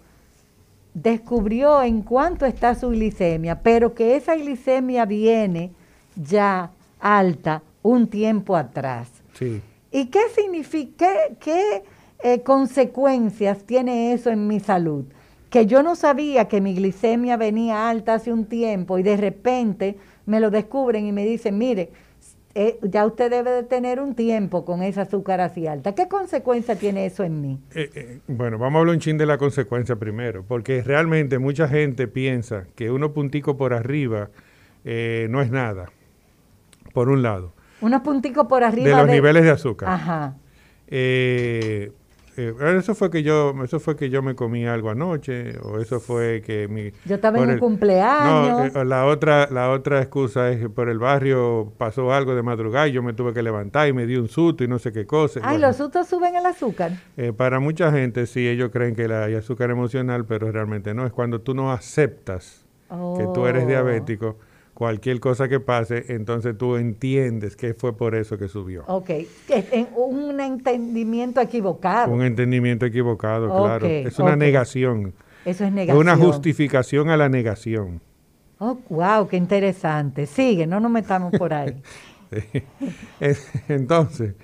descubrió 0.94 1.82
en 1.82 2.02
cuánto 2.02 2.46
está 2.46 2.74
su 2.74 2.90
glicemia, 2.90 3.60
pero 3.62 3.94
que 3.94 4.16
esa 4.16 4.34
glicemia 4.36 5.04
viene 5.04 5.70
ya 6.16 6.70
alta 7.00 7.62
un 7.82 8.08
tiempo 8.08 8.56
atrás. 8.56 9.10
Sí. 9.34 9.60
¿Y 9.90 10.06
qué 10.06 10.20
significa, 10.34 11.08
qué, 11.40 11.82
eh, 12.22 12.42
consecuencias 12.42 13.64
tiene 13.64 14.12
eso 14.12 14.30
en 14.30 14.46
mi 14.46 14.60
salud? 14.60 15.04
Que 15.50 15.66
yo 15.66 15.82
no 15.82 15.94
sabía 15.94 16.48
que 16.48 16.60
mi 16.60 16.74
glicemia 16.74 17.36
venía 17.36 17.88
alta 17.88 18.14
hace 18.14 18.32
un 18.32 18.44
tiempo 18.44 18.98
y 18.98 19.02
de 19.02 19.16
repente 19.16 19.96
me 20.26 20.40
lo 20.40 20.50
descubren 20.50 21.06
y 21.06 21.12
me 21.12 21.24
dicen, 21.24 21.56
mire, 21.56 21.90
eh, 22.60 22.78
ya 22.82 23.06
usted 23.06 23.30
debe 23.30 23.50
de 23.50 23.62
tener 23.62 24.00
un 24.00 24.14
tiempo 24.14 24.64
con 24.64 24.82
esa 24.82 25.02
azúcar 25.02 25.40
así 25.40 25.66
alta. 25.66 25.94
¿Qué 25.94 26.08
consecuencia 26.08 26.76
tiene 26.76 27.06
eso 27.06 27.24
en 27.24 27.40
mí? 27.40 27.60
Eh, 27.74 28.20
bueno, 28.26 28.58
vamos 28.58 28.76
a 28.76 28.80
hablar 28.80 28.94
un 28.94 29.00
chin 29.00 29.16
de 29.18 29.26
la 29.26 29.38
consecuencia 29.38 29.96
primero, 29.96 30.44
porque 30.46 30.82
realmente 30.82 31.38
mucha 31.38 31.68
gente 31.68 32.08
piensa 32.08 32.66
que 32.74 32.90
uno 32.90 33.12
puntico 33.12 33.56
por 33.56 33.72
arriba 33.72 34.30
no 34.84 35.42
es 35.42 35.50
nada 35.50 35.90
por 36.92 37.08
un 37.10 37.22
lado. 37.22 37.52
Unos 37.80 38.02
punticos 38.02 38.46
por 38.46 38.64
arriba. 38.64 38.88
De 38.88 38.96
los 38.96 39.06
niveles 39.06 39.44
de 39.44 39.50
azúcar. 39.50 39.88
Ajá. 39.88 40.34
Eh, 40.88 41.92
eh, 42.38 42.54
eso 42.78 42.94
fue 42.94 43.10
que 43.10 43.24
yo 43.24 43.52
eso 43.64 43.80
fue 43.80 43.96
que 43.96 44.10
yo 44.10 44.22
me 44.22 44.36
comí 44.36 44.64
algo 44.64 44.90
anoche 44.90 45.58
o 45.62 45.80
eso 45.80 45.98
fue 45.98 46.40
que 46.40 46.68
mi 46.68 46.92
yo 47.04 47.16
estaba 47.16 47.38
en 47.38 47.50
un 47.50 47.58
cumpleaños. 47.58 48.72
No, 48.72 48.80
eh, 48.80 48.84
la 48.84 49.06
otra 49.06 49.48
la 49.50 49.70
otra 49.70 50.00
excusa 50.00 50.50
es 50.50 50.60
que 50.60 50.68
por 50.70 50.88
el 50.88 51.00
barrio 51.00 51.72
pasó 51.78 52.12
algo 52.12 52.36
de 52.36 52.42
madrugada 52.42 52.86
y 52.86 52.92
yo 52.92 53.02
me 53.02 53.12
tuve 53.12 53.34
que 53.34 53.42
levantar 53.42 53.88
y 53.88 53.92
me 53.92 54.06
di 54.06 54.14
un 54.14 54.28
susto 54.28 54.62
y 54.62 54.68
no 54.68 54.78
sé 54.78 54.92
qué 54.92 55.04
cosa. 55.04 55.40
Ay 55.42 55.58
los 55.58 55.76
sustos 55.76 56.06
suben 56.06 56.36
el 56.36 56.46
azúcar. 56.46 56.92
Para 57.36 57.58
mucha 57.58 57.90
gente 57.90 58.26
sí 58.26 58.46
ellos 58.46 58.70
creen 58.72 58.94
que 58.94 59.12
hay 59.12 59.34
azúcar 59.34 59.70
emocional 59.70 60.24
pero 60.24 60.52
realmente 60.52 60.94
no 60.94 61.06
es 61.06 61.12
cuando 61.12 61.40
tú 61.40 61.54
no 61.54 61.72
aceptas 61.72 62.64
que 62.88 63.26
tú 63.34 63.46
eres 63.46 63.64
oh. 63.64 63.66
diabético 63.66 64.36
cualquier 64.78 65.18
cosa 65.18 65.48
que 65.48 65.58
pase, 65.58 66.04
entonces 66.06 66.56
tú 66.56 66.76
entiendes 66.76 67.56
que 67.56 67.74
fue 67.74 67.96
por 67.96 68.14
eso 68.14 68.38
que 68.38 68.46
subió. 68.46 68.84
Ok, 68.86 69.10
un 69.96 70.38
entendimiento 70.40 71.40
equivocado. 71.40 72.12
Un 72.12 72.22
entendimiento 72.22 72.86
equivocado, 72.86 73.48
claro. 73.48 73.84
Es 73.88 74.20
una 74.20 74.36
negación. 74.36 75.14
Eso 75.44 75.64
es 75.64 75.72
negación. 75.72 75.96
Es 75.96 76.00
una 76.00 76.16
justificación 76.16 77.10
a 77.10 77.16
la 77.16 77.28
negación. 77.28 78.00
Oh, 78.60 78.78
wow, 78.88 79.26
qué 79.26 79.36
interesante. 79.36 80.26
Sigue, 80.26 80.64
no 80.64 80.78
nos 80.78 80.92
metamos 80.92 81.32
por 81.36 81.52
ahí. 81.52 81.82
Es- 83.18 83.50
Entonces, 83.68 84.36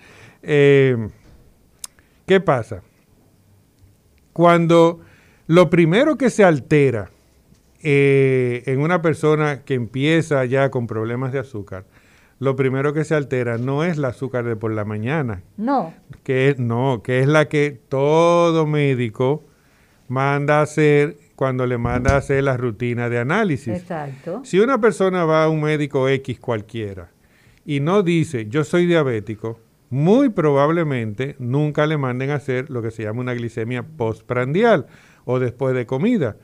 eh, 0.42 0.96
¿qué 2.26 2.40
pasa? 2.40 2.82
Cuando 4.32 4.98
lo 5.46 5.70
primero 5.70 6.16
que 6.16 6.28
se 6.28 6.42
altera 6.42 7.08
eh, 7.84 8.62
en 8.66 8.80
una 8.80 9.02
persona 9.02 9.62
que 9.64 9.74
empieza 9.74 10.44
ya 10.46 10.70
con 10.70 10.86
problemas 10.86 11.32
de 11.32 11.38
azúcar, 11.38 11.84
lo 12.40 12.56
primero 12.56 12.92
que 12.92 13.04
se 13.04 13.14
altera 13.14 13.58
no 13.58 13.84
es 13.84 13.96
el 13.98 14.04
azúcar 14.06 14.44
de 14.44 14.56
por 14.56 14.72
la 14.72 14.84
mañana, 14.84 15.42
No, 15.56 15.94
que 16.24 16.48
es, 16.50 16.58
no, 16.58 17.02
que 17.04 17.20
es 17.20 17.28
la 17.28 17.48
que 17.48 17.78
todo 17.88 18.66
médico 18.66 19.44
manda 20.08 20.58
a 20.58 20.62
hacer 20.62 21.16
cuando 21.36 21.66
le 21.66 21.78
manda 21.78 22.14
a 22.14 22.18
hacer 22.18 22.42
la 22.44 22.56
rutina 22.56 23.08
de 23.08 23.18
análisis. 23.18 23.78
exacto. 23.80 24.40
Si 24.44 24.58
una 24.60 24.80
persona 24.80 25.24
va 25.24 25.44
a 25.44 25.48
un 25.48 25.60
médico 25.62 26.08
X 26.08 26.38
cualquiera 26.40 27.10
y 27.64 27.80
no 27.80 28.02
dice 28.02 28.46
yo 28.48 28.64
soy 28.64 28.86
diabético, 28.86 29.58
muy 29.90 30.28
probablemente 30.28 31.36
nunca 31.38 31.86
le 31.86 31.98
manden 31.98 32.30
a 32.30 32.36
hacer 32.36 32.68
lo 32.70 32.82
que 32.82 32.90
se 32.90 33.02
llama 33.04 33.20
una 33.20 33.34
glicemia 33.34 33.82
postprandial 33.82 34.86
o 35.24 35.38
después 35.38 35.74
de 35.74 35.86
comida, 35.86 36.36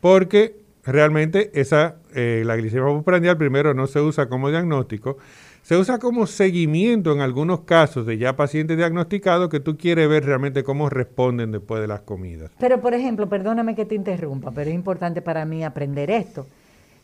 porque 0.00 0.56
realmente 0.84 1.50
esa 1.54 1.96
eh, 2.14 2.42
la 2.46 2.56
glicemia 2.56 2.86
postprandial 2.86 3.36
primero 3.36 3.74
no 3.74 3.86
se 3.86 4.00
usa 4.00 4.28
como 4.28 4.50
diagnóstico, 4.50 5.18
se 5.62 5.76
usa 5.76 5.98
como 5.98 6.26
seguimiento 6.26 7.12
en 7.12 7.20
algunos 7.20 7.60
casos 7.60 8.06
de 8.06 8.16
ya 8.16 8.36
pacientes 8.36 8.76
diagnosticados 8.76 9.48
que 9.50 9.60
tú 9.60 9.76
quieres 9.76 10.08
ver 10.08 10.24
realmente 10.24 10.62
cómo 10.62 10.88
responden 10.88 11.52
después 11.52 11.80
de 11.80 11.88
las 11.88 12.00
comidas. 12.00 12.50
Pero, 12.58 12.80
por 12.80 12.94
ejemplo, 12.94 13.28
perdóname 13.28 13.74
que 13.74 13.84
te 13.84 13.94
interrumpa, 13.94 14.50
pero 14.50 14.70
es 14.70 14.74
importante 14.74 15.20
para 15.20 15.44
mí 15.44 15.64
aprender 15.64 16.10
esto. 16.10 16.46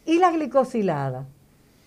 ¿Y 0.06 0.18
la 0.18 0.30
glicosilada 0.30 1.26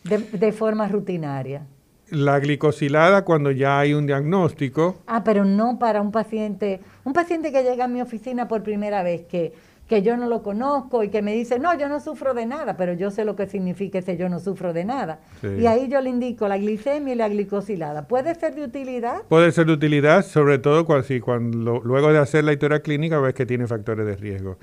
de, 0.04 0.18
de 0.20 0.52
forma 0.52 0.88
rutinaria? 0.88 1.66
La 2.10 2.40
glicosilada 2.40 3.26
cuando 3.26 3.52
ya 3.52 3.80
hay 3.80 3.94
un 3.94 4.06
diagnóstico, 4.08 4.98
Ah, 5.08 5.24
pero 5.24 5.44
no 5.46 5.78
para 5.80 6.02
un 6.02 6.12
paciente, 6.12 6.80
un 7.04 7.14
paciente 7.14 7.52
que 7.52 7.64
llega 7.64 7.86
a 7.86 7.88
mi 7.88 8.02
oficina 8.02 8.48
por 8.48 8.64
primera 8.64 9.04
vez, 9.04 9.26
que, 9.26 9.52
que 9.88 10.02
yo 10.02 10.18
no 10.18 10.28
lo 10.28 10.44
conozco 10.44 11.04
y 11.04 11.10
que 11.10 11.22
me 11.22 11.34
dice, 11.34 11.60
no, 11.60 11.74
yo 11.78 11.88
no 11.88 12.00
sufro 12.02 12.34
de 12.34 12.46
nada, 12.46 12.76
pero 12.76 12.92
yo 12.94 13.10
sé 13.10 13.24
lo 13.24 13.36
que 13.38 13.48
significa 13.48 14.00
ese 14.00 14.18
yo 14.18 14.28
no 14.28 14.40
sufro 14.40 14.74
de 14.74 14.84
nada. 14.84 15.20
Sí. 15.40 15.48
Y 15.48 15.66
ahí 15.68 15.88
yo 15.88 16.02
le 16.02 16.10
indico 16.10 16.48
la 16.50 16.58
glicemia 16.58 17.14
y 17.14 17.18
la 17.18 17.30
glicosilada. 17.30 18.08
¿Puede 18.08 18.36
ser 18.36 18.54
de 18.56 18.64
utilidad? 18.66 19.22
Puede 19.30 19.52
ser 19.54 19.66
de 19.68 19.74
utilidad, 19.74 20.26
sobre 20.26 20.60
todo 20.60 20.86
cuando, 20.86 21.04
si 21.08 21.20
cuando 21.22 21.80
luego 21.84 22.12
de 22.12 22.20
hacer 22.20 22.44
la 22.44 22.52
historia 22.54 22.82
clínica 22.82 23.18
ves 23.20 23.34
que 23.34 23.46
tiene 23.46 23.66
factores 23.66 24.06
de 24.06 24.16
riesgo. 24.18 24.58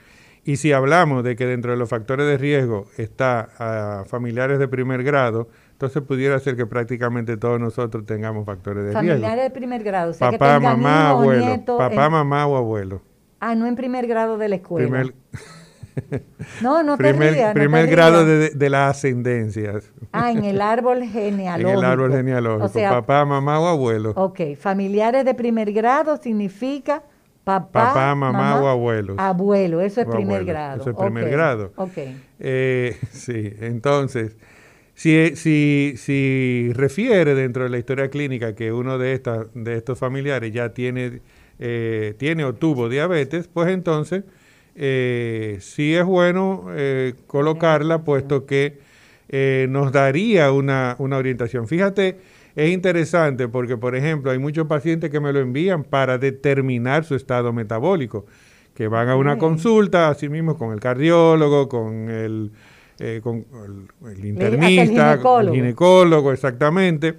Y 0.47 0.57
si 0.57 0.73
hablamos 0.73 1.25
de 1.25 1.37
que 1.37 1.47
dentro 1.47 1.71
de 1.71 1.79
los 1.79 1.89
factores 1.89 2.27
de 2.27 2.37
riesgo 2.37 2.85
está 2.99 3.49
a 3.59 4.05
familiares 4.05 4.59
de 4.59 4.69
primer 4.69 5.03
grado, 5.03 5.49
entonces 5.73 6.03
pudiera 6.03 6.39
ser 6.39 6.55
que 6.55 6.67
prácticamente 6.67 7.39
todos 7.39 7.59
nosotros 7.59 8.05
tengamos 8.05 8.45
factores 8.45 8.85
de 8.85 8.93
Familiares 8.93 9.23
riesgo. 9.23 9.43
de 9.43 9.51
primer 9.51 9.83
grado, 9.83 10.11
o 10.11 10.13
sea 10.13 10.31
Papá, 10.33 10.61
mamá, 10.61 11.11
abuelo. 11.11 11.65
Papá, 11.79 12.05
en- 12.07 12.13
mamá 12.13 12.47
o 12.47 12.57
abuelo. 12.59 13.01
Ah, 13.51 13.55
no 13.55 13.67
en 13.67 13.77
primer 13.77 14.07
grado 14.07 14.39
de 14.39 14.49
la 14.49 14.57
escuela. 14.57 14.89
Primer, 14.89 15.15
no, 16.61 16.83
no 16.83 16.97
te 16.97 17.05
primer, 17.05 17.33
rías, 17.35 17.49
no 17.49 17.55
te 17.55 17.61
primer 17.61 17.83
rías. 17.85 17.91
grado 17.97 18.25
de, 18.25 18.51
de 18.51 18.71
las 18.71 18.97
ascendencias. 18.97 19.93
Ah, 20.13 20.31
en 20.33 20.45
el 20.45 20.61
árbol 20.61 21.03
En 21.03 21.11
genealógico. 21.11 21.79
el 21.81 21.85
árbol 21.85 22.13
genealógico. 22.13 22.65
O 22.65 22.69
sea, 22.69 22.91
Papá, 22.91 23.25
mamá 23.25 23.61
o 23.61 23.67
abuelo. 23.69 24.13
ok, 24.17 24.57
familiares 24.59 25.25
de 25.25 25.35
primer 25.35 25.73
grado 25.73 26.17
significa 26.17 27.03
papá, 27.45 27.89
Papá, 27.93 28.15
mamá 28.15 28.61
o 28.61 28.69
abuelos. 28.69 29.17
Abuelo, 29.19 29.81
eso 29.81 30.01
es 30.01 30.07
O 30.07 30.11
primer 30.11 30.37
abuelo, 30.37 30.47
grado. 30.47 30.81
eso 30.81 30.91
es 30.91 30.97
primer 30.97 31.29
grado. 31.31 31.73
Ok. 31.77 31.99
Eh, 32.41 32.97
sí, 33.11 33.53
entonces, 33.61 34.37
si, 34.95 35.37
si, 35.37 35.95
si 35.97 36.71
refiere 36.75 37.35
dentro 37.35 37.65
de 37.65 37.71
la 37.71 37.79
historia 37.79 38.09
clínica 38.09 38.55
que 38.55 38.73
uno 38.73 38.97
de, 38.99 39.13
estas, 39.13 39.47
de 39.55 39.77
estos 39.77 39.99
familiares 39.99 40.53
ya 40.53 40.73
tiene, 40.73 41.21
eh, 41.59 42.15
tiene 42.19 42.45
o 42.45 42.55
tuvo 42.55 42.89
diabetes, 42.89 43.49
pues 43.49 43.69
entonces 43.69 44.25
eh, 44.75 45.59
sí 45.61 45.95
es 45.95 46.05
bueno 46.05 46.67
eh, 46.71 47.15
colocarla, 47.27 48.03
puesto 48.05 48.47
que 48.47 48.79
nos 49.69 49.91
daría 49.91 50.53
una, 50.53 50.95
una 50.99 51.17
orientación. 51.17 51.67
Fíjate, 51.67 52.19
es 52.55 52.71
interesante 52.71 53.49
porque, 53.49 53.77
por 53.77 53.97
ejemplo, 53.97 54.31
hay 54.31 54.39
muchos 54.39 54.67
pacientes 54.69 55.11
que 55.11 55.19
me 55.19 55.33
lo 55.33 55.41
envían 55.41 55.83
para 55.83 56.19
determinar 56.19 57.05
su 57.05 57.17
estado 57.17 57.53
metabólico, 57.53 58.27
que 58.75 58.87
van 58.87 59.09
a 59.09 59.17
una 59.17 59.39
consulta, 59.39 60.09
así 60.09 60.29
mismo, 60.29 60.57
con 60.57 60.73
el 60.73 60.79
cardiólogo, 60.79 61.69
con 61.69 62.11
el, 62.11 62.53
eh, 63.01 63.21
con 63.25 63.45
el, 63.65 64.09
el 64.13 64.25
internista, 64.25 65.13
el 65.13 65.19
ginecólogo. 65.19 65.55
ginecólogo, 65.55 66.33
exactamente, 66.33 67.17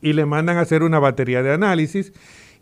y 0.00 0.12
le 0.12 0.26
mandan 0.26 0.56
a 0.56 0.62
hacer 0.62 0.82
una 0.82 0.98
batería 0.98 1.42
de 1.44 1.52
análisis 1.52 2.12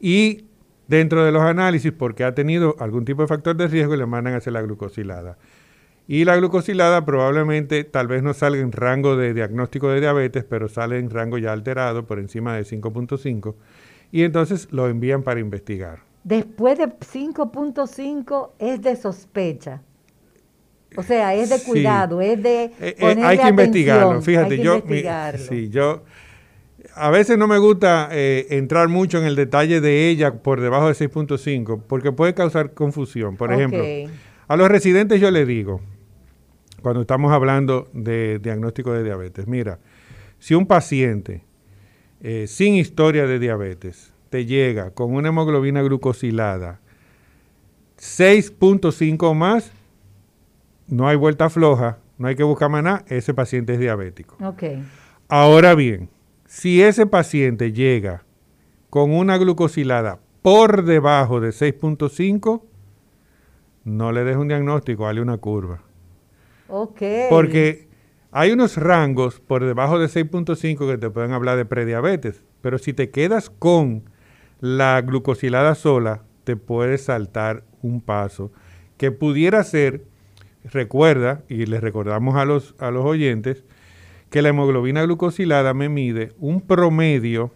y 0.00 0.44
dentro 0.90 1.24
de 1.24 1.30
los 1.32 1.42
análisis, 1.42 1.92
porque 1.92 2.24
ha 2.24 2.34
tenido 2.34 2.74
algún 2.80 3.04
tipo 3.04 3.22
de 3.22 3.28
factor 3.28 3.56
de 3.56 3.68
riesgo, 3.68 3.94
le 3.96 4.06
mandan 4.06 4.34
a 4.34 4.38
hacer 4.38 4.52
la 4.52 4.60
glucosilada. 4.60 5.38
Y 6.08 6.24
la 6.24 6.36
glucosilada 6.36 7.04
probablemente 7.04 7.84
tal 7.84 8.08
vez 8.08 8.24
no 8.24 8.34
salga 8.34 8.60
en 8.60 8.72
rango 8.72 9.16
de 9.16 9.32
diagnóstico 9.32 9.88
de 9.88 10.00
diabetes, 10.00 10.42
pero 10.44 10.68
sale 10.68 10.98
en 10.98 11.08
rango 11.08 11.38
ya 11.38 11.52
alterado 11.52 12.04
por 12.06 12.18
encima 12.18 12.56
de 12.56 12.64
5.5 12.64 13.54
y 14.10 14.24
entonces 14.24 14.66
lo 14.72 14.88
envían 14.88 15.22
para 15.22 15.38
investigar. 15.38 16.00
Después 16.24 16.76
de 16.78 16.88
5.5 16.88 18.50
es 18.58 18.82
de 18.82 18.96
sospecha. 18.96 19.82
O 20.96 21.04
sea, 21.04 21.32
es 21.36 21.48
de 21.50 21.58
Sí. 21.58 21.70
cuidado, 21.70 22.20
es 22.20 22.42
de 22.42 22.64
Eh, 22.80 22.96
eh, 22.98 23.16
hay 23.22 23.38
que 23.38 23.48
investigarlo. 23.48 24.20
Fíjate, 24.20 24.54
hay 24.54 24.56
que 24.58 24.64
yo, 24.64 24.72
mi- 24.74 24.80
investigarlo. 24.80 25.38
sí, 25.38 25.68
yo 25.70 26.02
a 27.00 27.10
veces 27.10 27.38
no 27.38 27.46
me 27.46 27.58
gusta 27.58 28.08
eh, 28.12 28.46
entrar 28.50 28.88
mucho 28.88 29.18
en 29.18 29.24
el 29.24 29.34
detalle 29.34 29.80
de 29.80 30.08
ella 30.10 30.34
por 30.42 30.60
debajo 30.60 30.88
de 30.88 30.92
6.5 30.92 31.82
porque 31.86 32.12
puede 32.12 32.34
causar 32.34 32.74
confusión. 32.74 33.36
Por 33.36 33.52
ejemplo, 33.52 33.84
a 34.46 34.56
los 34.56 34.68
residentes 34.68 35.20
yo 35.20 35.30
les 35.30 35.46
digo, 35.46 35.80
cuando 36.82 37.00
estamos 37.00 37.32
hablando 37.32 37.88
de 37.94 38.38
diagnóstico 38.38 38.92
de 38.92 39.02
diabetes, 39.02 39.46
mira, 39.46 39.78
si 40.38 40.54
un 40.54 40.66
paciente 40.66 41.42
eh, 42.20 42.46
sin 42.46 42.74
historia 42.74 43.26
de 43.26 43.38
diabetes 43.38 44.12
te 44.28 44.44
llega 44.44 44.90
con 44.90 45.14
una 45.14 45.28
hemoglobina 45.28 45.82
glucosilada 45.82 46.80
6.5 47.98 49.34
más, 49.34 49.72
no 50.86 51.08
hay 51.08 51.16
vuelta 51.16 51.48
floja, 51.48 51.98
no 52.18 52.28
hay 52.28 52.36
que 52.36 52.42
buscar 52.42 52.68
más 52.68 52.82
nada, 52.82 53.04
ese 53.08 53.32
paciente 53.32 53.74
es 53.74 53.80
diabético. 53.80 54.36
Ahora 55.28 55.74
bien, 55.74 56.10
si 56.50 56.82
ese 56.82 57.06
paciente 57.06 57.70
llega 57.70 58.24
con 58.90 59.12
una 59.12 59.38
glucosilada 59.38 60.18
por 60.42 60.82
debajo 60.82 61.40
de 61.40 61.50
6.5, 61.50 62.62
no 63.84 64.10
le 64.10 64.24
des 64.24 64.36
un 64.36 64.48
diagnóstico, 64.48 65.06
dale 65.06 65.20
una 65.20 65.38
curva. 65.38 65.84
Ok. 66.66 67.02
Porque 67.30 67.86
hay 68.32 68.50
unos 68.50 68.76
rangos 68.76 69.38
por 69.38 69.64
debajo 69.64 70.00
de 70.00 70.08
6.5 70.08 70.90
que 70.90 70.98
te 70.98 71.08
pueden 71.08 71.30
hablar 71.30 71.56
de 71.56 71.66
prediabetes, 71.66 72.42
pero 72.62 72.78
si 72.78 72.94
te 72.94 73.10
quedas 73.10 73.48
con 73.48 74.10
la 74.58 75.00
glucosilada 75.02 75.76
sola, 75.76 76.24
te 76.42 76.56
puedes 76.56 77.04
saltar 77.04 77.62
un 77.80 78.00
paso 78.00 78.50
que 78.96 79.12
pudiera 79.12 79.62
ser, 79.62 80.04
recuerda, 80.64 81.44
y 81.48 81.66
les 81.66 81.80
recordamos 81.80 82.34
a 82.34 82.44
los, 82.44 82.74
a 82.80 82.90
los 82.90 83.04
oyentes, 83.04 83.62
que 84.30 84.42
la 84.42 84.50
hemoglobina 84.50 85.02
glucosilada 85.02 85.74
me 85.74 85.88
mide 85.88 86.32
un 86.38 86.60
promedio 86.60 87.50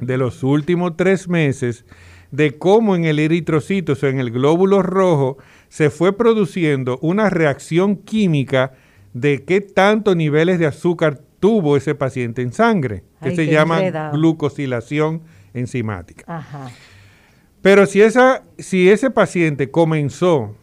de 0.00 0.18
los 0.18 0.42
últimos 0.42 0.96
tres 0.96 1.28
meses 1.28 1.84
de 2.30 2.58
cómo 2.58 2.94
en 2.94 3.04
el 3.04 3.18
eritrocito, 3.18 3.92
o 3.92 3.96
sea, 3.96 4.10
en 4.10 4.20
el 4.20 4.30
glóbulo 4.30 4.82
rojo, 4.82 5.38
se 5.68 5.90
fue 5.90 6.16
produciendo 6.16 6.98
una 7.00 7.30
reacción 7.30 7.96
química 7.96 8.74
de 9.14 9.44
qué 9.44 9.60
tanto 9.60 10.14
niveles 10.14 10.58
de 10.58 10.66
azúcar 10.66 11.20
tuvo 11.40 11.76
ese 11.76 11.94
paciente 11.94 12.42
en 12.42 12.52
sangre, 12.52 13.04
que 13.22 13.30
Ay, 13.30 13.36
se 13.36 13.46
llama 13.46 13.78
enredado. 13.78 14.16
glucosilación 14.16 15.22
enzimática. 15.54 16.24
Ajá. 16.26 16.70
Pero 17.62 17.86
si, 17.86 18.02
esa, 18.02 18.44
si 18.58 18.90
ese 18.90 19.10
paciente 19.10 19.70
comenzó 19.70 20.54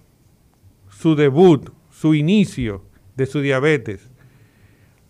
su 0.90 1.16
debut, 1.16 1.72
su 1.90 2.14
inicio 2.14 2.84
de 3.16 3.26
su 3.26 3.42
diabetes, 3.42 4.10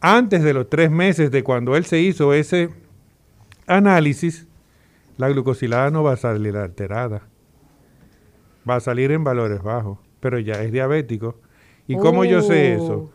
antes 0.03 0.43
de 0.43 0.53
los 0.53 0.69
tres 0.69 0.91
meses 0.91 1.31
de 1.31 1.43
cuando 1.43 1.77
él 1.77 1.85
se 1.85 1.99
hizo 2.01 2.33
ese 2.33 2.69
análisis, 3.67 4.45
la 5.17 5.29
glucosilada 5.29 5.89
no 5.91 6.03
va 6.03 6.13
a 6.13 6.17
salir 6.17 6.57
alterada. 6.57 7.21
Va 8.69 8.75
a 8.75 8.79
salir 8.81 9.11
en 9.11 9.23
valores 9.23 9.63
bajos, 9.63 9.99
pero 10.19 10.39
ya 10.39 10.61
es 10.61 10.71
diabético. 10.73 11.39
¿Y 11.87 11.97
cómo 11.97 12.25
yo 12.25 12.41
sé 12.41 12.75
Oh. 12.77 12.83
eso? 12.83 13.11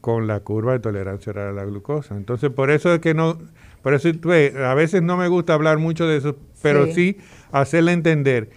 Con 0.00 0.28
la 0.28 0.38
curva 0.40 0.72
de 0.74 0.78
tolerancia 0.78 1.30
oral 1.30 1.48
a 1.48 1.52
la 1.52 1.64
glucosa. 1.64 2.16
Entonces, 2.16 2.50
por 2.50 2.70
eso 2.70 2.94
es 2.94 3.00
que 3.00 3.12
no, 3.12 3.38
por 3.82 3.92
eso 3.94 4.08
a 4.08 4.74
veces 4.74 5.02
no 5.02 5.16
me 5.16 5.26
gusta 5.26 5.54
hablar 5.54 5.78
mucho 5.78 6.06
de 6.06 6.18
eso, 6.18 6.36
pero 6.62 6.86
Sí. 6.86 6.92
sí 6.92 7.16
hacerle 7.50 7.92
entender. 7.92 8.50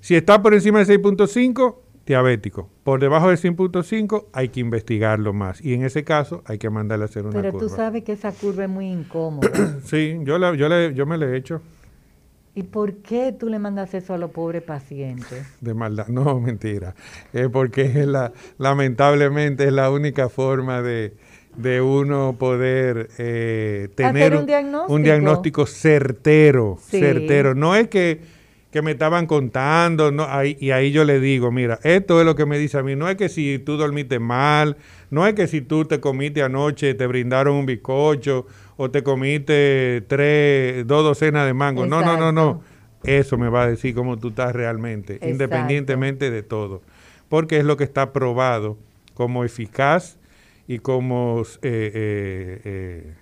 Si 0.00 0.14
está 0.14 0.40
por 0.40 0.54
encima 0.54 0.78
de 0.78 0.86
6.5, 0.86 1.76
diabético. 2.06 2.70
Por 2.84 3.00
debajo 3.00 3.28
de 3.28 3.36
100.5 3.36 4.26
hay 4.32 4.48
que 4.50 4.60
investigarlo 4.60 5.32
más 5.32 5.60
y 5.64 5.74
en 5.74 5.84
ese 5.84 6.04
caso 6.04 6.42
hay 6.46 6.58
que 6.58 6.70
mandarle 6.70 7.04
a 7.04 7.06
hacer 7.06 7.24
una 7.26 7.32
Pero 7.40 7.52
curva. 7.52 7.66
tú 7.68 7.74
sabes 7.74 8.04
que 8.04 8.12
esa 8.12 8.32
curva 8.32 8.64
es 8.64 8.70
muy 8.70 8.86
incómoda. 8.90 9.50
sí, 9.84 10.16
yo, 10.22 10.38
la, 10.38 10.54
yo, 10.54 10.68
le, 10.68 10.94
yo 10.94 11.04
me 11.06 11.18
la 11.18 11.26
he 11.26 11.36
hecho 11.36 11.60
¿Y 12.54 12.62
por 12.62 12.94
qué 13.02 13.32
tú 13.38 13.50
le 13.50 13.58
mandas 13.58 13.92
eso 13.92 14.14
a 14.14 14.18
los 14.18 14.30
pobres 14.30 14.62
pacientes? 14.62 15.44
de 15.60 15.74
maldad. 15.74 16.06
No, 16.08 16.40
mentira. 16.40 16.94
Es 17.34 17.48
porque 17.50 17.82
es 17.82 18.06
la, 18.06 18.32
lamentablemente 18.56 19.64
es 19.66 19.72
la 19.72 19.90
única 19.90 20.30
forma 20.30 20.80
de, 20.80 21.12
de 21.56 21.82
uno 21.82 22.36
poder 22.38 23.10
eh, 23.18 23.88
tener 23.94 24.34
un 24.36 24.46
diagnóstico. 24.46 24.94
un 24.94 25.02
diagnóstico 25.02 25.66
certero, 25.66 26.78
Sí. 26.80 26.98
certero. 27.00 27.54
No 27.54 27.74
es 27.76 27.88
que, 27.88 28.20
que 28.76 28.82
me 28.82 28.90
estaban 28.90 29.26
contando, 29.26 30.12
no, 30.12 30.24
ahí- 30.24 30.54
y 30.60 30.70
ahí 30.70 30.92
yo 30.92 31.04
le 31.04 31.18
digo, 31.18 31.50
mira, 31.50 31.78
esto 31.82 32.20
es 32.20 32.26
lo 32.26 32.34
que 32.36 32.44
me 32.44 32.58
dice 32.58 32.76
a 32.76 32.82
mí, 32.82 32.94
no 32.94 33.08
es 33.08 33.16
que 33.16 33.30
si 33.30 33.58
tú 33.58 33.78
dormiste 33.78 34.18
mal, 34.18 34.76
no 35.10 35.26
es 35.26 35.32
que 35.32 35.46
si 35.46 35.62
tú 35.62 35.86
te 35.86 35.98
comiste 35.98 36.42
anoche, 36.42 36.92
te 36.92 37.06
brindaron 37.06 37.54
un 37.56 37.64
bizcocho, 37.64 38.46
o 38.76 38.90
te 38.90 39.02
comiste 39.02 40.02
tres, 40.08 40.86
dos 40.86 41.02
docenas 41.04 41.46
de 41.46 41.54
mango, 41.54 41.86
no, 41.86 42.02
no, 42.02 42.18
no, 42.18 42.32
no. 42.32 42.60
Eso 43.02 43.38
me 43.38 43.48
va 43.48 43.62
a 43.62 43.66
decir 43.68 43.94
cómo 43.94 44.18
tú 44.18 44.28
estás 44.28 44.52
realmente, 44.54 45.14
Exacto. 45.14 45.30
independientemente 45.30 46.30
de 46.30 46.42
todo. 46.42 46.82
Porque 47.30 47.56
es 47.56 47.64
lo 47.64 47.78
que 47.78 47.84
está 47.84 48.12
probado 48.12 48.76
como 49.14 49.42
eficaz 49.42 50.18
y 50.68 50.80
como 50.80 51.44
eh, 51.62 51.90
eh, 51.94 52.60
eh, 52.64 53.14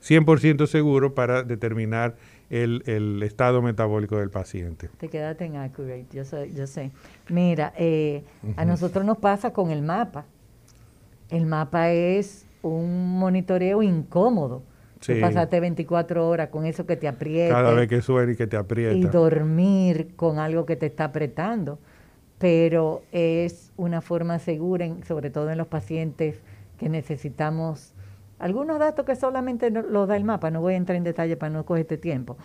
100% 0.00 0.68
seguro 0.68 1.14
para 1.16 1.42
determinar 1.42 2.14
el, 2.62 2.82
el 2.86 3.22
estado 3.22 3.62
metabólico 3.62 4.16
del 4.18 4.30
paciente. 4.30 4.88
Te 4.98 5.08
quedaste 5.08 5.44
en 5.44 5.56
Accurate, 5.56 6.06
yo, 6.12 6.24
sé- 6.24 6.52
yo 6.54 6.66
sé. 6.66 6.90
Mira, 7.28 7.72
eh, 7.76 8.24
a 8.56 8.64
nosotros 8.64 9.04
nos 9.04 9.18
pasa 9.18 9.52
con 9.52 9.70
el 9.70 9.82
mapa. 9.82 10.24
El 11.30 11.46
mapa 11.46 11.90
es 11.90 12.46
un 12.62 13.18
monitoreo 13.18 13.82
incómodo. 13.82 14.62
Sí. 15.00 15.20
pasaste 15.20 15.60
24 15.60 16.26
horas 16.26 16.48
con 16.48 16.64
eso 16.64 16.86
que 16.86 16.96
te 16.96 17.06
aprieta. 17.08 17.54
Cada 17.54 17.74
vez 17.74 17.88
que 17.88 18.00
suena 18.00 18.32
y 18.32 18.36
que 18.36 18.46
te 18.46 18.56
aprieta. 18.56 18.94
y 18.96 19.02
dormir 19.04 20.14
con 20.16 20.38
algo 20.38 20.64
que 20.64 20.76
te 20.76 20.86
está 20.86 21.04
apretando. 21.04 21.78
Pero 22.38 23.02
es 23.12 23.70
una 23.76 24.00
forma 24.00 24.38
segura, 24.38 24.84
en- 24.86 25.04
sobre 25.04 25.30
todo 25.30 25.50
en 25.50 25.58
los 25.58 25.66
pacientes 25.66 26.40
que 26.78 26.88
necesitamos 26.88 27.93
algunos 28.38 28.78
datos 28.78 29.04
que 29.04 29.16
solamente 29.16 29.70
los 29.70 30.08
da 30.08 30.16
el 30.16 30.24
mapa. 30.24 30.50
No 30.50 30.60
voy 30.60 30.74
a 30.74 30.76
entrar 30.76 30.96
en 30.96 31.04
detalle 31.04 31.36
para 31.36 31.50
no 31.50 31.64
coger 31.64 31.82
este 31.82 31.98
tiempo. 31.98 32.36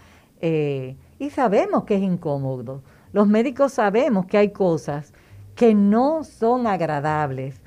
Eh, 0.41 0.95
y 1.17 1.29
sabemos 1.29 1.83
que 1.83 1.95
es 1.95 2.01
incómodo. 2.01 2.81
Los 3.11 3.27
médicos 3.27 3.73
sabemos 3.73 4.25
que 4.25 4.37
hay 4.37 4.49
cosas 4.49 5.13
que 5.55 5.73
no 5.73 6.23
son 6.23 6.67
agradables, 6.67 7.59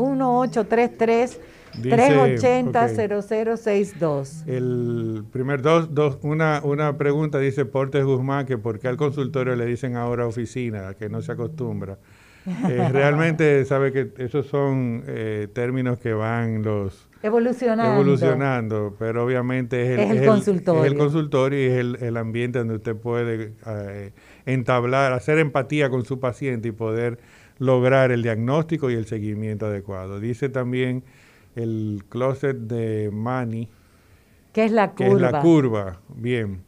1833-380-0062. 1.83 4.47
El 4.47 5.25
primer 5.33 5.63
dos, 5.63 5.95
dos, 5.95 6.19
una, 6.23 6.61
una 6.63 6.97
pregunta 6.97 7.39
dice 7.39 7.65
Portes 7.65 8.05
Guzmán 8.05 8.47
que 8.47 8.59
por 8.59 8.79
qué 8.79 8.89
al 8.89 8.97
consultorio 8.97 9.57
le 9.57 9.67
dicen 9.67 9.97
ahora 9.97 10.27
oficina, 10.27 10.95
que 10.95 11.09
no 11.09 11.23
se 11.23 11.33
acostumbra. 11.33 11.99
Eh, 12.47 12.89
realmente 12.93 13.65
sabe 13.65 13.93
que 13.93 14.11
esos 14.19 14.47
son 14.47 15.03
eh, 15.07 15.49
términos 15.53 15.99
que 15.99 16.13
van 16.13 16.63
los 16.63 17.07
Evolucionando. 17.21 17.95
evolucionando, 17.95 18.95
pero 18.97 19.25
obviamente 19.25 19.83
es 19.83 19.99
el, 19.99 20.01
Es 20.01 20.11
el 20.23 20.27
consultorio. 20.27 20.85
es 20.85 20.93
el 20.93 20.99
consultorio 20.99 21.59
y 21.59 21.67
es 21.67 21.79
el, 21.79 21.97
el 22.01 22.17
ambiente 22.17 22.61
donde 22.61 22.77
usted 22.77 22.95
puede 22.95 23.55
eh, 23.67 24.13
entablar, 24.47 25.13
hacer 25.13 25.39
empatía 25.39 25.91
con 25.91 26.05
su 26.05 26.21
paciente 26.21 26.69
y 26.69 26.73
poder 26.73 27.19
lograr 27.59 28.13
el 28.13 28.23
diagnóstico 28.23 28.89
y 28.89 28.95
el 28.95 29.07
seguimiento 29.07 29.67
adecuado. 29.67 30.21
Dice 30.21 30.49
también 30.49 31.03
el 31.59 32.05
closet 32.09 32.57
de 32.57 33.11
Manny, 33.13 33.69
¿Qué 34.53 34.65
es 34.65 34.73
la 34.73 34.95
que 34.95 35.07
curva? 35.07 35.27
es 35.27 35.33
la 35.33 35.41
curva. 35.41 36.01
Bien. 36.15 36.63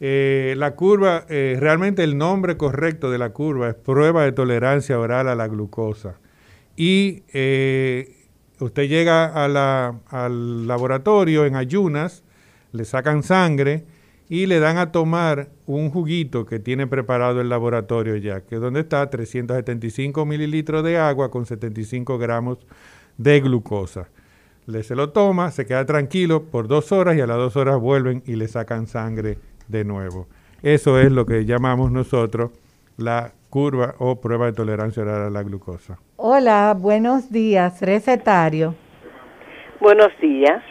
Eh, 0.00 0.54
la 0.56 0.74
curva, 0.76 1.26
eh, 1.28 1.56
realmente 1.60 2.02
el 2.04 2.16
nombre 2.16 2.56
correcto 2.56 3.10
de 3.10 3.18
la 3.18 3.30
curva 3.30 3.68
es 3.68 3.74
prueba 3.74 4.24
de 4.24 4.32
tolerancia 4.32 4.98
oral 4.98 5.28
a 5.28 5.34
la 5.34 5.46
glucosa. 5.48 6.14
Y 6.76 7.22
eh, 7.34 8.16
usted 8.60 8.88
llega 8.88 9.26
a 9.26 9.48
la- 9.48 10.00
al 10.08 10.66
laboratorio 10.66 11.44
en 11.44 11.56
ayunas, 11.56 12.22
le 12.72 12.84
sacan 12.86 13.22
sangre 13.22 13.84
y 14.30 14.46
le 14.46 14.60
dan 14.60 14.78
a 14.78 14.92
tomar 14.92 15.48
un 15.66 15.90
juguito 15.90 16.46
que 16.46 16.60
tiene 16.60 16.86
preparado 16.86 17.40
el 17.42 17.48
laboratorio 17.50 18.16
ya, 18.16 18.40
que 18.42 18.54
es 18.54 18.60
donde 18.60 18.80
está 18.80 19.10
375 19.10 20.24
mililitros 20.24 20.82
de 20.84 20.96
agua 20.96 21.30
con 21.30 21.44
75 21.44 22.16
gramos 22.16 22.58
de 23.20 23.40
glucosa. 23.40 24.08
Le 24.66 24.82
se 24.82 24.94
lo 24.94 25.10
toma, 25.10 25.50
se 25.50 25.66
queda 25.66 25.84
tranquilo 25.84 26.44
por 26.44 26.68
dos 26.68 26.90
horas 26.90 27.16
y 27.16 27.20
a 27.20 27.26
las 27.26 27.36
dos 27.36 27.56
horas 27.56 27.78
vuelven 27.78 28.22
y 28.26 28.36
le 28.36 28.48
sacan 28.48 28.86
sangre 28.86 29.36
de 29.68 29.84
nuevo. 29.84 30.26
Eso 30.62 30.98
es 30.98 31.12
lo 31.12 31.26
que 31.26 31.44
llamamos 31.44 31.90
nosotros 31.90 32.50
la 32.96 33.32
curva 33.50 33.94
o 33.98 34.20
prueba 34.20 34.46
de 34.46 34.52
tolerancia 34.52 35.02
oral 35.02 35.22
a 35.22 35.30
la 35.30 35.42
glucosa. 35.42 35.98
Hola, 36.16 36.74
buenos 36.78 37.30
días, 37.30 37.80
recetario. 37.82 38.74
Buenos 39.80 40.12
días. 40.20 40.62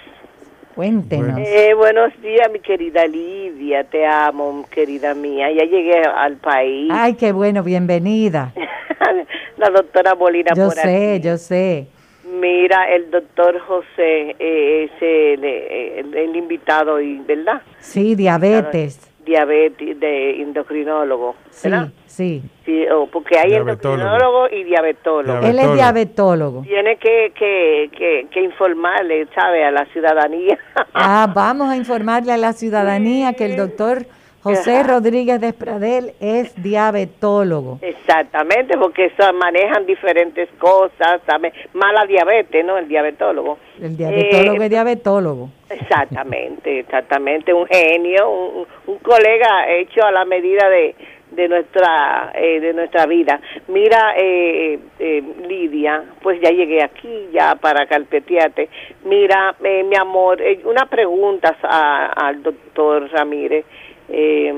Cuéntenos. 0.75 1.39
Eh, 1.39 1.73
buenos 1.75 2.13
días, 2.21 2.49
mi 2.51 2.59
querida 2.61 3.05
Lidia. 3.05 3.83
Te 3.83 4.07
amo, 4.07 4.65
querida 4.71 5.13
mía. 5.13 5.51
Ya 5.51 5.65
llegué 5.65 6.01
al 6.03 6.37
país. 6.37 6.89
Ay, 6.91 7.15
qué 7.15 7.31
bueno, 7.31 7.63
bienvenida. 7.63 8.53
La 9.57 9.69
doctora 9.69 10.15
Molina 10.15 10.53
Yo 10.55 10.65
por 10.65 10.73
sé, 10.75 11.15
aquí. 11.15 11.27
yo 11.27 11.37
sé. 11.37 11.87
Mira, 12.31 12.89
el 12.93 13.09
doctor 13.09 13.59
José 13.59 14.35
eh, 14.37 14.83
es 14.83 14.91
el, 15.01 15.43
el- 15.43 16.15
el 16.15 16.35
invitado, 16.35 16.93
hoy, 16.95 17.19
¿verdad? 17.27 17.61
Sí, 17.79 18.15
diabetes. 18.15 19.05
Diabetes, 19.25 19.99
de 19.99 20.41
endocrinólogo, 20.41 21.35
Sí, 21.51 21.69
¿verdad? 21.69 21.89
sí. 22.05 22.41
Sí, 22.65 22.85
o 22.87 23.07
porque 23.07 23.37
hay 23.37 23.53
endocrinólogo 23.53 24.47
y 24.49 24.63
diabetólogo. 24.63 25.45
Él 25.47 25.59
es 25.59 25.73
diabetólogo. 25.73 26.61
Tiene 26.63 26.97
que, 26.97 27.31
que, 27.35 27.89
que, 27.97 28.27
que 28.31 28.41
informarle, 28.41 29.27
¿sabe? 29.35 29.63
A 29.65 29.71
la 29.71 29.85
ciudadanía. 29.87 30.57
Ah, 30.93 31.31
vamos 31.33 31.69
a 31.69 31.75
informarle 31.77 32.31
a 32.31 32.37
la 32.37 32.53
ciudadanía 32.53 33.33
que 33.33 33.45
el 33.45 33.55
doctor 33.55 34.05
José 34.41 34.77
Ajá. 34.77 34.93
Rodríguez 34.93 35.41
Despradel 35.41 36.13
es 36.21 36.53
diabetólogo. 36.61 37.79
Exactamente, 37.81 38.77
porque 38.77 39.05
eso 39.05 39.33
manejan 39.33 39.85
diferentes 39.85 40.47
cosas, 40.59 41.21
¿sabe? 41.25 41.51
Mala 41.73 42.05
diabetes, 42.05 42.63
¿no? 42.65 42.77
El 42.77 42.87
diabetólogo. 42.87 43.57
El 43.81 43.97
diabetólogo 43.97 44.61
Eh, 44.61 44.65
es 44.65 44.69
diabetólogo. 44.69 45.49
Exactamente, 45.69 46.79
exactamente, 46.79 47.53
un 47.53 47.67
genio, 47.67 48.29
un, 48.29 48.65
un 48.87 48.97
colega 48.99 49.69
hecho 49.69 50.03
a 50.03 50.11
la 50.11 50.25
medida 50.25 50.67
de, 50.69 50.95
de 51.31 51.47
nuestra 51.47 52.31
eh, 52.33 52.59
de 52.59 52.73
nuestra 52.73 53.05
vida. 53.05 53.39
Mira, 53.67 54.13
eh, 54.17 54.79
eh, 54.99 55.23
Lidia, 55.47 56.03
pues 56.23 56.39
ya 56.41 56.49
llegué 56.49 56.81
aquí 56.81 57.27
ya 57.31 57.55
para 57.55 57.85
carpetearte. 57.87 58.69
Mira, 59.05 59.55
mi 59.61 59.95
amor, 59.95 60.41
una 60.65 60.85
pregunta 60.87 61.55
a- 61.63 62.13
al 62.27 62.41
doctor 62.41 63.09
Ramírez. 63.11 63.65
Eh, 64.09 64.53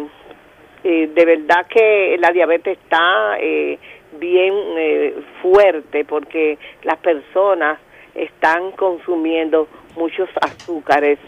eh, 0.84 1.10
de 1.14 1.26
verdad 1.26 1.68
que 1.68 2.18
la 2.20 2.32
diabetes 2.32 2.78
está 2.78 3.38
eh, 3.40 3.78
bien 4.20 4.54
eh, 4.78 5.16
fuerte 5.42 6.06
porque 6.06 6.58
las 6.84 6.98
personas 6.98 7.80
están 8.16 8.72
consumiendo 8.72 9.68
muchos 9.96 10.28
azúcares 10.42 11.20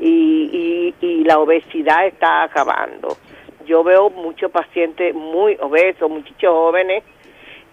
y, 0.00 0.94
y, 1.00 1.06
y 1.06 1.24
la 1.24 1.38
obesidad 1.38 2.06
está 2.06 2.42
acabando. 2.42 3.16
Yo 3.64 3.84
veo 3.84 4.10
muchos 4.10 4.50
pacientes 4.50 5.14
muy 5.14 5.56
obesos, 5.60 6.10
muchachos 6.10 6.50
jóvenes 6.50 7.04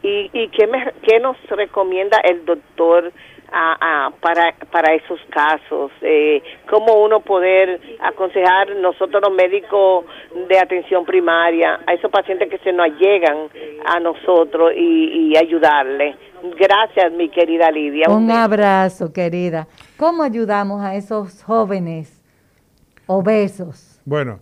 ¿Y, 0.04 0.30
y 0.34 0.50
qué, 0.50 0.68
me, 0.68 0.94
qué 1.08 1.20
nos 1.20 1.38
recomienda 1.50 2.18
el 2.24 2.46
doctor 2.46 3.12
para, 4.20 4.54
para 4.70 4.94
esos 4.96 5.20
casos? 5.30 5.92
Eh, 6.02 6.44
¿Cómo 6.70 7.02
uno 7.04 7.22
poder 7.22 7.80
aconsejar 8.02 8.76
nosotros 8.76 9.24
los 9.24 9.34
médicos 9.34 10.06
de 10.50 10.60
atención 10.60 11.06
primaria 11.06 11.80
a 11.88 11.94
esos 11.94 12.12
pacientes 12.12 12.50
que 12.50 12.58
se 12.60 12.74
nos 12.74 12.88
llegan 13.00 13.50
a 13.86 14.00
nosotros 14.00 14.74
y, 14.76 15.32
y 15.32 15.38
ayudarle? 15.38 16.16
Gracias, 16.60 17.14
mi 17.14 17.30
querida 17.30 17.72
Lidia. 17.72 18.10
Un 18.10 18.30
abrazo, 18.30 19.14
querida. 19.14 19.68
¿Cómo 19.98 20.24
ayudamos 20.24 20.82
a 20.82 20.96
esos 20.96 21.42
jóvenes 21.44 22.22
obesos? 23.08 24.02
Bueno, 24.04 24.40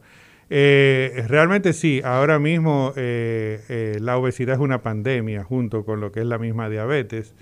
eh, 0.54 1.24
realmente 1.30 1.72
sí, 1.72 2.02
ahora 2.04 2.38
mismo 2.38 2.92
eh, 2.98 3.62
eh, 3.70 3.98
la 4.02 4.18
obesidad 4.18 4.56
es 4.56 4.60
una 4.60 4.82
pandemia 4.82 5.46
junto 5.46 5.86
con 5.86 6.02
lo 6.02 6.12
que 6.12 6.20
es 6.20 6.26
la 6.26 6.38
misma 6.38 6.70
diabetes. 6.70 7.34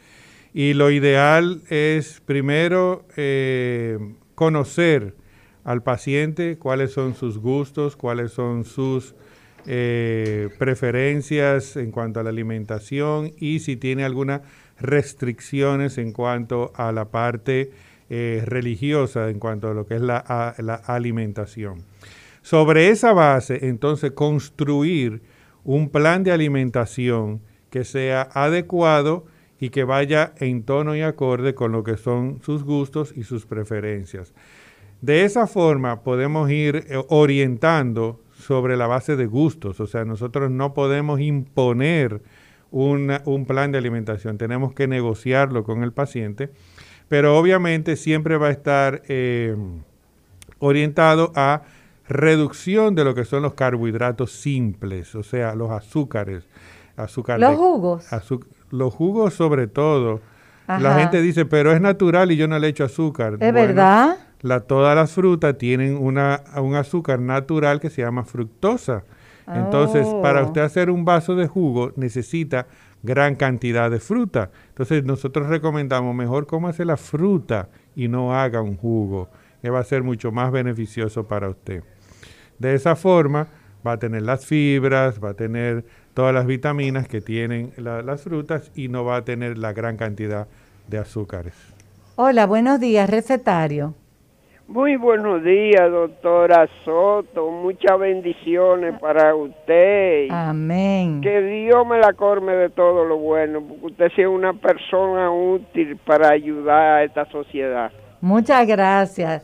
Y 0.54 0.76
lo 0.76 0.92
ideal 0.92 1.64
es 1.70 2.22
primero 2.24 3.06
conocer 4.36 5.16
al 5.64 5.82
paciente 5.82 6.60
cuáles 6.60 6.92
son 6.92 7.16
sus 7.16 7.40
gustos, 7.40 7.96
cuáles 7.96 8.32
son 8.32 8.64
sus 8.64 9.16
preferencias 9.66 11.78
en 11.78 11.92
cuanto 11.92 12.20
a 12.20 12.24
la 12.24 12.30
alimentación 12.30 13.34
y 13.38 13.60
si 13.60 13.76
tiene 13.76 14.06
algunas 14.06 14.42
restricciones 14.80 15.98
en 15.98 16.14
cuanto 16.14 16.72
a 16.76 16.92
la 16.92 17.06
parte 17.06 17.72
religiosa, 18.10 19.30
en 19.30 19.40
cuanto 19.40 19.70
a 19.70 19.74
lo 19.74 19.86
que 19.86 19.96
es 19.96 20.02
la 20.02 20.18
alimentación. 20.88 21.89
Sobre 22.50 22.90
esa 22.90 23.14
base, 23.14 23.68
entonces, 23.68 24.14
construir 24.14 25.22
un 25.64 25.88
plan 25.88 26.24
de 26.24 26.32
alimentación 26.32 27.42
que 27.70 27.84
sea 27.84 28.28
adecuado 28.34 29.28
y 29.60 29.70
que 29.70 29.84
vaya 29.84 30.34
en 30.40 30.64
tono 30.64 30.96
y 30.96 31.02
acorde 31.02 31.54
con 31.54 31.72
lo 31.72 31.84
que 31.84 31.96
son 31.96 32.40
sus 32.42 32.64
gustos 32.64 33.14
y 33.16 33.22
sus 33.22 33.46
preferencias. 33.46 34.34
De 35.00 35.26
esa 35.26 35.46
forma 35.46 36.02
podemos 36.02 36.50
ir 36.50 36.88
eh, 36.90 37.00
orientando 37.10 38.20
sobre 38.34 38.78
la 38.78 38.88
base 38.88 39.16
de 39.16 39.28
gustos, 39.28 39.80
o 39.80 39.86
sea, 39.86 40.04
nosotros 40.04 40.50
no 40.50 40.74
podemos 40.74 41.20
imponer 41.20 42.20
un 42.72 43.46
plan 43.48 43.72
de 43.72 43.78
alimentación, 43.78 44.40
tenemos 44.40 44.74
que 44.74 44.88
negociarlo 44.88 45.64
con 45.64 45.84
el 45.84 45.94
paciente, 45.94 46.50
pero 47.10 47.38
obviamente 47.38 47.96
siempre 47.96 48.38
va 48.38 48.48
a 48.48 48.52
estar 48.52 49.04
eh, 49.08 49.56
orientado 50.58 51.32
a 51.36 51.62
reducción 52.10 52.96
de 52.96 53.04
lo 53.06 53.14
que 53.16 53.24
son 53.24 53.44
los 53.44 53.54
carbohidratos 53.54 54.32
simples, 54.32 55.16
o 55.16 55.24
sea, 55.24 55.56
los 55.56 55.72
azúcares, 55.72 56.44
azúcar 56.98 57.40
Los 57.40 57.52
de- 57.52 57.56
jugos. 57.58 58.06
los 58.72 58.94
jugos 58.94 59.34
sobre 59.34 59.68
todo. 59.68 60.20
La 60.68 61.00
gente 61.00 61.22
dice, 61.22 61.46
pero 61.46 61.72
es 61.72 61.82
natural 61.82 62.32
y 62.32 62.36
yo 62.36 62.48
no 62.48 62.60
le 62.60 62.68
echo 62.68 62.84
azúcar. 62.84 63.38
¿Es 63.40 63.54
verdad? 63.54 64.18
La, 64.42 64.60
todas 64.60 64.96
las 64.96 65.12
frutas 65.12 65.58
tienen 65.58 65.98
una, 65.98 66.42
un 66.58 66.76
azúcar 66.76 67.20
natural 67.20 67.80
que 67.80 67.90
se 67.90 68.04
llama 68.04 68.24
fructosa. 68.24 69.04
Entonces, 69.52 70.06
para 70.22 70.44
Oh. 70.44 70.46
usted 70.46 70.62
hacer 70.62 70.92
un 70.92 71.06
vaso 71.06 71.36
de 71.36 71.48
jugo 71.48 71.92
necesita 71.96 72.68
gran 73.02 73.34
cantidad 73.36 73.90
de 73.90 74.00
fruta. 74.00 74.52
Entonces, 74.70 75.04
nosotros 75.04 75.48
recomendamos 75.48 76.14
mejor 76.16 76.46
cómase 76.46 76.86
la 76.86 76.98
fruta 76.98 77.70
y 77.96 78.08
no 78.08 78.36
haga 78.36 78.62
un 78.62 78.78
jugo, 78.78 79.28
que 79.64 79.72
va 79.72 79.80
a 79.80 79.84
ser 79.84 80.04
mucho 80.04 80.32
más 80.32 80.52
beneficioso 80.52 81.24
para 81.28 81.50
usted. 81.50 81.84
De 82.60 82.74
esa 82.76 82.96
forma, 82.96 83.48
va 83.86 83.94
a 83.94 83.98
tener 84.00 84.22
las 84.24 84.46
fibras, 84.46 85.24
va 85.24 85.30
a 85.30 85.34
tener 85.34 85.86
todas 86.14 86.34
las 86.34 86.46
vitaminas 86.46 87.08
que 87.08 87.22
tienen 87.22 87.72
la- 87.78 88.02
las 88.02 88.24
frutas 88.24 88.72
y 88.76 88.90
no 88.90 89.06
va 89.06 89.18
a 89.18 89.26
tener 89.26 89.58
la 89.58 89.74
gran 89.74 89.96
cantidad 89.98 90.48
de 90.88 90.98
azúcares. 90.98 91.54
Hola, 92.16 92.46
buenos 92.46 92.80
días, 92.80 93.10
recetario. 93.10 93.94
Muy 94.68 94.98
buenos 94.98 95.44
días, 95.44 95.90
doctora 95.90 96.68
Soto. 96.86 97.50
Muchas 97.50 97.98
bendiciones 97.98 99.00
para 99.00 99.34
usted. 99.34 100.28
Amén. 100.30 101.22
Que 101.22 101.42
Dios 101.42 101.88
me 101.88 101.98
la 101.98 102.14
corme 102.14 102.52
de 102.54 102.70
todo 102.70 103.04
lo 103.06 103.18
bueno, 103.18 103.62
porque 103.62 103.86
usted 103.88 104.12
sea 104.16 104.30
una 104.30 104.54
persona 104.54 105.32
útil 105.32 105.98
para 106.06 106.30
ayudar 106.30 106.98
a 106.98 107.04
esta 107.04 107.26
sociedad. 107.32 107.92
Muchas 108.22 108.68
gracias. 108.68 109.44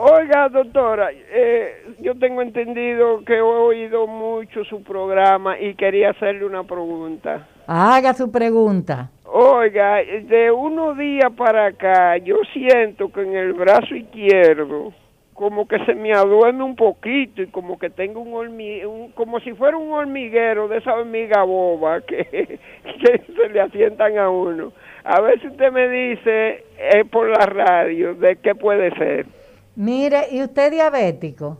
Oiga, 0.00 0.48
doctora, 0.48 1.08
eh, 1.12 1.82
yo 1.98 2.16
tengo 2.16 2.40
entendido 2.40 3.24
que 3.24 3.38
he 3.38 3.40
oído 3.40 4.06
mucho 4.06 4.62
su 4.62 4.84
programa 4.84 5.58
y 5.58 5.74
quería 5.74 6.10
hacerle 6.10 6.44
una 6.44 6.62
pregunta. 6.62 7.48
Haga 7.66 8.14
su 8.14 8.30
pregunta. 8.30 9.10
Oiga, 9.24 9.96
de 9.96 10.52
unos 10.52 10.96
días 10.96 11.32
para 11.36 11.66
acá, 11.66 12.16
yo 12.18 12.36
siento 12.52 13.10
que 13.10 13.22
en 13.22 13.34
el 13.34 13.54
brazo 13.54 13.92
izquierdo, 13.96 14.92
como 15.34 15.66
que 15.66 15.84
se 15.84 15.96
me 15.96 16.12
aduerme 16.12 16.62
un 16.62 16.76
poquito 16.76 17.42
y 17.42 17.48
como 17.48 17.76
que 17.76 17.90
tengo 17.90 18.20
un, 18.20 18.34
hormi 18.34 18.84
un 18.84 19.10
como 19.10 19.40
si 19.40 19.52
fuera 19.54 19.76
un 19.76 19.90
hormiguero 19.90 20.68
de 20.68 20.78
esa 20.78 20.94
hormiga 20.94 21.42
boba 21.42 22.02
que, 22.06 22.60
que 22.84 23.22
se 23.34 23.48
le 23.48 23.60
asientan 23.60 24.16
a 24.16 24.30
uno. 24.30 24.72
A 25.02 25.20
ver 25.20 25.40
si 25.40 25.48
usted 25.48 25.72
me 25.72 25.88
dice 25.88 26.64
eh, 26.78 27.04
por 27.10 27.28
la 27.28 27.46
radio 27.46 28.14
de 28.14 28.36
qué 28.36 28.54
puede 28.54 28.92
ser. 28.94 29.37
Mire, 29.78 30.26
¿y 30.32 30.42
usted 30.42 30.72
diabético? 30.72 31.58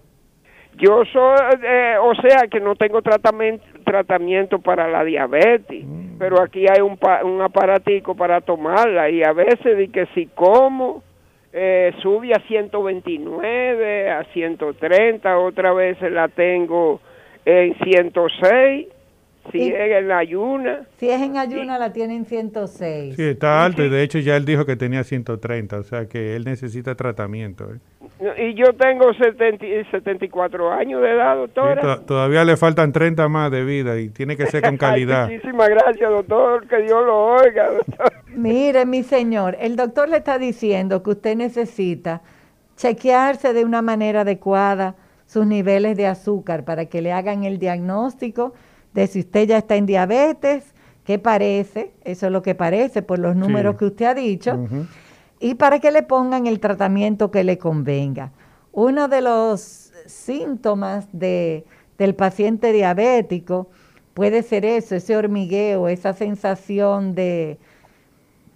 Yo 0.76 1.04
soy, 1.12 1.38
eh, 1.62 1.94
o 2.00 2.12
sea, 2.16 2.48
que 2.50 2.58
no 2.58 2.74
tengo 2.74 3.00
tratamiento, 3.00 3.64
tratamiento 3.84 4.58
para 4.58 4.88
la 4.88 5.04
diabetes, 5.04 5.84
pero 6.18 6.42
aquí 6.42 6.66
hay 6.68 6.80
un, 6.82 6.96
pa- 6.96 7.24
un 7.24 7.40
aparatico 7.40 8.16
para 8.16 8.40
tomarla 8.40 9.08
y 9.08 9.22
a 9.22 9.32
veces 9.32 9.78
di 9.78 9.86
que 9.88 10.06
si 10.14 10.26
como, 10.26 11.02
eh, 11.52 11.92
sube 12.02 12.32
a 12.34 12.40
129, 12.46 14.10
a 14.10 14.24
130, 14.32 15.38
otra 15.38 15.72
vez 15.72 15.96
la 16.02 16.26
tengo 16.28 17.00
en 17.44 17.74
106, 17.78 18.88
si 19.50 19.58
Y- 19.58 19.68
es 19.72 19.90
en 19.92 20.08
la 20.08 20.18
ayuna. 20.18 20.80
Si 20.98 21.08
es 21.08 21.20
en 21.22 21.36
ayuna, 21.38 21.78
la 21.78 21.92
tienen 21.92 22.24
106. 22.26 23.16
Sí, 23.16 23.22
está 23.22 23.64
alto 23.64 23.82
y 23.84 23.88
de 23.88 24.02
hecho 24.02 24.18
ya 24.18 24.36
él 24.36 24.44
dijo 24.44 24.66
que 24.66 24.76
tenía 24.76 25.04
130, 25.04 25.78
o 25.78 25.82
sea 25.82 26.06
que 26.06 26.36
él 26.36 26.44
necesita 26.44 26.94
tratamiento. 26.94 27.68
¿eh? 27.72 27.78
Y 28.36 28.54
yo 28.54 28.72
tengo 28.74 29.12
70 29.14 29.64
y 29.64 29.84
74 29.90 30.72
años 30.72 31.00
de 31.00 31.10
edad, 31.12 31.34
Sí, 31.34 31.40
doctora. 31.40 31.80
to- 31.80 32.00
todavía 32.02 32.44
le 32.44 32.56
faltan 32.56 32.92
30 32.92 33.28
más 33.28 33.50
de 33.50 33.64
vida 33.64 33.98
y 33.98 34.08
tiene 34.08 34.36
que 34.36 34.46
ser 34.46 34.62
con 34.62 34.76
calidad. 34.76 35.26
Ay, 35.26 35.36
muchísimas 35.36 35.68
gracias, 35.68 36.10
doctor, 36.10 36.66
que 36.66 36.78
Dios 36.82 37.06
lo 37.06 37.16
oiga, 37.36 37.70
doctor. 37.70 38.12
Mire, 38.34 38.84
mi 38.86 39.02
señor, 39.02 39.56
el 39.60 39.76
doctor 39.76 40.08
le 40.08 40.18
está 40.18 40.38
diciendo 40.38 41.02
que 41.02 41.10
usted 41.10 41.36
necesita 41.36 42.22
chequearse 42.76 43.52
de 43.52 43.64
una 43.64 43.82
manera 43.82 44.20
adecuada 44.22 44.94
sus 45.26 45.46
niveles 45.46 45.96
de 45.96 46.06
azúcar 46.06 46.64
para 46.64 46.86
que 46.86 47.02
le 47.02 47.12
hagan 47.12 47.44
el 47.44 47.58
diagnóstico 47.58 48.54
de 48.98 49.06
si 49.06 49.20
usted 49.20 49.46
ya 49.46 49.58
está 49.58 49.76
en 49.76 49.86
diabetes, 49.86 50.64
qué 51.04 51.18
parece, 51.18 51.92
eso 52.04 52.26
es 52.26 52.32
lo 52.32 52.42
que 52.42 52.54
parece 52.54 53.00
por 53.02 53.18
los 53.18 53.36
números 53.36 53.76
que 53.76 53.84
usted 53.86 54.06
ha 54.06 54.14
dicho, 54.14 54.58
y 55.40 55.54
para 55.54 55.78
que 55.78 55.90
le 55.92 56.02
pongan 56.02 56.46
el 56.46 56.58
tratamiento 56.58 57.30
que 57.30 57.44
le 57.44 57.58
convenga. 57.58 58.32
Uno 58.72 59.06
de 59.08 59.20
los 59.20 59.92
síntomas 60.06 61.06
de, 61.12 61.64
del 61.96 62.14
paciente 62.14 62.72
diabético 62.72 63.68
puede 64.14 64.42
ser 64.42 64.64
eso, 64.64 64.96
ese 64.96 65.16
hormigueo, 65.16 65.86
esa 65.88 66.12
sensación 66.12 67.14
de, 67.14 67.58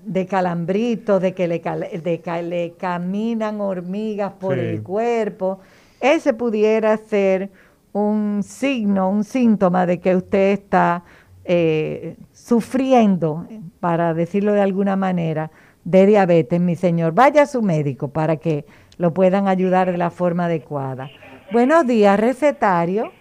de 0.05 0.27
calambrito, 0.27 1.21
de 1.21 1.35
que 1.35 1.47
le, 1.47 1.61
cal- 1.61 1.89
de 2.03 2.21
que 2.21 2.43
le 2.43 2.73
caminan 2.73 3.61
hormigas 3.61 4.33
por 4.33 4.55
Sí. 4.55 4.61
el 4.61 4.83
cuerpo. 4.83 5.61
Ese 6.01 6.35
pudiera 6.35 6.97
ser 6.97 7.51
un 7.93 8.43
signo, 8.43 9.11
un 9.11 9.25
síntoma 9.25 9.87
de 9.87 10.01
que 10.01 10.17
usted 10.17 10.53
está 10.53 11.05
eh, 11.45 12.17
sufriendo, 12.33 13.47
para 13.81 14.15
decirlo 14.15 14.53
de 14.53 14.63
alguna 14.63 14.97
manera, 14.97 15.51
de 15.85 16.07
diabetes, 16.07 16.61
mi 16.61 16.77
señor. 16.77 17.13
Vaya 17.15 17.43
a 17.43 17.47
su 17.47 17.63
médico 17.63 18.13
para 18.13 18.37
que 18.37 18.65
lo 18.99 19.13
puedan 19.13 19.49
ayudar 19.49 19.91
de 19.91 19.99
la 19.99 20.11
forma 20.11 20.47
adecuada. 20.47 21.11
Buenos 21.53 21.87
días, 21.87 22.19
recetario. 22.19 23.13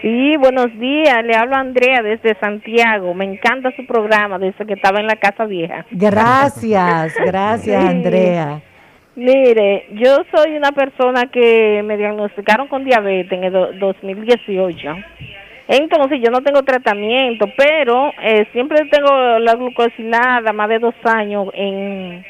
Sí, 0.00 0.36
buenos 0.36 0.66
días. 0.78 1.24
Le 1.24 1.36
hablo 1.36 1.56
a 1.56 1.60
Andrea 1.60 2.02
desde 2.02 2.38
Santiago. 2.38 3.14
Me 3.14 3.24
encanta 3.24 3.70
su 3.76 3.84
programa 3.86 4.38
desde 4.38 4.64
que 4.64 4.74
estaba 4.74 5.00
en 5.00 5.06
la 5.06 5.16
Casa 5.16 5.44
Vieja. 5.44 5.84
Gracias, 5.90 7.14
gracias, 7.24 7.82
Sí. 7.82 7.88
Andrea. 7.88 8.62
Mire, 9.18 9.86
yo 9.94 10.14
soy 10.32 10.56
una 10.56 10.70
persona 10.70 11.26
que 11.26 11.82
me 11.84 11.96
diagnosticaron 11.96 12.68
con 12.68 12.84
diabetes 12.84 13.32
en 13.32 13.42
el 13.42 13.52
do- 13.52 13.72
2018. 13.72 14.94
Entonces 15.66 16.20
yo 16.22 16.30
no 16.30 16.40
tengo 16.42 16.62
tratamiento, 16.62 17.46
pero 17.56 18.12
eh, 18.22 18.46
siempre 18.52 18.84
tengo 18.86 19.40
la 19.40 19.54
glucosilada 19.54 20.52
más 20.52 20.68
de 20.68 20.78
dos 20.78 20.94
años 21.02 21.48
en 21.52 22.24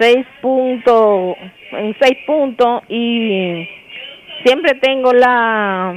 seis 0.00 0.26
puntos, 0.42 1.36
en 1.72 1.96
seis 2.00 2.18
puntos 2.26 2.82
y 2.88 3.68
siempre 4.44 4.74
tengo 4.80 5.12
la 5.12 5.94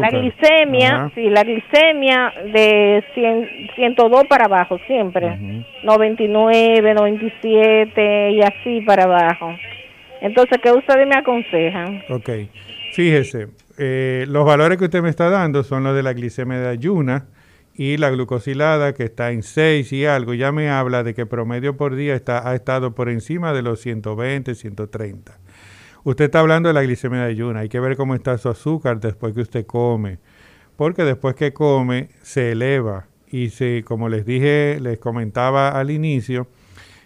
La 0.00 0.10
glicemia, 0.10 0.94
Ajá. 0.94 1.12
sí, 1.14 1.30
la 1.30 1.42
glicemia 1.44 2.32
de 2.52 3.04
100, 3.14 3.70
102 3.74 4.24
para 4.28 4.44
abajo 4.44 4.78
siempre. 4.86 5.38
99, 5.84 6.94
97 6.94 8.30
y 8.30 8.42
así 8.42 8.80
para 8.82 9.04
abajo. 9.04 9.54
Entonces, 10.20 10.58
¿qué 10.62 10.70
ustedes 10.70 11.06
me 11.06 11.16
aconsejan? 11.16 12.02
Ok. 12.08 12.30
Fíjese, 12.92 13.48
eh, 13.78 14.26
los 14.28 14.44
valores 14.44 14.78
que 14.78 14.84
usted 14.84 15.02
me 15.02 15.08
está 15.08 15.30
dando 15.30 15.64
son 15.64 15.82
los 15.82 15.96
de 15.96 16.02
la 16.02 16.12
glicemia 16.12 16.58
de 16.58 16.68
ayuna 16.68 17.26
y 17.74 17.96
la 17.96 18.10
glucosilada 18.10 18.92
que 18.92 19.04
está 19.04 19.32
en 19.32 19.42
6 19.42 19.92
y 19.92 20.04
algo. 20.04 20.34
Ya 20.34 20.52
me 20.52 20.68
habla 20.68 21.02
de 21.02 21.14
que 21.14 21.26
promedio 21.26 21.76
por 21.76 21.96
día 21.96 22.14
está, 22.14 22.48
ha 22.48 22.54
estado 22.54 22.94
por 22.94 23.08
encima 23.08 23.52
de 23.52 23.62
los 23.62 23.80
120, 23.80 24.54
130. 24.54 25.38
Usted 26.04 26.24
está 26.24 26.40
hablando 26.40 26.68
de 26.68 26.72
la 26.72 26.82
glicemia 26.82 27.20
de 27.20 27.30
ayuna. 27.30 27.60
Hay 27.60 27.68
que 27.68 27.78
ver 27.78 27.96
cómo 27.96 28.14
está 28.14 28.36
su 28.38 28.48
azúcar 28.48 28.98
después 28.98 29.34
que 29.34 29.40
usted 29.42 29.66
come. 29.66 30.18
Porque 30.76 31.04
después 31.04 31.36
que 31.36 31.52
come 31.52 32.08
se 32.22 32.52
eleva. 32.52 33.06
Y 33.28 33.50
se, 33.50 33.84
como 33.84 34.08
les 34.08 34.26
dije, 34.26 34.78
les 34.80 34.98
comentaba 34.98 35.68
al 35.68 35.90
inicio, 35.90 36.48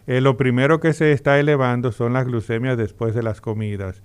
eh, 0.06 0.20
lo 0.20 0.36
primero 0.36 0.80
que 0.80 0.92
se 0.92 1.12
está 1.12 1.38
elevando 1.38 1.92
son 1.92 2.14
las 2.14 2.24
glucemias 2.24 2.78
después 2.78 3.14
de 3.14 3.22
las 3.22 3.40
comidas. 3.40 4.02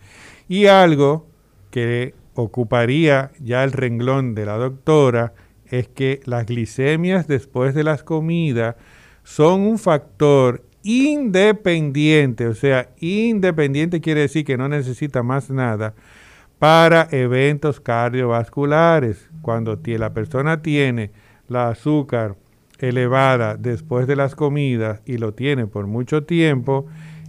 Y 0.50 0.66
algo 0.66 1.26
que 1.70 2.14
ocuparía 2.36 3.32
ya 3.39 3.64
el 3.64 3.72
renglón 3.72 4.36
de 4.36 4.46
la 4.46 4.58
doctora 4.58 5.34
es 5.68 5.88
que 5.88 6.20
las 6.26 6.46
glicemias 6.46 7.28
después 7.28 7.74
de 7.74 7.84
las 7.84 8.04
comidas 8.04 8.76
son 9.24 9.62
un 9.62 9.80
factor 9.80 10.64
independiente, 10.84 12.47
o 12.47 12.55
sea, 12.55 12.89
independiente 12.99 14.01
quiere 14.01 14.21
decir 14.21 14.45
que 14.45 14.57
no 14.57 14.67
necesita 14.67 15.23
más 15.23 15.49
nada 15.49 15.93
para 16.59 17.07
eventos 17.11 17.79
cardiovasculares. 17.79 19.29
Cuando 19.41 19.79
la 19.84 20.13
persona 20.13 20.61
tiene 20.61 21.11
la 21.47 21.69
azúcar 21.69 22.36
elevada 22.79 23.57
después 23.57 24.07
de 24.07 24.15
las 24.15 24.36
comidas 24.36 25.01
y 25.05 25.17
lo 25.17 25.34
tiene 25.34 25.67
por 25.67 25.88
mucho 25.88 26.23
tiempo, 26.23 26.86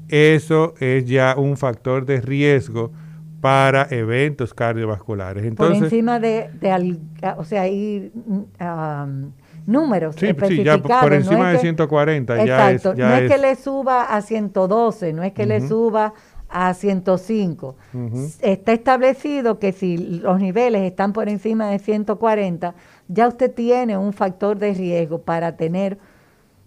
eso 0.09 0.74
es 0.80 1.07
ya 1.07 1.34
un 1.36 1.57
factor 1.57 2.05
de 2.05 2.20
riesgo 2.20 2.92
para 3.40 3.86
eventos 3.90 4.55
cardiovasculares. 4.55 5.42
por 5.42 5.48
Entonces, 5.66 5.84
encima 5.84 6.20
de, 6.20 6.48
de 6.61 6.70
al- 6.70 7.00
o 7.36 7.44
sea, 7.44 7.62
hay 7.62 8.11
mm, 8.14 8.64
um, 8.64 9.32
números 9.67 10.15
Sí, 10.17 10.21
sí, 10.21 10.27
ya 10.27 10.35
por- 10.35 10.45
especificados. 10.53 11.13
encima 11.13 11.39
no 11.39 11.47
es 11.47 11.53
de 11.53 11.59
que- 11.59 11.61
140 11.63 12.45
ya 12.45 12.71
es- 12.71 12.77
Exacto, 12.77 12.99
ya 12.99 13.09
no 13.09 13.15
es, 13.17 13.29
que 13.29 13.35
es- 13.35 13.41
le 13.41 13.55
suba 13.57 14.03
a 14.05 14.21
112, 14.23 15.13
no 15.13 15.23
es 15.23 15.33
que 15.33 15.47
le 15.47 15.67
suba 15.67 16.15
a 16.49 16.75
105. 16.75 17.77
Ujú. 17.95 18.29
Está 18.41 18.73
establecido 18.73 19.59
que 19.59 19.73
si 19.73 19.97
los 19.97 20.39
niveles 20.41 20.83
están 20.83 21.13
por 21.13 21.29
encima 21.29 21.69
de 21.71 21.79
140, 21.79 22.75
ya 23.09 23.27
usted 23.29 23.51
tiene 23.53 23.97
un 23.97 24.13
factor 24.13 24.59
de 24.59 24.75
riesgo 24.75 25.19
para 25.23 25.57
tener 25.57 25.99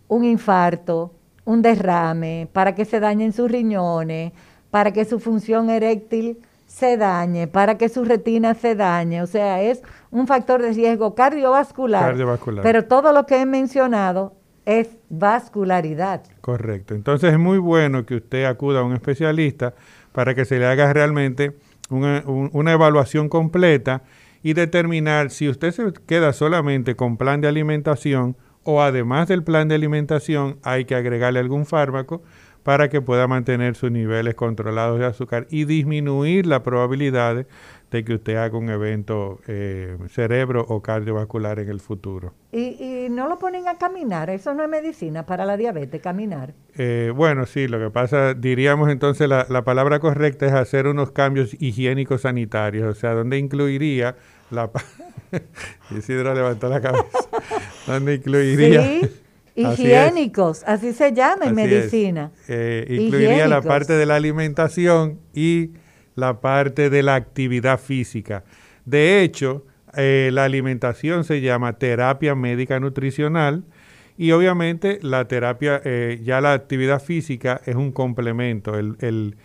un 0.08 0.24
infarto, 0.24 1.12
un 1.46 1.62
derrame, 1.62 2.48
para 2.52 2.74
que 2.74 2.86
se 2.86 3.00
dañen 3.00 3.32
sus 3.34 3.52
riñones, 3.52 4.32
para 4.72 4.92
que 4.92 5.06
su 5.06 5.20
función 5.20 5.70
eréctil 5.70 6.40
se 6.66 6.98
dañe, 6.98 7.48
para 7.48 7.78
que 7.78 7.88
su 7.90 8.04
retina 8.04 8.56
se 8.56 8.74
dañe. 8.76 9.22
O 9.22 9.28
sea, 9.28 9.62
es 9.62 9.82
un 10.16 10.28
factor 10.28 10.62
de 10.62 10.72
riesgo 10.72 11.14
cardiovascular. 11.14 12.06
Cardiovascular. 12.06 12.64
Pero 12.64 12.86
todo 12.86 13.12
lo 13.12 13.26
que 13.26 13.42
he 13.42 13.46
mencionado 13.46 14.34
es 14.66 14.98
vascularidad. 15.10 16.24
Correcto. 16.42 16.96
Entonces 16.96 17.34
es 17.34 17.40
muy 17.40 17.58
bueno 17.58 18.06
que 18.06 18.16
usted 18.16 18.46
acuda 18.46 18.80
a 18.80 18.84
un 18.84 18.94
especialista 18.94 19.74
para 20.12 20.34
que 20.34 20.46
se 20.46 20.58
le 20.58 20.66
haga 20.66 20.92
realmente 20.94 21.56
una, 21.90 22.24
un- 22.26 22.50
una 22.54 22.72
evaluación 22.72 23.30
completa 23.30 24.04
y 24.42 24.54
determinar 24.54 25.30
si 25.32 25.50
usted 25.50 25.72
se 25.72 25.92
queda 26.08 26.32
solamente 26.34 26.96
con 26.96 27.18
plan 27.18 27.42
de 27.42 27.48
alimentación 27.48 28.38
o 28.64 28.82
además 28.82 29.28
del 29.28 29.44
plan 29.44 29.68
de 29.68 29.76
alimentación 29.76 30.58
hay 30.64 30.86
que 30.86 30.96
agregarle 30.96 31.40
algún 31.40 31.66
fármaco 31.66 32.24
para 32.64 32.90
que 32.90 33.00
pueda 33.02 33.28
mantener 33.28 33.76
sus 33.76 33.92
niveles 33.92 34.34
controlados 34.34 34.98
de 35.00 35.06
azúcar 35.06 35.46
y 35.52 35.66
disminuir 35.66 36.48
la 36.48 36.64
probabilidad 36.64 37.46
de 37.92 38.04
que 38.04 38.16
usted 38.16 38.36
haga 38.36 38.58
un 38.58 38.70
evento 38.70 39.40
eh, 39.48 39.98
cerebro 40.10 40.66
o 40.68 40.82
cardiovascular 40.82 41.60
en 41.60 41.70
el 41.70 41.80
futuro. 41.80 42.34
Y, 42.52 42.78
y 42.80 43.10
no 43.10 43.28
lo 43.30 43.38
ponen 43.38 43.68
a 43.68 43.78
caminar, 43.78 44.30
eso 44.30 44.54
no 44.54 44.64
es 44.64 44.70
medicina 44.70 45.26
para 45.26 45.46
la 45.46 45.58
diabetes, 45.58 46.02
caminar. 46.02 46.54
Eh, 46.78 47.12
bueno, 47.16 47.46
sí, 47.46 47.68
lo 47.68 47.80
que 47.80 47.90
pasa, 47.90 48.34
diríamos 48.34 48.90
entonces 48.90 49.30
la, 49.30 49.46
la 49.50 49.64
palabra 49.64 50.00
correcta 50.00 50.46
es 50.46 50.54
hacer 50.54 50.88
unos 50.88 51.12
cambios 51.12 51.56
higiénicos 51.62 52.22
sanitarios, 52.22 52.98
o 52.98 53.00
sea, 53.00 53.14
donde 53.14 53.38
incluiría 53.38 54.16
la... 54.52 54.72
Isidro 55.98 56.34
levantó 56.34 56.70
la 56.70 56.82
cabeza. 56.82 57.06
donde 57.88 58.16
incluiría... 58.16 58.82
Sí, 58.82 59.02
higiénicos, 59.56 60.64
así 60.66 60.92
se 60.92 61.14
llama 61.14 61.46
en 61.46 61.56
medicina. 61.56 62.32
Eh, 62.48 62.86
incluiría 62.90 63.48
la 63.48 63.62
parte 63.62 63.94
de 63.94 64.06
la 64.06 64.16
alimentación 64.16 65.20
y 65.34 65.72
la 66.16 66.40
parte 66.42 66.90
de 66.90 67.04
la 67.04 67.16
actividad 67.16 67.80
física. 67.80 68.44
De 68.86 69.22
hecho, 69.22 69.66
eh, 69.96 70.30
la 70.34 70.44
alimentación 70.46 71.24
se 71.24 71.42
llama 71.42 71.74
terapia 71.74 72.36
médica 72.36 72.80
nutricional 72.80 73.64
y 74.18 74.32
obviamente 74.32 75.00
la 75.02 75.28
terapia, 75.28 75.82
eh, 75.84 76.20
ya 76.24 76.42
la 76.42 76.54
actividad 76.54 77.02
física 77.02 77.62
es 77.66 77.76
un 77.76 77.92
complemento. 77.92 78.78
El- 78.78 78.96
el- 79.00 79.36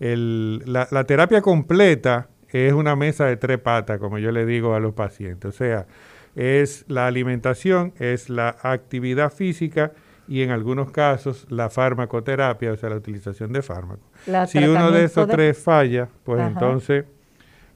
el- 0.00 0.62
la, 0.66 0.88
la 0.90 1.04
terapia 1.04 1.40
completa 1.42 2.28
es 2.50 2.72
una 2.72 2.96
mesa 2.96 3.26
de 3.26 3.36
tres 3.36 3.58
patas, 3.58 3.98
como 3.98 4.18
yo 4.18 4.32
le 4.32 4.46
digo 4.46 4.74
a 4.74 4.80
los 4.80 4.94
pacientes. 4.94 5.48
O 5.48 5.52
sea, 5.56 5.86
es 6.34 6.84
la 6.88 7.06
alimentación, 7.06 7.92
es 7.98 8.28
la 8.28 8.56
actividad 8.62 9.32
física 9.32 9.92
y 10.28 10.42
en 10.42 10.50
algunos 10.50 10.90
casos 10.90 11.46
la 11.50 11.70
farmacoterapia, 11.70 12.72
o 12.72 12.76
sea, 12.76 12.90
la 12.90 12.96
utilización 12.96 13.52
de 13.52 13.62
fármacos. 13.62 14.04
La 14.26 14.46
si 14.46 14.58
uno 14.66 14.90
de 14.90 15.04
esos 15.04 15.26
de- 15.28 15.34
tres 15.34 15.62
falla, 15.62 16.08
pues 16.24 16.40
Ajá. 16.40 16.48
entonces 16.48 17.04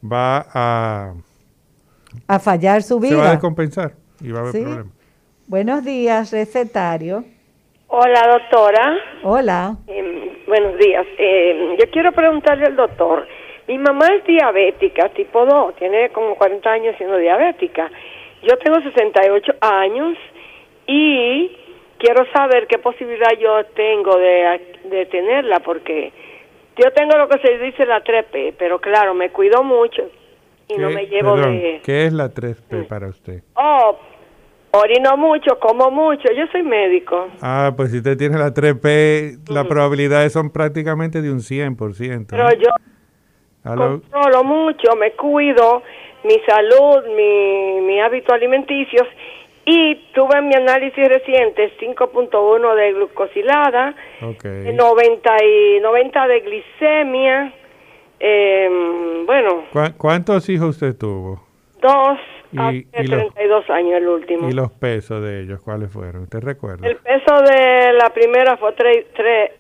va 0.04 0.46
a... 0.52 1.14
A 2.26 2.38
fallar 2.40 2.82
su 2.82 3.00
Se 3.00 3.14
va 3.14 3.20
a 3.20 3.22
vida. 3.24 3.30
descompensar 3.32 3.92
y 4.20 4.32
va 4.32 4.38
a 4.38 4.42
haber 4.42 4.52
Sí. 4.52 4.62
problemas. 4.62 4.92
Buenos 5.46 5.84
días, 5.84 6.32
recetario. 6.32 7.24
Hola, 7.86 8.22
doctora. 8.38 8.94
Hola. 9.24 9.76
Eh, 9.88 10.42
buenos 10.46 10.78
días. 10.78 11.06
Eh, 11.18 11.76
yo 11.78 11.90
quiero 11.90 12.12
preguntarle 12.12 12.66
al 12.66 12.76
doctor. 12.76 13.26
Mi 13.68 13.78
mamá 13.78 14.06
es 14.16 14.24
diabética, 14.26 15.08
tipo 15.10 15.44
2, 15.46 15.76
tiene 15.76 16.10
como 16.10 16.34
40 16.36 16.70
años 16.70 16.94
siendo 16.98 17.16
diabética. 17.16 17.88
Yo 18.42 18.56
tengo 18.58 18.80
68 18.80 19.52
años 19.60 20.16
y 20.86 21.56
quiero 22.00 22.24
saber 22.32 22.66
qué 22.66 22.78
posibilidad 22.78 23.30
yo 23.38 23.64
tengo 23.76 24.16
de, 24.16 24.78
de 24.84 25.06
tenerla, 25.06 25.60
porque 25.60 26.12
yo 26.76 26.90
tengo 26.92 27.16
lo 27.16 27.28
que 27.28 27.38
se 27.46 27.58
dice 27.58 27.84
la 27.86 28.02
3P, 28.02 28.54
pero 28.58 28.80
claro, 28.80 29.14
me 29.14 29.30
cuido 29.30 29.62
mucho 29.62 30.02
y 30.68 30.76
no 30.78 30.88
¿Qué- 30.88 30.94
me 30.94 31.06
llevo 31.06 31.34
perdón, 31.34 31.60
de... 31.60 31.80
¿Qué 31.84 32.06
es 32.06 32.12
la 32.12 32.28
3P 32.32 32.88
para 32.88 33.08
usted? 33.08 33.42
Oh, 33.54 33.98
orino 34.72 35.16
mucho, 35.16 35.58
como 35.58 35.90
mucho, 35.90 36.32
yo 36.32 36.46
soy 36.52 36.62
médico. 36.62 37.28
Ah, 37.42 37.72
pues 37.76 37.90
si 37.90 37.98
usted 37.98 38.16
tiene 38.16 38.38
la 38.38 38.54
3P, 38.54 39.50
las 39.52 39.66
probabilidades 39.66 40.32
son 40.32 40.50
prácticamente 40.50 41.20
de 41.20 41.30
un 41.30 41.40
100%. 41.40 42.26
Pero 42.30 42.44
¿no? 42.44 42.52
yo 42.54 42.70
controlo 43.62 44.44
mucho, 44.44 44.96
me 44.96 45.12
cuido, 45.12 45.82
mi 46.24 46.36
salud, 46.46 47.04
mi, 47.16 47.80
mi 47.82 48.00
hábitos 48.00 48.32
alimenticios 48.32 49.06
y 49.64 49.94
tuve 50.14 50.40
mi 50.42 50.54
análisis 50.54 51.08
reciente 51.08 51.72
5.1 51.78 52.74
de 52.74 52.92
glucosilada, 52.92 53.94
Ok. 54.22 54.44
90, 54.44 55.44
y 55.44 55.80
90 55.80 56.26
de 56.26 56.40
glicemia, 56.40 57.52
eh, 58.18 59.22
bueno, 59.26 59.64
¿Cuá- 59.72 59.92
¿Cuántos 59.96 60.48
hijos 60.48 60.70
usted 60.70 60.96
tuvo? 60.96 61.42
dos 61.80 62.18
Y- 62.52 62.58
hace 62.58 62.76
y 62.76 63.06
los- 63.06 63.20
32 63.34 63.70
años 63.70 63.94
el 63.94 64.08
último. 64.08 64.48
¿Y 64.48 64.52
los 64.52 64.72
pesos 64.72 65.22
de 65.22 65.40
ellos 65.42 65.60
cuáles 65.62 65.90
fueron? 65.92 66.22
¿Usted 66.24 66.40
recuerda? 66.40 66.86
El 66.86 66.96
peso 66.96 67.40
de 67.42 67.92
la 67.92 68.10
primera 68.10 68.56
fue 68.56 68.74
6 68.76 69.06
tres, 69.14 69.52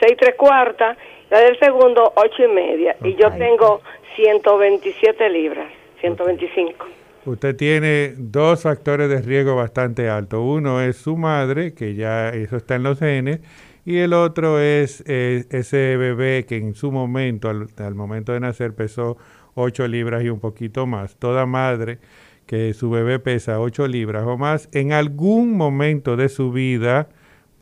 seis 0.00 0.16
tres 0.18 0.34
cuartas, 0.36 0.98
la 1.30 1.40
del 1.40 1.58
segundo 1.58 2.12
8 2.16 2.44
y 2.44 2.48
media 2.48 2.96
y 3.04 3.14
yo 3.14 3.30
tengo 3.38 3.80
127 4.16 5.28
libras, 5.30 5.70
125. 6.00 6.86
Usted 7.24 7.54
tiene 7.54 8.14
dos 8.18 8.62
factores 8.62 9.08
de 9.08 9.22
riesgo 9.22 9.54
bastante 9.54 10.08
altos. 10.08 10.40
Uno 10.42 10.80
es 10.80 10.96
su 10.96 11.16
madre, 11.16 11.72
que 11.72 11.94
ya 11.94 12.30
eso 12.30 12.56
está 12.56 12.74
en 12.74 12.82
los 12.82 12.98
genes, 12.98 13.40
y 13.84 13.98
el 13.98 14.12
otro 14.12 14.60
es 14.60 15.04
eh, 15.06 15.44
ese 15.50 15.96
bebé 15.96 16.44
que 16.48 16.56
en 16.56 16.74
su 16.74 16.90
momento, 16.90 17.48
al, 17.48 17.68
al 17.76 17.94
momento 17.94 18.32
de 18.32 18.40
nacer, 18.40 18.74
pesó 18.74 19.16
8 19.54 19.86
libras 19.88 20.24
y 20.24 20.30
un 20.30 20.40
poquito 20.40 20.86
más. 20.86 21.16
Toda 21.16 21.46
madre 21.46 21.98
que 22.46 22.74
su 22.74 22.90
bebé 22.90 23.20
pesa 23.20 23.60
8 23.60 23.86
libras 23.86 24.24
o 24.26 24.36
más, 24.36 24.68
en 24.72 24.92
algún 24.92 25.56
momento 25.56 26.16
de 26.16 26.28
su 26.28 26.50
vida 26.52 27.08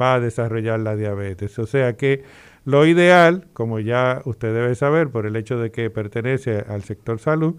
va 0.01 0.15
a 0.15 0.21
desarrollar 0.21 0.81
la 0.81 0.97
diabetes. 0.97 1.59
O 1.59 1.67
sea 1.67 1.97
que 1.97 2.23
lo 2.65 2.87
ideal, 2.87 3.47
como 3.53 3.79
ya 3.79 4.23
usted 4.25 4.55
debe 4.55 4.75
saber 4.75 5.11
por 5.11 5.27
el 5.27 5.37
hecho 5.37 5.59
de 5.59 5.71
que 5.71 5.91
pertenece 5.91 6.65
al 6.67 6.83
sector 6.83 7.19
salud, 7.19 7.57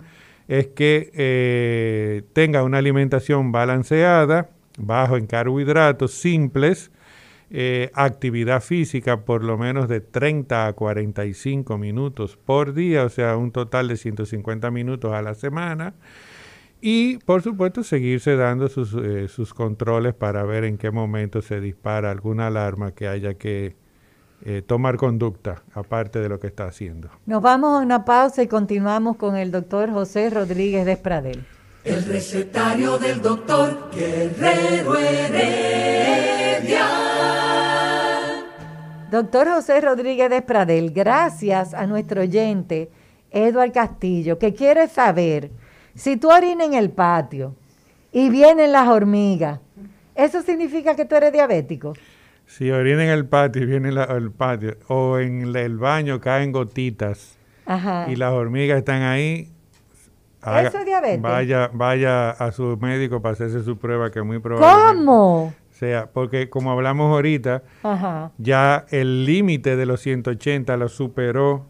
es 0.47 0.67
que 0.67 1.11
eh, 1.13 2.23
tenga 2.33 2.63
una 2.63 2.79
alimentación 2.79 3.51
balanceada, 3.51 4.49
bajo 4.77 5.17
en 5.17 5.27
carbohidratos 5.27 6.11
simples, 6.11 6.91
eh, 7.53 7.91
actividad 7.93 8.61
física 8.61 9.25
por 9.25 9.43
lo 9.43 9.57
menos 9.57 9.89
de 9.89 9.99
30 9.99 10.67
a 10.67 10.73
45 10.73 11.77
minutos 11.77 12.37
por 12.37 12.73
día, 12.73 13.03
o 13.03 13.09
sea, 13.09 13.35
un 13.35 13.51
total 13.51 13.89
de 13.89 13.97
150 13.97 14.71
minutos 14.71 15.13
a 15.13 15.21
la 15.21 15.33
semana. 15.35 15.93
Y 16.79 17.17
por 17.19 17.41
supuesto 17.41 17.83
seguirse 17.83 18.35
dando 18.35 18.67
sus, 18.69 18.93
eh, 18.95 19.27
sus 19.27 19.53
controles 19.53 20.13
para 20.15 20.43
ver 20.43 20.63
en 20.63 20.77
qué 20.77 20.91
momento 20.91 21.41
se 21.41 21.59
dispara 21.59 22.09
alguna 22.09 22.47
alarma 22.47 22.93
que 22.93 23.07
haya 23.07 23.35
que 23.35 23.75
eh, 24.43 24.63
tomar 24.65 24.97
conducta 24.97 25.61
aparte 25.73 26.19
de 26.19 26.29
lo 26.29 26.39
que 26.39 26.47
está 26.47 26.65
haciendo. 26.65 27.09
Nos 27.25 27.41
vamos 27.41 27.79
a 27.79 27.83
una 27.83 28.05
pausa 28.05 28.41
y 28.41 28.47
continuamos 28.47 29.17
con 29.17 29.35
el 29.35 29.51
doctor 29.51 29.91
José 29.91 30.29
Rodríguez 30.29 30.85
Despradel. 30.85 31.45
El 31.83 32.03
recetario 32.05 32.97
del 32.97 33.21
doctor 33.21 33.89
Guerrero 33.93 34.97
Heredia. 34.97 36.87
Doctor 39.11 39.49
José 39.49 39.81
Rodríguez 39.81 40.29
Despradel, 40.29 40.91
gracias 40.91 41.73
a 41.73 41.85
nuestro 41.85 42.21
oyente 42.21 42.89
Eduard 43.29 43.71
Castillo, 43.71 44.39
que 44.39 44.53
quiere 44.53 44.87
saber 44.87 45.51
si 45.95 46.17
tú 46.17 46.31
orinas 46.31 46.67
en 46.67 46.73
el 46.73 46.89
patio 46.91 47.55
y 48.11 48.29
vienen 48.29 48.71
las 48.71 48.87
hormigas, 48.87 49.59
¿eso 50.15 50.41
significa 50.41 50.95
que 50.95 51.05
tú 51.05 51.15
eres 51.15 51.33
diabético? 51.33 51.93
Si 52.51 52.69
orina 52.69 53.03
en 53.03 53.09
el 53.09 53.25
patio 53.25 53.63
y 53.63 53.65
viene 53.65 53.89
el 53.89 54.31
patio, 54.31 54.77
o 54.87 55.19
en 55.19 55.55
el 55.55 55.77
baño 55.77 56.19
caen 56.19 56.51
gotitas 56.51 57.37
y 58.07 58.15
las 58.15 58.31
hormigas 58.31 58.77
están 58.77 59.03
ahí, 59.03 59.51
¿Eso 60.43 60.79
es 60.79 60.85
diabetes? 60.85 61.21
Vaya, 61.21 61.69
vaya 61.71 62.31
a 62.31 62.51
su 62.51 62.75
médico 62.81 63.21
para 63.21 63.33
hacerse 63.33 63.63
su 63.63 63.77
prueba, 63.77 64.09
que 64.09 64.19
es 64.19 64.25
muy 64.25 64.39
probable. 64.39 64.97
¿Cómo? 64.97 65.53
sea, 65.81 66.11
porque 66.11 66.47
como 66.47 66.71
hablamos 66.71 67.11
ahorita, 67.11 67.63
ya 68.37 68.85
el 68.91 69.25
límite 69.25 69.75
de 69.75 69.87
los 69.87 69.99
180 70.01 70.77
lo 70.77 70.87
superó 70.89 71.65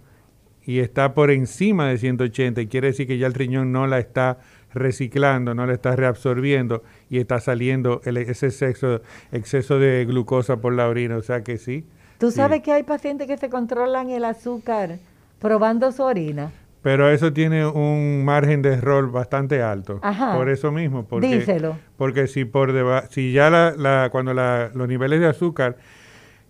y 0.64 0.80
está 0.80 1.14
por 1.14 1.32
encima 1.32 1.88
de 1.88 1.98
180 1.98 2.60
y 2.60 2.68
quiere 2.68 2.88
decir 2.88 3.08
que 3.08 3.18
ya 3.18 3.28
el 3.28 3.34
riñón 3.34 3.72
no 3.72 3.88
la 3.88 4.00
está 4.00 4.40
reciclando, 4.74 5.56
no 5.56 5.66
la 5.66 5.74
está 5.74 5.96
reabsorbiendo 5.96 6.84
y 7.12 7.20
está 7.20 7.42
saliendo 7.42 8.00
ese 8.06 8.48
exceso, 8.48 9.02
exceso 9.34 9.80
de 9.80 10.06
glucosa 10.06 10.62
por 10.62 10.74
la 10.74 10.88
orina, 10.88 11.18
o 11.18 11.22
sea 11.22 11.44
que 11.44 11.58
sí. 11.58 11.86
¿Tú 12.18 12.32
sabes 12.32 12.62
que 12.62 12.72
hay 12.72 12.84
pacientes 12.84 13.28
que 13.28 13.38
se 13.38 13.50
controlan 13.50 14.10
el 14.10 14.24
azúcar 14.24 14.98
probando 15.38 15.92
su 15.92 16.04
orina? 16.04 16.54
Pero 16.82 17.10
eso 17.10 17.34
tiene 17.34 17.68
un 17.68 18.24
margen 18.24 18.62
de 18.62 18.76
error 18.76 19.12
bastante 19.12 19.62
alto. 19.62 20.00
Por 20.36 20.50
eso 20.50 20.72
mismo. 20.72 21.04
Porque, 21.06 21.40
Díselo. 21.40 21.78
Porque 21.98 22.28
si, 22.28 22.46
por 22.46 22.72
si 23.10 23.34
ya 23.34 23.50
la, 23.50 24.08
cuando 24.10 24.34
los 24.34 24.88
niveles 24.88 25.20
de 25.20 25.28
azúcar... 25.28 25.76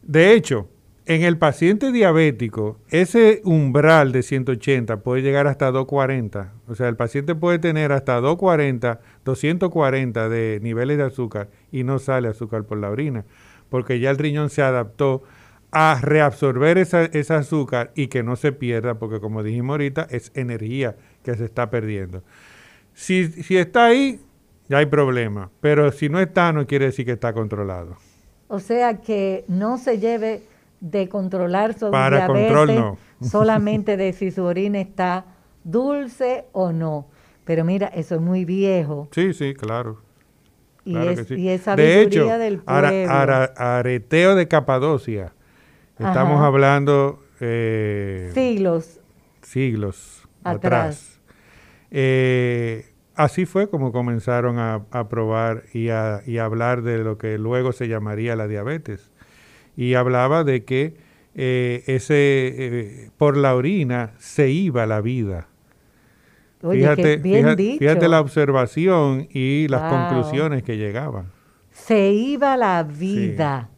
De 0.04 0.34
hecho, 0.34 0.68
en 1.16 1.24
el 1.24 1.38
paciente 1.38 1.92
diabético, 1.92 2.80
ese 2.90 3.42
umbral 3.44 4.14
de 4.14 4.24
180 4.24 5.02
puede 5.04 5.22
llegar 5.22 5.46
hasta 5.46 5.70
240. 5.70 6.54
O 6.70 6.76
sea, 6.76 6.88
el 6.88 6.96
paciente 6.96 7.36
puede 7.36 7.60
tener 7.60 7.92
hasta 7.92 8.22
240, 8.22 9.02
240 9.26 10.30
de 10.30 10.60
niveles 10.64 10.98
de 10.98 11.04
azúcar 11.04 11.50
y 11.70 11.84
no 11.84 12.00
sale 12.00 12.30
azúcar 12.30 12.64
por 12.64 12.78
la 12.78 12.90
orina, 12.90 13.26
porque 13.70 14.00
ya 14.00 14.10
el 14.10 14.18
riñón 14.18 14.50
se 14.50 14.62
adaptó 14.62 15.24
a 15.72 16.00
reabsorber 16.02 16.78
esa, 16.78 17.04
ese 17.04 17.34
azúcar 17.34 17.92
y 17.94 18.08
que 18.08 18.24
no 18.24 18.38
se 18.38 18.54
pierda, 18.54 18.98
porque 18.98 19.20
como 19.20 19.44
dijimos 19.44 19.74
ahorita, 19.74 20.08
es 20.12 20.32
energía 20.34 20.96
que 21.24 21.36
se 21.36 21.44
está 21.44 21.70
perdiendo. 21.70 22.24
Si, 22.94 23.28
si 23.28 23.58
está 23.58 23.88
ahí, 23.88 24.22
ya 24.70 24.78
hay 24.78 24.86
problema, 24.86 25.52
pero 25.60 25.92
si 25.92 26.08
no 26.08 26.22
está, 26.22 26.54
no 26.54 26.66
quiere 26.66 26.86
decir 26.86 27.06
que 27.06 27.12
está 27.12 27.34
controlado. 27.34 27.98
O 28.48 28.60
sea 28.60 29.02
que 29.02 29.44
no 29.50 29.78
se 29.78 30.00
lleve 30.00 30.44
de 30.82 31.08
controlar 31.08 31.78
su 31.78 31.90
Para 31.90 32.28
control, 32.28 32.76
no. 32.76 32.98
solamente 33.22 33.96
de 33.96 34.12
si 34.12 34.32
su 34.32 34.44
orina 34.44 34.82
está 34.82 35.26
dulce 35.64 36.46
o 36.52 36.74
no. 36.74 37.08
Pero 37.46 37.64
mira, 37.64 37.88
eso 37.88 38.16
es 38.16 38.22
muy 38.22 38.44
viejo. 38.44 39.08
Sí, 39.12 39.34
sí, 39.34 39.54
claro. 39.54 40.02
Y, 40.84 40.98
es, 40.98 41.28
sí. 41.28 41.36
y 41.36 41.50
esa 41.50 41.76
de 41.76 42.02
hecho, 42.02 42.26
del 42.26 42.60
pueblo. 42.60 42.90
areteo 43.56 44.36
de 44.36 44.48
Capadocia 44.48 45.34
Estamos 45.94 46.42
hablando... 46.42 47.24
Eh, 47.40 48.32
siglos. 48.34 49.00
Siglos 49.42 50.22
atrás. 50.44 51.20
Eh, 51.92 52.94
así 53.16 53.46
fue 53.46 53.70
como 53.70 53.92
comenzaron 53.92 54.58
a, 54.60 54.84
probar 55.10 55.64
y 55.74 55.90
a, 55.90 56.22
y 56.26 56.38
hablar 56.38 56.82
de 56.82 57.00
lo 57.00 57.18
que 57.18 57.38
luego 57.38 57.72
se 57.72 57.88
llamaría 57.88 58.36
la 58.36 58.48
diabetes. 58.48 59.11
Y 59.76 59.94
hablaba 59.94 60.44
de 60.44 60.64
que 60.64 60.96
eh, 61.34 61.84
ese 61.88 63.10
por 63.18 63.38
la 63.38 63.56
orina 63.56 64.12
se 64.20 64.50
iba 64.50 64.86
la 64.86 65.02
vida. 65.02 65.48
fíjate, 66.62 67.20
fíjate, 67.20 68.08
la 68.10 68.20
observación 68.20 69.28
y 69.32 69.68
las 69.70 69.92
conclusiones 69.92 70.64
que 70.64 70.78
llegaban. 70.78 71.32
Se 71.72 72.12
iba 72.12 72.58
la 72.58 72.84
vida. 72.84 73.70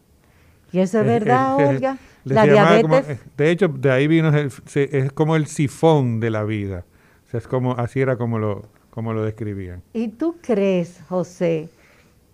Y 0.71 0.79
eso 0.79 1.01
es 1.01 1.05
verdad, 1.05 1.55
Olga. 1.55 1.97
La 2.25 2.45
diabetes. 2.45 3.09
Eh, 3.09 3.19
de 3.37 3.51
hecho, 3.51 3.67
de 3.67 3.91
ahí 3.91 4.07
vino, 4.07 4.31
es 4.35 5.11
como 5.13 5.35
el 5.35 5.45
sifón 5.45 6.19
de 6.19 6.29
la 6.31 6.43
vida. 6.43 6.85
O 7.27 7.29
sea, 7.29 7.37
es 7.39 7.47
como, 7.47 7.73
así 7.73 7.99
era 8.01 8.15
como 8.15 8.39
lo, 8.39 8.63
como 8.89 9.13
lo 9.13 9.23
describían. 9.23 9.83
¿Y 9.93 10.07
tú 10.09 10.37
crees, 10.41 11.01
José, 11.09 11.69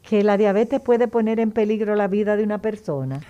que 0.01 0.23
la 0.23 0.37
diabetes 0.37 0.79
puede 0.79 1.07
poner 1.07 1.39
en 1.39 1.51
peligro 1.51 1.95
la 1.95 2.07
vida 2.07 2.35
de 2.35 2.43
una 2.43 2.61
persona? 2.61 3.21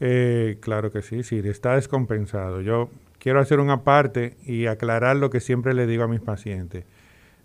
Eh, 0.00 0.58
claro 0.60 0.90
que 0.92 1.02
sí, 1.02 1.22
sí, 1.22 1.40
está 1.44 1.74
descompensado. 1.74 2.60
Yo 2.60 2.90
quiero 3.18 3.40
hacer 3.40 3.60
una 3.60 3.82
parte 3.82 4.36
y 4.44 4.66
aclarar 4.66 5.16
lo 5.16 5.30
que 5.30 5.40
siempre 5.40 5.74
le 5.74 5.86
digo 5.86 6.04
a 6.04 6.08
mis 6.08 6.20
pacientes. 6.20 6.84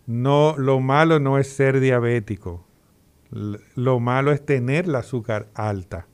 No, 0.06 0.56
lo 0.58 0.80
malo 0.80 1.20
no 1.20 1.38
es 1.38 1.47
ser 1.47 1.80
diabético. 1.80 2.66
Lo 3.76 3.99
malo 3.99 4.32
es 4.32 4.45
tener 4.45 4.88
la 4.88 4.99
azúcar 4.99 5.47
alta. 5.56 6.08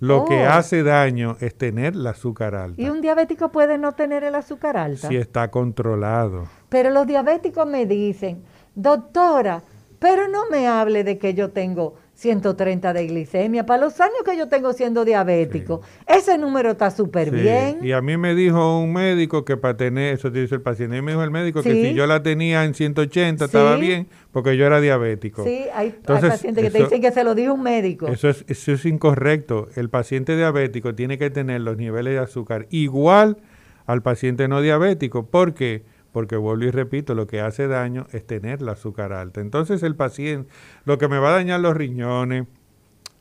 Lo 0.00 0.24
que 0.24 0.46
oh. 0.46 0.50
hace 0.50 0.82
daño 0.82 1.36
es 1.40 1.56
tener 1.56 1.94
el 1.94 2.06
azúcar 2.06 2.54
alta. 2.54 2.80
¿Y 2.80 2.88
un 2.88 3.00
diabético 3.00 3.50
puede 3.50 3.78
no 3.78 3.92
tener 3.92 4.24
el 4.24 4.34
azúcar 4.34 4.76
alta? 4.76 5.08
Si 5.08 5.16
está 5.16 5.50
controlado. 5.50 6.48
Pero 6.68 6.90
los 6.90 7.06
diabéticos 7.06 7.66
me 7.66 7.86
dicen, 7.86 8.42
doctora, 8.74 9.62
pero 9.98 10.28
no 10.28 10.48
me 10.50 10.66
hable 10.66 11.04
de 11.04 11.18
que 11.18 11.34
yo 11.34 11.50
tengo 11.50 11.94
130 12.14 12.92
de 12.92 13.06
glicemia. 13.06 13.66
Para 13.66 13.84
los 13.84 14.00
años 14.00 14.18
que 14.24 14.36
yo 14.36 14.48
tengo 14.48 14.72
siendo 14.72 15.04
diabético, 15.04 15.82
ese 16.06 16.38
número 16.38 16.70
está 16.70 16.90
súper 16.90 17.30
bien. 17.30 17.78
Y 17.82 17.92
a 17.92 18.00
mí 18.00 18.16
me 18.16 18.34
dijo 18.34 18.78
un 18.80 18.92
médico 18.92 19.44
que 19.44 19.56
para 19.56 19.76
tener, 19.76 20.14
eso 20.14 20.30
dice 20.30 20.54
el 20.54 20.62
paciente, 20.62 20.96
y 20.96 21.02
me 21.02 21.12
dijo 21.12 21.24
el 21.24 21.30
médico 21.30 21.62
que 21.62 21.72
si 21.72 21.94
yo 21.94 22.06
la 22.06 22.22
tenía 22.22 22.64
en 22.64 22.74
180 22.74 23.44
estaba 23.44 23.76
bien, 23.76 24.06
porque 24.32 24.56
yo 24.56 24.64
era 24.64 24.80
diabético. 24.80 25.44
Sí, 25.44 25.64
hay, 25.74 25.90
pacientes 25.90 26.64
que 26.64 26.70
te 26.70 26.82
dicen 26.84 27.00
que 27.00 27.12
se 27.12 27.24
lo 27.24 27.34
dijo 27.34 27.54
un 27.54 27.62
médico. 27.62 28.06
Eso 28.06 28.28
es, 28.28 28.44
eso 28.48 28.72
es 28.72 28.84
incorrecto. 28.84 29.68
El 29.74 29.90
paciente 29.90 30.36
diabético 30.36 30.94
tiene 30.94 31.18
que 31.18 31.30
tener 31.30 31.60
los 31.60 31.76
niveles 31.76 32.14
de 32.14 32.20
azúcar 32.20 32.66
igual 32.70 33.38
al 33.86 34.02
paciente 34.02 34.48
no 34.48 34.60
diabético. 34.60 35.26
¿Por 35.26 35.54
qué? 35.54 35.82
Porque 36.14 36.36
vuelvo 36.36 36.62
y 36.62 36.70
repito, 36.70 37.16
lo 37.16 37.26
que 37.26 37.40
hace 37.40 37.66
daño 37.66 38.06
es 38.12 38.24
tener 38.24 38.62
la 38.62 38.72
azúcar 38.72 39.12
alta. 39.12 39.40
Entonces 39.40 39.82
el 39.82 39.96
paciente, 39.96 40.48
lo 40.84 40.96
que 40.96 41.08
me 41.08 41.18
va 41.18 41.30
a 41.30 41.32
dañar 41.32 41.58
los 41.58 41.76
riñones, 41.76 42.46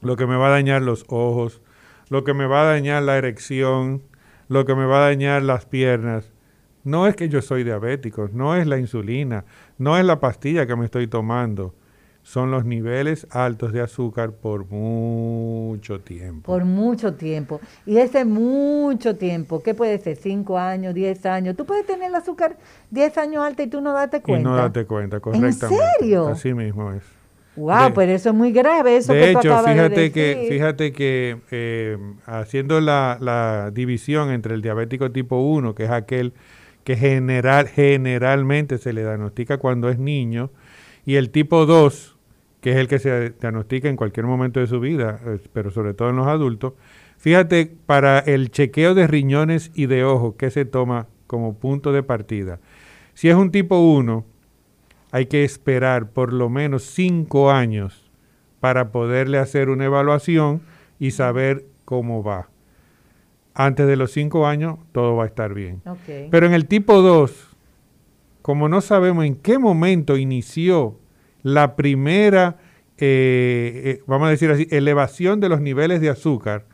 lo 0.02 0.16
que 0.16 0.28
me 0.28 0.36
va 0.36 0.50
a 0.50 0.52
dañar 0.52 0.84
los 0.84 1.04
ojos, 1.08 1.60
lo 2.10 2.24
que 2.24 2.36
me 2.36 2.46
va 2.46 2.62
a 2.62 2.66
dañar 2.66 3.02
la 3.02 3.18
erección, 3.18 4.04
lo 4.48 4.66
que 4.66 4.76
me 4.76 4.86
va 4.86 4.98
a 4.98 5.08
dañar 5.08 5.42
las 5.42 5.66
piernas, 5.66 6.32
no 6.84 7.08
es 7.08 7.16
que 7.16 7.30
yo 7.30 7.42
soy 7.42 7.64
diabético, 7.64 8.30
no 8.32 8.56
es 8.56 8.68
la 8.68 8.78
insulina, 8.78 9.44
no 9.80 9.98
es 9.98 10.06
la 10.06 10.20
pastilla 10.20 10.68
que 10.68 10.76
me 10.76 10.86
estoy 10.86 11.08
tomando, 11.08 11.74
son 12.24 12.52
los 12.52 12.64
niveles 12.66 13.28
altos 13.30 13.74
de 13.74 13.82
azúcar 13.82 14.32
por 14.32 14.66
mucho 14.66 16.00
tiempo. 16.00 16.52
Por 16.52 16.64
mucho 16.64 17.14
tiempo. 17.14 17.60
Y 17.86 17.98
ese 17.98 18.24
mucho 18.26 19.18
tiempo, 19.18 19.62
¿qué 19.62 19.74
puede 19.74 20.00
ser? 20.00 20.16
¿Cinco 20.16 20.58
años, 20.58 20.94
diez 20.94 21.26
años? 21.26 21.56
Tú 21.56 21.66
puedes 21.66 21.86
tener 21.86 22.10
el 22.10 22.16
azúcar 22.16 22.58
diez 22.90 23.18
años 23.18 23.44
alta 23.44 23.64
y 23.64 23.68
tú 23.68 23.82
no 23.82 23.94
date 23.94 24.22
cuenta. 24.22 24.42
Y 24.42 24.52
no 24.52 24.56
date 24.56 24.86
cuenta, 24.86 25.20
correctamente. 25.20 25.66
¿En 25.66 26.00
serio? 26.00 26.28
Así 26.28 26.54
mismo 26.54 26.94
es. 26.94 27.04
Wow, 27.56 27.94
pero 27.94 28.12
eso 28.14 28.30
es 28.30 28.36
muy 28.36 28.52
grave, 28.52 28.98
eso 28.98 29.14
de 29.14 29.20
que 29.20 29.30
hecho, 29.30 29.42
tú 29.42 29.48
acabas 29.50 29.72
fíjate 29.72 30.02
de 30.02 30.12
que 30.12 30.48
fíjate 30.50 30.92
que 30.92 31.38
eh, 31.52 31.98
haciendo 32.26 32.82
la, 32.82 33.20
la 33.22 33.70
división 33.72 34.32
entre 34.32 34.56
el 34.56 34.64
diabético 34.64 35.12
tipo 35.12 35.38
1, 35.38 35.76
que 35.76 35.84
es 35.84 35.92
aquel 35.92 36.34
que 36.84 36.96
general, 36.96 37.68
generalmente 37.68 38.80
se 38.80 38.92
le 38.92 39.02
diagnostica 39.02 39.58
cuando 39.58 39.90
es 39.90 40.00
niño, 40.00 40.50
y 41.06 41.16
el 41.16 41.30
tipo 41.30 41.68
2, 41.68 42.13
que 42.64 42.72
es 42.72 42.78
el 42.78 42.88
que 42.88 42.98
se 42.98 43.32
diagnostica 43.32 43.90
en 43.90 43.98
cualquier 43.98 44.26
momento 44.26 44.62
de 44.62 44.68
su 44.68 44.80
vida, 44.80 45.20
eh, 45.26 45.38
pero 45.52 45.70
sobre 45.70 45.94
todo 45.94 46.12
en 46.12 46.16
los 46.16 46.28
adultos. 46.28 46.72
Fíjate, 47.18 47.70
para 47.86 48.20
el 48.20 48.52
chequeo 48.52 48.96
de 48.96 49.06
riñones 49.06 49.70
y 49.76 49.88
de 49.88 50.06
ojos, 50.06 50.36
¿qué 50.38 50.50
se 50.50 50.64
toma 50.64 51.08
como 51.28 51.56
punto 51.56 51.92
de 51.92 52.04
partida? 52.04 52.62
Si 53.16 53.28
es 53.28 53.36
un 53.36 53.52
tipo 53.52 53.80
1, 53.80 54.26
hay 55.12 55.26
que 55.26 55.44
esperar 55.44 56.12
por 56.12 56.32
lo 56.32 56.50
menos 56.50 56.84
cinco 56.84 57.52
años 57.52 58.10
para 58.62 58.94
poderle 58.94 59.40
hacer 59.40 59.70
una 59.70 59.84
evaluación 59.84 60.62
y 61.00 61.12
saber 61.12 61.66
cómo 61.84 62.24
va. 62.24 62.48
Antes 63.54 63.88
de 63.88 63.98
los 63.98 64.14
cinco 64.14 64.48
años, 64.48 64.78
todo 64.94 65.18
va 65.18 65.26
a 65.26 65.28
estar 65.28 65.54
bien. 65.54 65.82
Pero 66.32 66.46
en 66.46 66.54
el 66.54 66.66
tipo 66.66 67.02
2, 67.02 67.58
como 68.42 68.70
no 68.70 68.80
sabemos 68.80 69.26
en 69.26 69.36
qué 69.36 69.60
momento 69.60 70.16
inició 70.16 70.98
la 71.44 71.76
primera, 71.76 72.58
eh, 72.98 73.82
eh, 73.86 74.04
vamos 74.08 74.28
a 74.28 74.32
decir 74.32 74.50
así, 74.50 74.68
elevación 74.72 75.40
de 75.40 75.50
los 75.50 75.62
niveles 75.62 76.02
de 76.02 76.10
azúcar, 76.10 76.66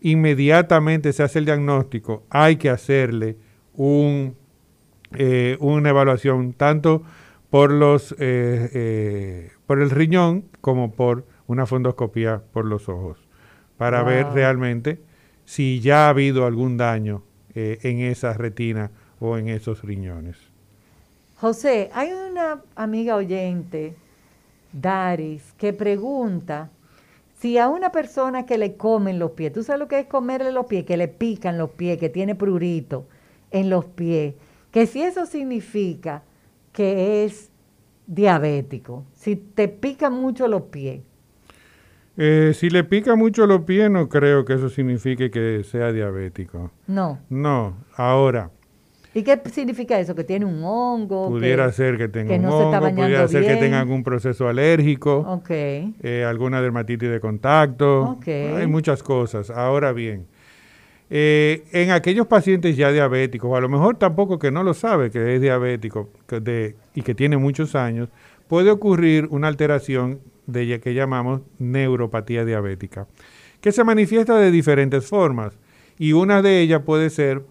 inmediatamente 0.00 1.12
se 1.12 1.22
hace 1.22 1.38
el 1.38 1.44
diagnóstico, 1.44 2.24
hay 2.30 2.56
que 2.56 2.68
hacerle 2.68 3.36
un, 3.74 4.36
eh, 5.16 5.56
una 5.60 5.90
evaluación 5.90 6.52
tanto 6.52 7.04
por, 7.48 7.70
los, 7.70 8.10
por 8.10 9.80
el 9.80 9.90
riñón 9.90 10.44
como 10.60 10.92
por 10.92 11.24
una 11.46 11.64
fondoscopía 11.64 12.42
por 12.52 12.66
los 12.66 12.88
ojos, 12.88 13.18
para 13.78 14.02
ver 14.02 14.26
realmente 14.34 15.00
si 15.46 15.80
ya 15.80 16.06
ha 16.06 16.08
habido 16.10 16.44
algún 16.44 16.76
daño 16.76 17.22
en 17.54 18.00
esa 18.00 18.34
retina 18.34 18.90
o 19.18 19.38
en 19.38 19.48
esos 19.48 19.82
riñones. 19.82 20.36
José, 21.40 21.88
hay 21.94 22.10
una 22.38 22.62
amiga 22.76 23.16
oyente, 23.16 23.96
Daris, 24.72 25.52
que 25.58 25.72
pregunta 25.72 26.70
si 27.38 27.58
a 27.58 27.68
una 27.68 27.90
persona 27.90 28.46
que 28.46 28.58
le 28.58 28.76
comen 28.76 29.18
los 29.18 29.32
pies, 29.32 29.52
¿tú 29.52 29.62
sabes 29.62 29.80
lo 29.80 29.88
que 29.88 30.00
es 30.00 30.06
comerle 30.06 30.52
los 30.52 30.66
pies? 30.66 30.84
Que 30.84 30.96
le 30.96 31.08
pican 31.08 31.58
los 31.58 31.70
pies, 31.70 31.98
que 31.98 32.08
tiene 32.08 32.34
prurito 32.34 33.06
en 33.50 33.70
los 33.70 33.84
pies, 33.84 34.34
que 34.70 34.86
si 34.86 35.02
eso 35.02 35.26
significa 35.26 36.22
que 36.72 37.24
es 37.24 37.50
diabético, 38.06 39.04
si 39.14 39.36
te 39.36 39.68
pican 39.68 40.12
mucho 40.14 40.48
los 40.48 40.62
pies. 40.62 41.02
Eh, 42.16 42.52
si 42.54 42.68
le 42.70 42.82
pica 42.82 43.14
mucho 43.14 43.46
los 43.46 43.62
pies, 43.62 43.88
no 43.90 44.08
creo 44.08 44.44
que 44.44 44.54
eso 44.54 44.68
signifique 44.68 45.30
que 45.30 45.62
sea 45.62 45.92
diabético. 45.92 46.72
No. 46.88 47.20
No, 47.30 47.76
ahora, 47.96 48.50
¿Y 49.18 49.22
qué 49.24 49.40
significa 49.52 49.98
eso? 49.98 50.14
Que 50.14 50.22
tiene 50.24 50.44
un 50.44 50.62
hongo. 50.62 51.28
pudiera 51.28 51.66
que, 51.66 51.72
ser 51.72 51.96
que 51.98 52.08
tenga 52.08 52.28
que 52.28 52.36
un 52.38 52.42
no 52.42 52.58
se 52.58 52.64
está 52.66 52.78
hongo, 52.78 52.94
pudiera 53.02 53.26
ser 53.28 53.44
que 53.44 53.56
tenga 53.56 53.80
algún 53.80 54.04
proceso 54.04 54.46
alérgico, 54.48 55.18
Ok. 55.26 55.50
eh, 55.50 56.24
alguna 56.26 56.62
dermatitis 56.62 57.10
de 57.10 57.18
contacto, 57.20 58.02
Ok. 58.12 58.28
hay 58.28 58.66
muchas 58.68 59.02
cosas. 59.02 59.50
Ahora 59.50 59.92
bien, 59.92 60.26
eh, 61.10 61.64
en 61.72 61.90
aquellos 61.90 62.26
pacientes 62.26 62.76
ya 62.76 62.92
diabéticos, 62.92 63.50
o 63.50 63.56
a 63.56 63.60
lo 63.60 63.68
mejor 63.68 63.96
tampoco 63.96 64.38
que 64.38 64.50
no 64.50 64.62
lo 64.62 64.74
sabe 64.74 65.10
que 65.10 65.34
es 65.34 65.40
diabético 65.40 66.10
que 66.26 66.40
de- 66.40 66.76
y 66.94 67.02
que 67.02 67.14
tiene 67.14 67.36
muchos 67.38 67.74
años, 67.74 68.10
puede 68.46 68.70
ocurrir 68.70 69.26
una 69.30 69.48
alteración 69.48 70.20
de 70.46 70.80
que 70.80 70.94
llamamos 70.94 71.40
neuropatía 71.58 72.44
diabética, 72.44 73.06
que 73.60 73.72
se 73.72 73.84
manifiesta 73.84 74.36
de 74.38 74.50
diferentes 74.50 75.06
formas 75.06 75.58
y 75.98 76.12
una 76.12 76.40
de 76.42 76.60
ellas 76.60 76.82
puede 76.84 77.10
ser 77.10 77.42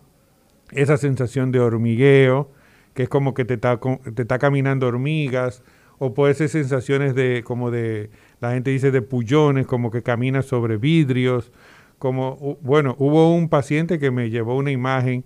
esa 0.72 0.98
sensación 0.98 1.52
de 1.52 1.60
hormigueo, 1.60 2.52
que 2.94 3.04
es 3.04 3.10
como 3.10 3.34
que 3.34 3.46
te 3.46 3.56
está, 3.56 3.80
te 4.14 4.22
está 4.22 4.40
caminando 4.40 4.88
hormigas, 4.88 5.64
o 6.00 6.14
puede 6.14 6.34
ser 6.34 6.50
sensaciones 6.50 7.16
de, 7.16 7.44
como 7.44 7.72
de, 7.72 8.10
la 8.40 8.54
gente 8.54 8.72
dice 8.72 8.92
de 8.92 9.02
pullones, 9.02 9.66
como 9.66 9.90
que 9.92 10.04
camina 10.04 10.42
sobre 10.42 10.78
vidrios, 10.78 11.52
como, 11.98 12.58
bueno, 12.62 12.96
hubo 13.00 13.34
un 13.34 13.50
paciente 13.50 13.98
que 13.98 14.12
me 14.12 14.30
llevó 14.30 14.56
una 14.56 14.72
imagen 14.72 15.24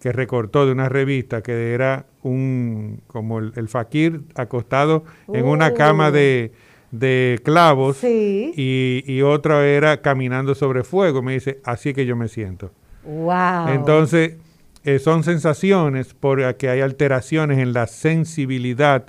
que 0.00 0.12
recortó 0.12 0.66
de 0.66 0.72
una 0.72 0.88
revista 0.88 1.42
que 1.42 1.72
era 1.72 2.06
un, 2.22 3.00
como 3.06 3.38
el, 3.38 3.52
el 3.56 3.68
fakir 3.68 4.22
acostado 4.34 5.04
en 5.32 5.46
una 5.46 5.72
cama 5.74 6.08
Uh. 6.08 6.12
de, 6.12 6.52
de 6.90 7.40
clavos 7.42 8.02
y, 8.04 9.02
y 9.06 9.22
otra 9.22 9.66
era 9.66 10.02
caminando 10.02 10.54
sobre 10.54 10.84
fuego. 10.84 11.22
Me 11.22 11.34
dice, 11.34 11.60
así 11.64 11.94
que 11.94 12.06
yo 12.06 12.16
me 12.16 12.28
siento. 12.28 12.70
Wow. 13.04 13.68
Entonces, 13.68 14.36
eh, 14.84 14.98
son 14.98 15.24
sensaciones 15.24 16.12
porque 16.14 16.68
hay 16.68 16.80
alteraciones 16.80 17.58
en 17.58 17.72
la 17.72 17.86
sensibilidad, 17.86 19.06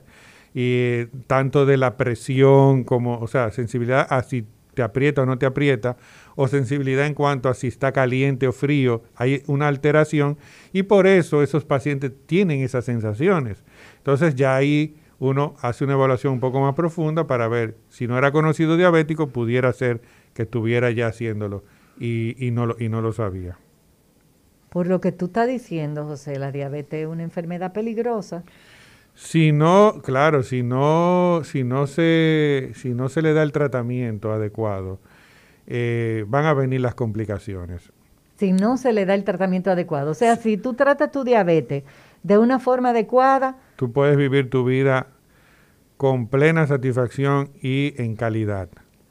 eh, 0.54 1.08
tanto 1.28 1.66
de 1.66 1.76
la 1.76 1.98
presión 1.98 2.86
como, 2.86 3.20
o 3.20 3.28
sea, 3.28 3.52
sensibilidad 3.52 4.08
a 4.10 4.24
si 4.24 4.46
te 4.74 4.84
aprieta 4.84 5.24
o 5.24 5.26
no 5.26 5.38
te 5.38 5.46
aprieta, 5.46 5.98
o 6.36 6.48
sensibilidad 6.48 7.06
en 7.06 7.14
cuanto 7.14 7.50
a 7.50 7.54
si 7.54 7.68
está 7.68 7.92
caliente 7.92 8.48
o 8.48 8.52
frío, 8.52 9.04
hay 9.16 9.44
una 9.48 9.68
alteración 9.68 10.38
y 10.72 10.84
por 10.84 11.08
eso 11.08 11.44
esos 11.44 11.66
pacientes 11.66 12.12
tienen 12.26 12.62
esas 12.62 12.86
sensaciones. 12.86 13.64
Entonces 13.98 14.36
ya 14.36 14.56
ahí 14.56 14.96
uno 15.20 15.56
hace 15.62 15.84
una 15.84 15.94
evaluación 15.94 16.34
un 16.34 16.40
poco 16.40 16.62
más 16.62 16.76
profunda 16.76 17.28
para 17.28 17.48
ver 17.48 17.78
si 17.90 18.08
no 18.08 18.18
era 18.18 18.32
conocido 18.32 18.78
diabético, 18.78 19.28
pudiera 19.28 19.72
ser 19.74 20.02
que 20.34 20.44
estuviera 20.44 20.92
ya 20.92 21.08
haciéndolo 21.08 21.64
y, 22.00 22.36
y 22.46 22.52
no, 22.52 22.66
lo, 22.66 22.76
y 22.80 22.90
no 22.90 23.02
lo 23.02 23.14
sabía. 23.14 23.58
Por 24.76 24.88
lo 24.88 25.00
que 25.00 25.14
tú 25.14 25.28
estás 25.28 25.48
diciendo, 25.48 26.04
José, 26.04 26.38
la 26.38 26.52
diabetes 26.52 27.04
es 27.04 27.08
una 27.08 27.24
enfermedad 27.24 27.72
peligrosa. 27.72 28.44
Si 29.14 29.54
no, 29.54 30.02
claro, 30.04 30.44
si 30.44 30.64
no, 30.64 31.44
si 31.46 31.64
no 31.64 31.88
se, 31.88 32.72
si 32.76 32.90
no 32.90 33.08
se 33.08 33.22
le 33.22 33.32
da 33.32 33.44
el 33.44 33.54
tratamiento 33.54 34.34
adecuado, 34.34 35.00
eh, 35.66 36.26
van 36.28 36.44
a 36.44 36.54
venir 36.54 36.82
las 36.82 36.94
complicaciones. 36.94 37.90
si 38.36 38.52
no 38.52 38.76
se 38.76 38.92
le 38.92 39.06
da 39.06 39.16
el 39.16 39.24
tratamiento 39.24 39.72
adecuado. 39.72 40.12
O 40.12 40.14
sea, 40.14 40.36
si 40.36 40.58
tú 40.58 40.74
tratas 40.74 41.10
tu 41.10 41.24
diabetes 41.24 41.86
de 42.24 42.38
una 42.38 42.60
forma 42.60 42.90
adecuada, 42.90 43.56
Tú 43.78 43.94
puedes 43.94 44.18
vivir 44.18 44.50
tu 44.50 44.66
vida 44.66 45.08
con 45.96 46.28
plena 46.28 46.68
satisfacción 46.68 47.50
y 47.62 47.94
en 47.96 48.18
calidad. 48.18 48.68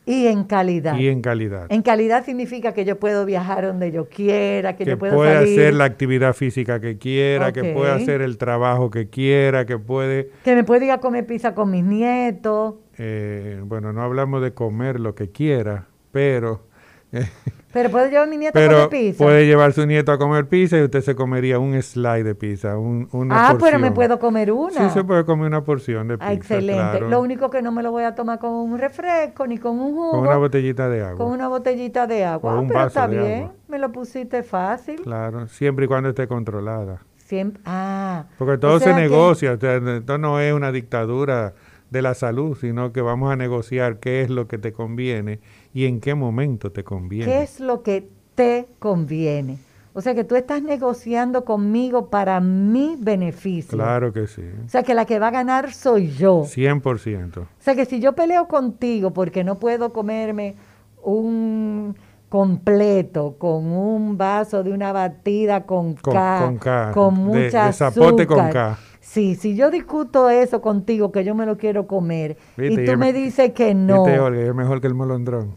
Y 0.06 0.26
en 0.26 0.44
calidad. 0.44 0.96
Y 0.98 1.08
en 1.08 1.22
calidad. 1.22 1.66
En 1.70 1.82
calidad 1.82 2.24
significa 2.24 2.74
que 2.74 2.84
yo 2.84 2.98
puedo 2.98 3.24
viajar 3.24 3.66
donde 3.66 3.90
yo 3.90 4.08
quiera, 4.08 4.76
que, 4.76 4.84
que 4.84 4.90
yo 4.90 4.98
puedo 4.98 5.14
puede 5.14 5.34
salir, 5.34 5.60
hacer 5.60 5.74
la 5.74 5.84
actividad 5.84 6.34
física 6.34 6.80
que 6.80 6.98
quiera, 6.98 7.52
que 7.52 7.72
puede 7.72 7.92
hacer 7.92 8.20
el 8.20 8.36
trabajo 8.36 8.90
que 8.90 9.08
quiera, 9.08 9.64
que 9.64 9.78
puede, 9.78 10.30
que 10.44 10.54
me 10.54 10.64
puedo 10.64 10.84
ir 10.84 10.90
a 10.90 10.98
comer 10.98 11.26
pizza 11.26 11.54
con 11.54 11.70
mis 11.70 11.84
nietos. 11.84 12.74
eh, 12.98 13.60
bueno, 13.64 13.92
no 13.92 14.02
hablamos 14.02 14.42
de 14.42 14.52
comer 14.52 15.00
lo 15.00 15.14
que 15.14 15.30
quiera, 15.30 15.86
pero, 16.12 16.66
Pero 17.72 17.90
puedo 17.90 18.06
llevar 18.08 18.28
mi 18.28 18.36
nieto 18.36 18.56
a 18.56 18.62
pero 18.62 18.74
comer 18.84 18.88
pizza. 18.88 19.24
puede 19.24 19.46
llevar 19.46 19.72
su 19.72 19.84
nieto 19.84 20.12
a 20.12 20.16
comer 20.18 20.46
pizza 20.46 20.78
y 20.78 20.82
usted 20.82 21.00
se 21.00 21.16
comería 21.16 21.58
un 21.58 21.74
slide 21.82 22.22
de 22.22 22.36
pizza, 22.36 22.78
un, 22.78 23.08
una 23.10 23.34
ah, 23.34 23.50
porción. 23.50 23.68
pero 23.68 23.78
me 23.80 23.90
puedo 23.90 24.20
comer 24.20 24.52
una. 24.52 24.70
Sí, 24.88 24.94
se 24.94 25.02
puede 25.02 25.24
comer 25.24 25.48
una 25.48 25.64
porción 25.64 26.06
de 26.06 26.16
pizza, 26.16 26.28
Ah, 26.30 26.32
excelente. 26.34 26.80
claro, 26.80 27.08
Lo 27.08 27.20
único 27.20 27.50
que 27.50 27.62
no 27.62 27.72
me 27.72 27.82
lo 27.82 27.90
voy 27.90 28.04
a 28.04 28.14
tomar 28.14 28.38
con 28.38 28.52
un 28.52 28.78
refresco 28.78 29.48
ni 29.48 29.58
con 29.58 29.80
un 29.80 29.92
jugo. 29.92 30.12
con 30.12 30.20
una 30.20 30.36
botellita 30.36 30.88
de 30.88 31.02
agua. 31.02 31.16
con 31.16 31.32
una 31.32 31.48
botellita 31.48 32.06
de 32.06 32.24
agua. 32.24 32.54
O 32.54 32.56
Ah, 32.58 32.60
un 32.60 32.68
pero 32.68 32.78
vaso 32.78 32.88
está 33.00 33.08
de 33.08 33.18
bien. 33.18 33.38
agua. 33.42 33.52
Me 33.66 33.78
lo 33.80 33.90
pusiste 33.90 34.44
fácil. 34.44 35.00
Claro, 35.02 35.48
siempre 35.48 35.86
y 35.86 35.88
cuando 35.88 36.10
esté 36.10 36.28
controlada. 36.28 37.00
Siempre. 37.16 37.60
Ah. 37.66 38.26
Porque 38.38 38.52
o 38.52 38.58
todo 38.60 38.78
se 38.78 38.90
que- 38.90 38.94
negocia, 38.94 39.50
o 39.50 39.58
sea, 39.58 39.74
esto 39.96 40.16
no 40.18 40.38
es 40.38 40.52
una 40.54 40.70
dictadura 40.70 41.54
de 41.90 42.02
la 42.02 42.14
salud, 42.14 42.56
sino 42.60 42.92
que 42.92 43.00
vamos 43.00 43.32
a 43.32 43.36
negociar 43.36 43.98
qué 43.98 44.22
es 44.22 44.30
lo 44.30 44.46
que 44.46 44.58
te 44.58 44.72
conviene 44.72 45.40
y 45.74 45.84
en 45.86 46.00
qué 46.00 46.14
momento 46.14 46.72
te 46.72 46.84
conviene. 46.84 47.26
¿Qué 47.30 47.42
es 47.42 47.60
lo 47.60 47.82
que 47.82 48.08
te 48.34 48.66
conviene? 48.78 49.58
O 49.92 50.00
sea 50.00 50.14
que 50.14 50.24
tú 50.24 50.34
estás 50.34 50.60
negociando 50.62 51.44
conmigo 51.44 52.10
para 52.10 52.40
mi 52.40 52.96
beneficio. 52.98 53.76
Claro 53.78 54.12
que 54.12 54.26
sí, 54.26 54.42
O 54.66 54.68
sea 54.68 54.82
que 54.82 54.94
la 54.94 55.04
que 55.04 55.18
va 55.20 55.28
a 55.28 55.30
ganar 55.30 55.72
soy 55.72 56.10
yo. 56.10 56.44
100%. 56.46 57.38
O 57.42 57.46
sea 57.60 57.74
que 57.76 57.84
si 57.84 58.00
yo 58.00 58.12
peleo 58.14 58.48
contigo 58.48 59.12
porque 59.12 59.44
no 59.44 59.56
puedo 59.58 59.92
comerme 59.92 60.54
un 61.02 61.94
completo 62.28 63.36
con 63.38 63.66
un 63.66 64.18
vaso 64.18 64.64
de 64.64 64.72
una 64.72 64.90
batida 64.92 65.64
con, 65.64 65.94
Con- 65.94 66.14
K, 66.14 66.40
con 66.44 66.58
K, 66.58 66.90
con 66.92 67.14
mucha 67.14 67.66
de 67.66 67.72
zapote 67.72 68.26
con 68.26 68.40
azúcar. 68.40 68.74
K. 68.74 68.78
Sí, 69.00 69.34
si 69.36 69.54
yo 69.54 69.70
discuto 69.70 70.28
eso 70.30 70.60
contigo 70.60 71.12
que 71.12 71.22
yo 71.24 71.34
me 71.36 71.46
lo 71.46 71.56
quiero 71.56 71.86
comer 71.86 72.36
¿Viste? 72.56 72.82
y 72.82 72.86
tú 72.86 72.96
me- 72.98 73.12
dices 73.12 73.52
que 73.52 73.74
no, 73.74 74.02
¿Viste, 74.04 74.18
Olga? 74.18 74.40
Es 74.42 74.54
mejor 74.54 74.80
que 74.80 74.88
el 74.88 74.94
molondrón. 74.94 75.56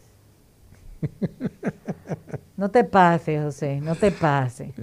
no 2.57 2.69
te 2.69 2.83
pases, 2.83 3.43
José, 3.43 3.81
no 3.81 3.95
te 3.95 4.11
pases. 4.11 4.73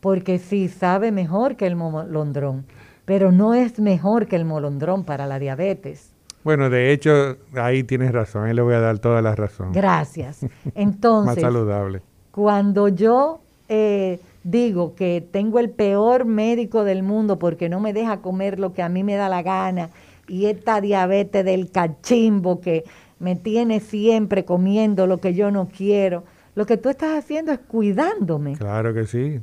Porque 0.00 0.38
sí 0.38 0.68
sabe 0.68 1.12
mejor 1.12 1.56
que 1.56 1.66
el 1.66 1.76
molondrón, 1.76 2.66
pero 3.04 3.32
no 3.32 3.54
es 3.54 3.78
mejor 3.78 4.26
que 4.26 4.36
el 4.36 4.44
molondrón 4.44 5.04
para 5.04 5.26
la 5.26 5.38
diabetes. 5.38 6.12
Bueno, 6.44 6.70
de 6.70 6.92
hecho, 6.92 7.36
ahí 7.54 7.84
tienes 7.84 8.10
razón, 8.10 8.44
ahí 8.44 8.54
le 8.54 8.62
voy 8.62 8.74
a 8.74 8.80
dar 8.80 8.98
toda 8.98 9.22
la 9.22 9.34
razón. 9.36 9.72
Gracias. 9.72 10.42
Más 10.64 10.72
Entonces, 10.74 11.40
saludable. 11.40 12.02
Cuando 12.32 12.88
yo 12.88 13.40
eh, 13.68 14.18
digo 14.42 14.94
que 14.94 15.26
tengo 15.30 15.58
el 15.60 15.70
peor 15.70 16.24
médico 16.24 16.84
del 16.84 17.02
mundo 17.02 17.38
porque 17.38 17.68
no 17.68 17.78
me 17.78 17.92
deja 17.92 18.20
comer 18.20 18.58
lo 18.58 18.72
que 18.72 18.82
a 18.82 18.88
mí 18.88 19.04
me 19.04 19.14
da 19.14 19.28
la 19.28 19.42
gana 19.42 19.90
y 20.28 20.46
esta 20.46 20.80
diabetes 20.80 21.44
del 21.44 21.70
cachimbo 21.70 22.60
que 22.60 22.84
me 23.22 23.36
tiene 23.36 23.80
siempre 23.80 24.44
comiendo 24.44 25.06
lo 25.06 25.18
que 25.18 25.32
yo 25.32 25.50
no 25.50 25.68
quiero, 25.74 26.24
lo 26.54 26.66
que 26.66 26.76
tú 26.76 26.90
estás 26.90 27.16
haciendo 27.18 27.52
es 27.52 27.60
cuidándome. 27.60 28.56
Claro 28.58 28.92
que 28.92 29.06
sí, 29.06 29.40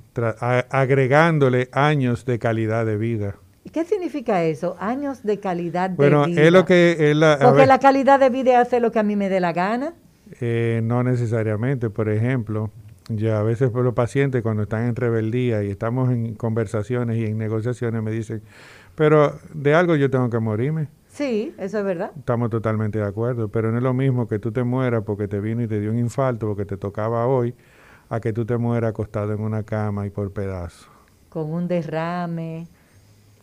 agregándole 0.69 1.69
años 1.72 2.26
de 2.26 2.39
calidad 2.39 2.85
de 2.85 2.97
vida. 2.97 3.35
¿Qué 3.72 3.85
significa 3.85 4.43
eso? 4.43 4.76
Años 4.80 5.23
de 5.23 5.39
calidad 5.39 5.89
de 5.91 5.95
Bueno, 5.95 6.26
vida. 6.26 6.41
es 6.41 6.51
lo 6.51 6.65
que... 6.65 7.11
es 7.11 7.15
la- 7.15 7.38
Porque 7.39 7.57
ver, 7.60 7.68
la 7.68 7.80
calidad 7.80 8.19
de 8.19 8.30
vida 8.30 8.51
es 8.53 8.57
hacer 8.68 8.81
lo 8.81 8.91
que 8.91 8.99
a 8.99 9.03
mí 9.03 9.15
me 9.15 9.30
dé 9.30 9.39
la 9.39 9.53
gana. 9.53 9.93
eh, 10.41 10.81
no 10.84 11.03
necesariamente, 11.03 11.89
por 11.89 12.10
ejemplo, 12.10 12.69
ya 13.10 13.39
a 13.39 13.43
veces 13.43 13.72
los 13.73 13.93
pacientes 13.93 14.41
cuando 14.43 14.64
están 14.64 14.85
en 14.88 14.95
rebeldía 14.95 15.64
y 15.64 15.69
estamos 15.72 16.11
en 16.11 16.35
conversaciones 16.35 17.18
y 17.18 17.26
en 17.26 17.38
negociaciones 17.38 18.03
me 18.03 18.11
dicen, 18.11 18.41
pero 18.95 19.39
de 19.53 19.73
algo 19.73 19.95
yo 19.95 20.10
tengo 20.10 20.30
que 20.30 20.39
morirme. 20.39 20.88
Sí, 21.20 21.54
eso 21.58 21.80
es 21.80 21.84
verdad. 21.84 22.12
Estamos 22.18 22.50
totalmente 22.50 22.98
de 22.98 23.04
acuerdo, 23.04 23.50
pero 23.50 23.72
no 23.72 23.78
es 23.78 23.84
lo 23.84 23.94
mismo 23.94 24.26
que 24.26 24.40
tú 24.40 24.54
te 24.54 24.64
mueras 24.64 25.04
porque 25.04 25.28
te 25.28 25.41
vino 25.41 25.62
y 25.62 25.68
te 25.68 25.82
dio 25.82 25.91
un 25.91 26.00
infarto 26.00 26.48
porque 26.48 26.64
te 26.64 26.78
tocaba 26.78 27.28
hoy, 27.28 27.54
a 28.08 28.22
que 28.22 28.32
tú 28.32 28.46
te 28.46 28.58
mueras 28.58 28.91
acostado 28.91 29.34
en 29.34 29.41
una 29.41 29.64
cama 29.64 30.08
y 30.08 30.12
por 30.12 30.32
pedazos. 30.32 30.90
Con 31.28 31.52
un 31.52 31.68
derrame, 31.68 32.70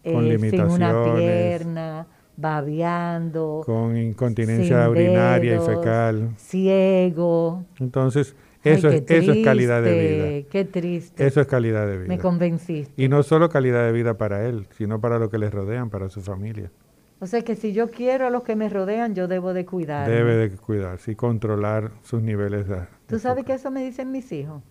Con 0.03 0.25
eh, 0.25 0.39
sin 0.39 0.63
una 0.63 1.05
pierna, 1.17 2.07
babeando. 2.35 3.61
Con 3.67 3.95
incontinencia 3.95 4.89
urinaria 4.89 5.53
dedos, 5.53 5.69
y 5.69 5.75
fecal. 5.75 6.31
Ciego. 6.39 7.63
Entonces, 7.79 8.35
eso, 8.65 8.89
es, 8.89 9.05
eso 9.07 9.33
es 9.33 9.45
calidad 9.45 9.83
de 9.83 10.41
vida. 10.41 10.49
Qué 10.51 10.65
triste. 10.65 11.27
Eso 11.27 11.43
es 11.43 11.47
calidad 11.47 11.87
de 11.87 11.99
vida. 11.99 12.09
Me 12.09 12.19
convenciste. 12.19 12.91
Y 12.97 13.11
no 13.11 13.23
solo 13.23 13.51
calidad 13.51 13.85
de 13.85 13.93
vida 13.93 14.15
para 14.17 14.47
él, 14.47 14.67
sino 14.79 14.99
para 14.99 15.19
los 15.19 15.29
que 15.29 15.37
le 15.37 15.51
rodean, 15.51 15.91
para 15.91 16.09
su 16.09 16.23
familia. 16.23 16.71
O 17.19 17.27
sea 17.27 17.43
que 17.43 17.57
si 17.57 17.73
yo 17.73 17.91
quiero 17.91 18.27
a 18.27 18.31
los 18.31 18.43
que 18.43 18.57
me 18.57 18.69
rodean, 18.69 19.15
yo 19.15 19.27
debo 19.29 19.55
de 19.55 19.65
cuidar. 19.65 20.07
Debe 20.09 20.37
de 20.37 20.57
cuidarse 20.57 21.13
y 21.13 21.15
controlar 21.17 21.93
sus 22.03 22.23
niveles 22.23 22.69
de... 22.69 22.87
¿Tú 23.07 23.19
sabes 23.19 23.45
que 23.45 23.55
eso 23.55 23.71
me 23.71 23.83
dicen 23.83 24.11
mis 24.13 24.31
hijos? 24.33 24.63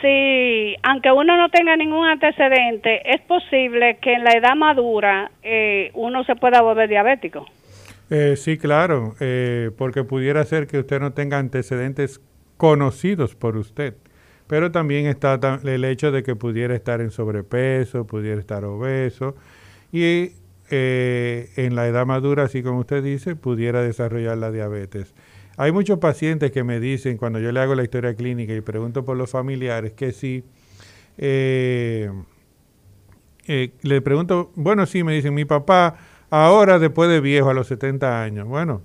si, 0.00 0.76
aunque 0.82 1.10
uno 1.12 1.36
no 1.36 1.48
tenga 1.50 1.76
ningún 1.76 2.06
antecedente, 2.06 3.14
es 3.14 3.20
posible 3.22 3.98
que 4.00 4.14
en 4.14 4.24
la 4.24 4.32
edad 4.32 4.54
madura 4.56 5.30
eh, 5.42 5.90
uno 5.94 6.24
se 6.24 6.34
pueda 6.36 6.62
volver 6.62 6.88
diabético. 6.88 7.46
Eh, 8.10 8.34
sí, 8.36 8.56
claro, 8.56 9.14
eh, 9.20 9.70
porque 9.76 10.04
pudiera 10.04 10.44
ser 10.44 10.66
que 10.66 10.78
usted 10.78 11.00
no 11.00 11.12
tenga 11.12 11.38
antecedentes 11.38 12.20
conocidos 12.56 13.34
por 13.34 13.56
usted, 13.56 13.94
pero 14.46 14.70
también 14.70 15.06
está 15.06 15.38
el 15.64 15.84
hecho 15.84 16.12
de 16.12 16.22
que 16.22 16.36
pudiera 16.36 16.74
estar 16.74 17.00
en 17.00 17.10
sobrepeso, 17.10 18.06
pudiera 18.06 18.40
estar 18.40 18.64
obeso 18.64 19.34
y 19.92 20.32
eh, 20.70 21.50
en 21.56 21.74
la 21.76 21.86
edad 21.86 22.06
madura, 22.06 22.44
así 22.44 22.62
como 22.62 22.80
usted 22.80 23.02
dice, 23.02 23.36
pudiera 23.36 23.82
desarrollar 23.82 24.38
la 24.38 24.50
diabetes. 24.50 25.14
Hay 25.56 25.72
muchos 25.72 25.98
pacientes 25.98 26.50
que 26.52 26.64
me 26.64 26.80
dicen, 26.80 27.16
cuando 27.16 27.38
yo 27.38 27.50
le 27.52 27.60
hago 27.60 27.74
la 27.74 27.82
historia 27.82 28.14
clínica 28.14 28.54
y 28.54 28.60
pregunto 28.60 29.04
por 29.04 29.16
los 29.16 29.30
familiares, 29.30 29.92
que 29.92 30.12
si 30.12 30.44
eh, 31.18 32.10
eh, 33.46 33.70
le 33.82 34.00
pregunto, 34.02 34.50
bueno, 34.54 34.86
sí, 34.86 35.02
me 35.04 35.14
dicen, 35.14 35.32
mi 35.34 35.44
papá 35.44 35.96
ahora 36.30 36.78
después 36.78 37.08
de 37.08 37.20
viejo, 37.20 37.48
a 37.48 37.54
los 37.54 37.68
70 37.68 38.22
años, 38.22 38.46
bueno, 38.48 38.82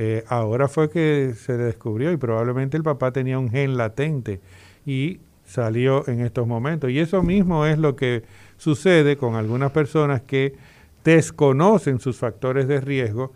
eh, 0.00 0.24
ahora 0.28 0.68
fue 0.68 0.88
que 0.90 1.34
se 1.36 1.56
descubrió 1.56 2.12
y 2.12 2.16
probablemente 2.16 2.76
el 2.76 2.84
papá 2.84 3.10
tenía 3.10 3.36
un 3.38 3.50
gen 3.50 3.76
latente 3.76 4.40
y 4.86 5.18
salió 5.44 6.06
en 6.08 6.20
estos 6.20 6.46
momentos. 6.46 6.88
Y 6.90 7.00
eso 7.00 7.22
mismo 7.22 7.66
es 7.66 7.78
lo 7.78 7.96
que 7.96 8.22
sucede 8.58 9.16
con 9.16 9.34
algunas 9.34 9.72
personas 9.72 10.22
que 10.22 10.54
desconocen 11.04 11.98
sus 11.98 12.16
factores 12.16 12.68
de 12.68 12.80
riesgo, 12.80 13.32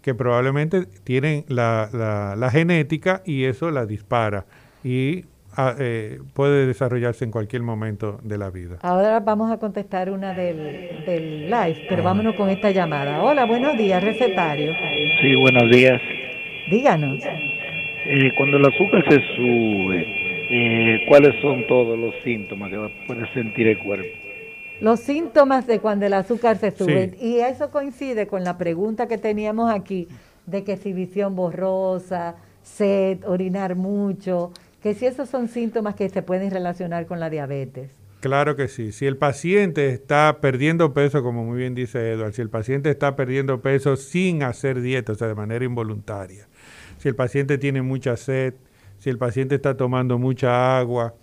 que 0.00 0.14
probablemente 0.14 0.86
tienen 1.04 1.44
la, 1.48 1.90
la- 1.92 2.34
la 2.36 2.50
genética 2.50 3.22
y 3.26 3.44
eso 3.44 3.70
la 3.70 3.84
dispara 3.86 4.46
y 4.84 5.24
ah, 5.56 5.74
eh, 5.78 6.20
puede 6.34 6.66
desarrollarse 6.66 7.24
en 7.24 7.30
cualquier 7.30 7.62
momento 7.62 8.18
de 8.22 8.38
la 8.38 8.50
vida. 8.50 8.78
Ahora 8.82 9.20
vamos 9.20 9.50
a 9.50 9.58
contestar 9.58 10.10
una 10.10 10.34
del, 10.34 11.04
del 11.06 11.50
live, 11.50 11.86
pero 11.88 12.02
vámonos 12.02 12.34
con 12.36 12.48
esta 12.48 12.70
llamada. 12.70 13.22
Hola, 13.22 13.44
buenos 13.46 13.76
días, 13.76 14.02
recetario. 14.02 14.72
Sí, 15.20 15.34
buenos 15.34 15.70
días. 15.70 16.00
Díganos. 16.70 17.22
Eh, 18.08 18.32
cuando 18.36 18.58
el 18.58 18.66
azúcar 18.66 19.04
se 19.08 19.20
sube, 19.34 20.06
eh, 20.48 21.04
¿cuáles 21.08 21.40
son 21.40 21.66
todos 21.66 21.98
los 21.98 22.14
síntomas 22.22 22.70
que 22.70 22.90
puede 23.06 23.32
sentir 23.34 23.66
el 23.66 23.78
cuerpo? 23.78 24.06
Los 24.80 25.00
síntomas 25.00 25.66
de 25.66 25.80
cuando 25.80 26.06
el 26.06 26.12
azúcar 26.12 26.56
se 26.56 26.70
sube. 26.70 27.14
Sí. 27.18 27.26
Y 27.26 27.38
eso 27.38 27.70
coincide 27.70 28.26
con 28.26 28.44
la 28.44 28.58
pregunta 28.58 29.08
que 29.08 29.18
teníamos 29.18 29.72
aquí 29.72 30.06
de 30.46 30.64
que 30.64 30.76
si 30.76 30.92
visión 30.92 31.34
borrosa, 31.34 32.36
sed, 32.62 33.24
orinar 33.26 33.74
mucho, 33.74 34.52
que 34.86 34.94
si 34.94 35.06
esos 35.06 35.28
son 35.28 35.48
síntomas 35.48 35.96
que 35.96 36.08
se 36.08 36.22
pueden 36.22 36.48
relacionar 36.52 37.06
con 37.06 37.18
la 37.18 37.28
diabetes. 37.28 37.90
Claro 38.20 38.54
que 38.54 38.68
sí. 38.68 38.92
Si 38.92 39.04
el 39.04 39.16
paciente 39.16 39.88
está 39.88 40.38
perdiendo 40.40 40.94
peso, 40.94 41.24
como 41.24 41.44
muy 41.44 41.58
bien 41.58 41.74
dice 41.74 42.12
Edward, 42.12 42.34
si 42.34 42.40
el 42.42 42.50
paciente 42.50 42.88
está 42.90 43.16
perdiendo 43.16 43.60
peso 43.60 43.96
sin 43.96 44.44
hacer 44.44 44.80
dieta, 44.80 45.10
o 45.10 45.14
sea, 45.16 45.26
de 45.26 45.34
manera 45.34 45.64
involuntaria, 45.64 46.46
si 46.98 47.08
el 47.08 47.16
paciente 47.16 47.58
tiene 47.58 47.82
mucha 47.82 48.16
sed, 48.16 48.54
si 49.00 49.10
el 49.10 49.18
paciente 49.18 49.56
está 49.56 49.76
tomando 49.76 50.18
mucha 50.18 50.78
agua, 50.78 51.14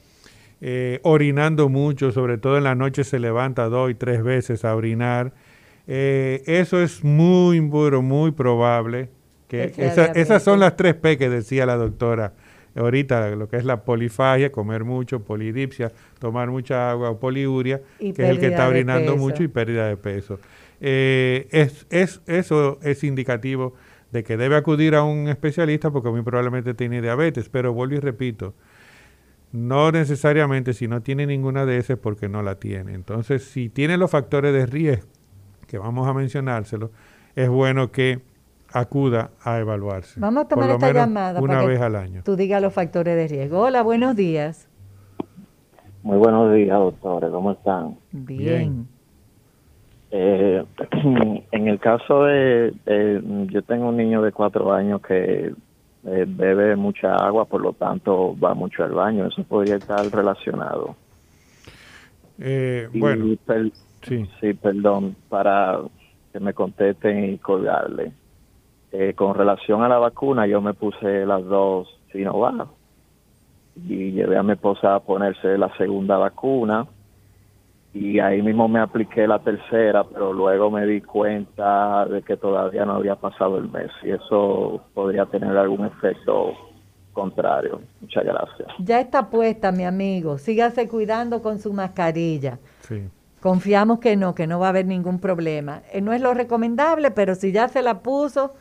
eh, 0.59 0.99
orinando 1.03 1.69
mucho, 1.69 2.11
sobre 2.11 2.37
todo 2.37 2.57
en 2.57 2.65
la 2.65 2.75
noche 2.75 3.05
se 3.05 3.17
levanta 3.17 3.69
dos 3.69 3.89
y 3.89 3.95
tres 3.95 4.23
veces 4.23 4.65
a 4.65 4.75
orinar, 4.75 5.31
eh, 5.87 6.43
eso 6.47 6.81
es 6.83 7.01
muy, 7.01 7.61
muy, 7.61 7.91
muy 8.01 8.31
probable 8.31 9.07
que 9.47 9.71
esa- 9.77 10.07
esas 10.07 10.43
son 10.43 10.59
las 10.59 10.75
tres 10.75 10.95
P 10.95 11.17
que 11.17 11.29
decía 11.29 11.65
la 11.65 11.77
doctora 11.77 12.33
ahorita, 12.75 13.31
lo 13.31 13.47
que 13.47 13.57
es 13.57 13.65
la 13.65 13.83
polifagia, 13.83 14.51
comer 14.51 14.83
mucho, 14.83 15.23
polidipsia, 15.23 15.91
tomar 16.19 16.49
mucha 16.49 16.91
agua 16.91 17.11
o 17.11 17.19
poliuria, 17.19 17.81
Y 17.99 18.13
que 18.13 18.23
es 18.23 18.29
el 18.29 18.39
que 18.39 18.47
está 18.47 18.67
orinando 18.67 19.15
mucho 19.17 19.43
y 19.43 19.47
pérdida 19.47 19.87
de 19.87 19.97
peso. 19.97 20.39
Eh, 20.81 21.47
es, 21.51 21.85
es, 21.89 22.21
eso 22.25 22.79
es 22.81 23.03
indicativo 23.03 23.73
de 24.11 24.23
que 24.23 24.37
debe 24.37 24.55
acudir 24.55 24.95
a 24.95 25.03
un 25.03 25.27
especialista 25.27 25.91
porque 25.91 26.09
muy 26.09 26.21
probablemente 26.21 26.73
tiene 26.73 27.01
diabetes, 27.01 27.49
pero 27.49 27.73
vuelvo 27.73 27.95
y 27.95 27.99
repito, 27.99 28.53
no 29.51 29.91
necesariamente 29.91 30.73
si 30.73 30.87
no 30.87 31.01
tiene 31.01 31.25
ninguna 31.25 31.65
de 31.65 31.77
esas 31.77 31.97
porque 31.97 32.27
no 32.27 32.43
la 32.43 32.55
tiene. 32.59 32.93
Entonces, 32.93 33.43
si 33.43 33.69
tiene 33.69 33.97
los 33.97 34.11
factores 34.11 34.53
de 34.53 34.65
riesgo, 34.65 35.07
que 35.67 35.77
vamos 35.77 36.07
a 36.07 36.13
mencionárselo, 36.13 36.91
es 37.35 37.49
bueno 37.49 37.91
que 37.91 38.21
acuda 38.73 39.29
a 39.43 39.59
evaluarse. 39.59 40.19
Vamos 40.19 40.45
a 40.45 40.47
tomar 40.47 40.71
esta 40.71 40.91
llamada 40.91 41.39
una 41.39 41.53
para 41.55 41.65
vez 41.67 41.79
que 41.79 41.85
al 41.85 41.95
año. 41.95 42.21
tú 42.25 42.35
digas 42.35 42.61
los 42.61 42.73
factores 42.73 43.15
de 43.15 43.27
riesgo. 43.27 43.59
Hola, 43.61 43.83
buenos 43.83 44.15
días. 44.15 44.67
Muy 46.01 46.17
buenos 46.17 46.53
días, 46.53 46.77
doctores. 46.77 47.29
¿Cómo 47.29 47.51
están? 47.53 47.95
Bien. 48.11 48.87
Eh, 50.11 50.63
en 51.51 51.67
el 51.67 51.79
caso 51.79 52.23
de, 52.25 52.73
de- 52.85 53.47
yo 53.51 53.61
tengo 53.63 53.89
un 53.89 53.97
niño 53.97 54.21
de 54.21 54.31
cuatro 54.31 54.73
años 54.73 55.01
que 55.01 55.53
eh, 56.05 56.25
bebe 56.27 56.75
mucha 56.75 57.15
agua, 57.15 57.45
por 57.45 57.61
lo 57.61 57.73
tanto 57.73 58.37
va 58.37 58.53
mucho 58.53 58.83
al 58.83 58.91
baño. 58.91 59.27
Eso 59.27 59.43
podría 59.43 59.77
estar 59.77 60.05
relacionado. 60.11 60.95
Eh, 62.39 62.89
Y 62.91 62.99
bueno, 62.99 63.25
per- 63.45 63.71
sí. 64.01 64.53
perdón, 64.61 65.15
para 65.29 65.79
que 66.33 66.39
me 66.39 66.53
contesten 66.53 67.23
y 67.33 67.37
colgarle. 67.37 68.11
Eh, 68.95 69.15
con 69.15 69.33
relación 69.33 69.81
a 69.81 69.89
la 69.89 69.97
vacuna, 69.97 70.45
yo 70.45 70.61
me 70.61 70.75
puse 70.75 71.25
las 71.25 71.43
dos 71.45 71.87
Sinovac. 72.11 72.67
y 73.75 74.11
llevé 74.11 74.37
a 74.37 74.43
mi 74.43 74.53
esposa 74.53 74.93
a 74.93 74.99
ponerse 74.99 75.57
la 75.57 75.75
segunda 75.77 76.17
vacuna 76.17 76.85
y 77.91 78.19
ahí 78.19 78.43
mismo 78.43 78.67
me 78.67 78.79
apliqué 78.79 79.27
la 79.27 79.39
tercera, 79.39 80.03
pero 80.03 80.31
luego 80.31 80.69
me 80.69 80.85
di 80.85 81.01
cuenta 81.01 82.05
de 82.05 82.21
que 82.21 82.37
todavía 82.37 82.85
no 82.85 82.93
había 82.93 83.15
pasado 83.15 83.57
el 83.57 83.67
mes 83.67 83.89
y 84.03 84.11
eso 84.11 84.81
podría 84.93 85.25
tener 85.25 85.57
algún 85.57 85.87
efecto 85.87 86.53
contrario. 87.13 87.81
Muchas 87.99 88.25
gracias. 88.25 88.67
Ya 88.77 88.99
está 88.99 89.27
puesta, 89.27 89.71
mi 89.71 89.85
amigo. 89.85 90.37
Sígase 90.37 90.87
cuidando 90.87 91.41
con 91.41 91.57
su 91.57 91.73
mascarilla. 91.73 92.59
Sí. 92.81 93.09
Confiamos 93.39 93.97
que 93.99 94.15
no, 94.15 94.35
que 94.35 94.45
no 94.45 94.59
va 94.59 94.67
a 94.67 94.69
haber 94.69 94.85
ningún 94.85 95.19
problema. 95.19 95.81
Eh, 95.91 96.01
no 96.01 96.13
es 96.13 96.21
lo 96.21 96.35
recomendable, 96.35 97.09
pero 97.09 97.33
si 97.33 97.51
ya 97.51 97.67
se 97.67 97.81
la 97.81 98.03
puso, 98.03 98.53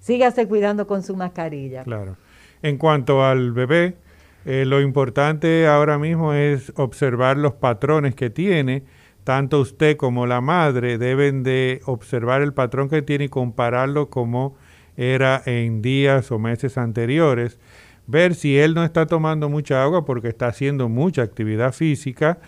sígase 0.00 0.46
cuidando 0.46 0.86
con 0.86 1.02
su 1.02 1.16
mascarilla. 1.16 1.84
Claro. 1.84 2.16
En 2.62 2.76
cuanto 2.76 3.24
al 3.24 3.52
bebé, 3.52 3.96
eh, 4.44 4.64
lo 4.64 4.80
importante 4.80 5.66
ahora 5.66 5.98
mismo 5.98 6.32
es 6.32 6.72
observar 6.76 7.36
los 7.36 7.54
patrones 7.54 8.14
que 8.14 8.30
tiene. 8.30 8.84
Tanto 9.24 9.60
usted 9.60 9.96
como 9.96 10.26
la 10.26 10.40
madre 10.40 10.96
deben 10.96 11.42
de 11.42 11.82
observar 11.84 12.40
el 12.42 12.54
patrón 12.54 12.88
que 12.88 13.02
tiene 13.02 13.24
y 13.24 13.28
compararlo 13.28 14.08
como 14.08 14.56
era 14.96 15.42
en 15.44 15.82
días 15.82 16.32
o 16.32 16.38
meses 16.38 16.78
anteriores. 16.78 17.58
Ver 18.06 18.34
si 18.34 18.58
él 18.58 18.74
no 18.74 18.84
está 18.84 19.06
tomando 19.06 19.48
mucha 19.48 19.82
agua 19.82 20.04
porque 20.04 20.28
está 20.28 20.46
haciendo 20.46 20.88
mucha 20.88 21.22
actividad 21.22 21.72
física 21.72 22.38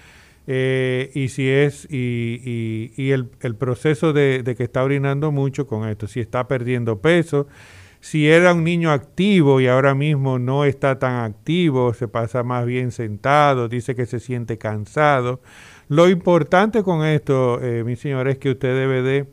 eh, 0.53 1.13
y 1.15 1.29
si 1.29 1.49
es 1.49 1.87
y, 1.89 2.93
y, 2.97 3.13
el, 3.13 3.31
el, 3.41 3.55
proceso 3.55 4.13
de, 4.13 4.43
de 4.43 4.57
que 4.57 4.65
está 4.65 4.83
orinando 4.83 5.31
mucho 5.31 5.69
con 5.69 5.89
esto, 5.89 6.09
si 6.09 6.19
está 6.19 6.49
perdiendo 6.49 7.01
peso, 7.01 7.47
si 8.01 8.29
era 8.29 8.53
un 8.53 8.65
niño 8.65 8.91
activo 8.91 9.61
y 9.61 9.69
ahora 9.69 9.95
mismo 9.95 10.41
no 10.41 10.65
está 10.65 10.99
tan 10.99 11.23
activo, 11.25 11.95
se 11.95 12.09
pasa 12.09 12.43
más 12.43 12.67
bien 12.67 12.91
sentado, 12.91 13.69
dice 13.69 13.95
que 13.95 14.07
se 14.07 14.19
siente 14.19 14.59
cansado. 14.59 15.41
Lo 15.87 16.09
importante 16.09 16.83
con 16.83 17.05
esto, 17.05 17.61
eh, 17.63 17.85
mi 17.85 17.95
señor, 17.95 18.27
es 18.27 18.39
que 18.39 18.51
usted 18.51 18.75
debe 18.75 19.03
de, 19.03 19.27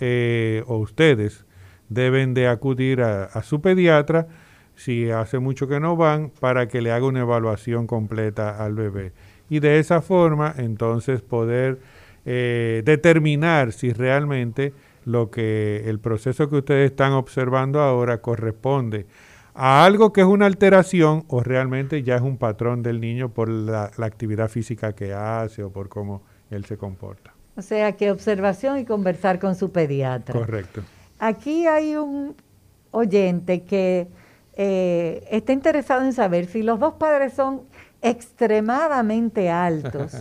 eh, 0.00 0.64
o 0.68 0.78
ustedes 0.78 1.44
deben 1.90 2.32
de 2.32 2.48
acudir 2.48 3.02
a, 3.02 3.42
su 3.42 3.60
pediatra, 3.60 4.26
si 4.74 5.10
hace 5.10 5.38
mucho 5.38 5.68
que 5.68 5.80
no 5.80 5.96
van, 5.96 6.30
para 6.40 6.66
que 6.66 6.80
le 6.80 6.92
haga 6.92 7.04
una 7.04 7.20
evaluación 7.20 7.86
completa 7.86 8.64
al 8.64 8.72
bebé. 8.72 9.12
Y 9.52 9.60
de 9.60 9.78
esa 9.78 10.00
forma, 10.00 10.54
entonces, 10.56 11.20
poder 11.20 11.78
eh, 12.24 12.80
determinar 12.86 13.72
si 13.72 13.92
realmente 13.92 14.72
lo 15.04 15.30
que 15.30 15.82
el 15.90 15.98
proceso 15.98 16.48
que 16.48 16.56
ustedes 16.56 16.90
están 16.90 17.12
observando 17.12 17.82
ahora 17.82 18.22
corresponde 18.22 19.04
a 19.52 19.84
algo 19.84 20.10
que 20.10 20.22
es 20.22 20.26
una 20.26 20.46
alteración 20.46 21.24
o 21.28 21.42
realmente 21.42 22.02
ya 22.02 22.16
es 22.16 22.22
un 22.22 22.38
patrón 22.38 22.82
del 22.82 22.98
niño 22.98 23.28
por 23.28 23.50
la, 23.50 23.90
la, 23.98 24.06
actividad 24.06 24.48
física 24.48 24.94
que 24.94 25.12
hace 25.12 25.62
o 25.62 25.70
por 25.70 25.90
cómo 25.90 26.22
él 26.50 26.64
se 26.64 26.78
comporta. 26.78 27.34
O 27.54 27.60
sea, 27.60 27.92
que 27.92 28.10
observación 28.10 28.78
y 28.78 28.86
conversar 28.86 29.38
con 29.38 29.54
su 29.54 29.70
pediatra. 29.70 30.32
Correcto. 30.32 30.80
Aquí 31.18 31.66
hay 31.66 31.96
un 31.96 32.36
oyente 32.90 33.64
que 33.64 34.08
eh, 34.54 35.26
está 35.30 35.52
interesado 35.52 36.04
en 36.04 36.12
saber 36.12 36.46
si 36.46 36.62
los 36.62 36.78
dos 36.78 36.94
padres 36.94 37.32
son 37.32 37.62
extremadamente 38.02 39.48
altos. 39.48 40.12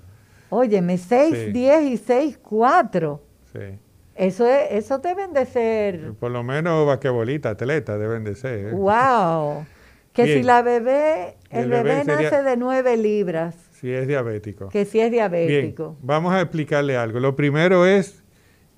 Óyeme, 0.50 0.98
6, 0.98 1.36
sí. 1.46 1.52
10 1.52 1.82
y 1.84 1.96
6, 1.96 2.38
4. 2.42 3.22
Sí. 3.52 3.78
Eso, 4.14 4.46
es, 4.46 4.72
eso 4.72 4.98
deben 4.98 5.32
de 5.32 5.46
ser... 5.46 6.12
Por 6.14 6.30
lo 6.30 6.42
menos 6.42 6.86
basquetbolista, 6.86 7.50
atleta 7.50 7.96
deben 7.96 8.24
de 8.24 8.34
ser. 8.34 8.68
¿eh? 8.68 8.72
¡Wow! 8.72 9.64
Que 10.12 10.24
Bien. 10.24 10.38
si 10.38 10.42
la 10.42 10.60
bebé, 10.62 11.36
el, 11.50 11.64
el 11.64 11.70
bebé, 11.70 11.82
bebé 11.90 12.04
sería, 12.04 12.30
nace 12.30 12.42
de 12.42 12.56
9 12.56 12.96
libras. 12.96 13.54
Si 13.70 13.92
es 13.92 14.08
diabético. 14.08 14.68
Que 14.68 14.84
si 14.84 14.98
es 14.98 15.08
diabético. 15.08 15.90
Bien. 15.90 15.98
Vamos 16.02 16.34
a 16.34 16.40
explicarle 16.40 16.96
algo. 16.96 17.20
Lo 17.20 17.36
primero 17.36 17.86
es 17.86 18.24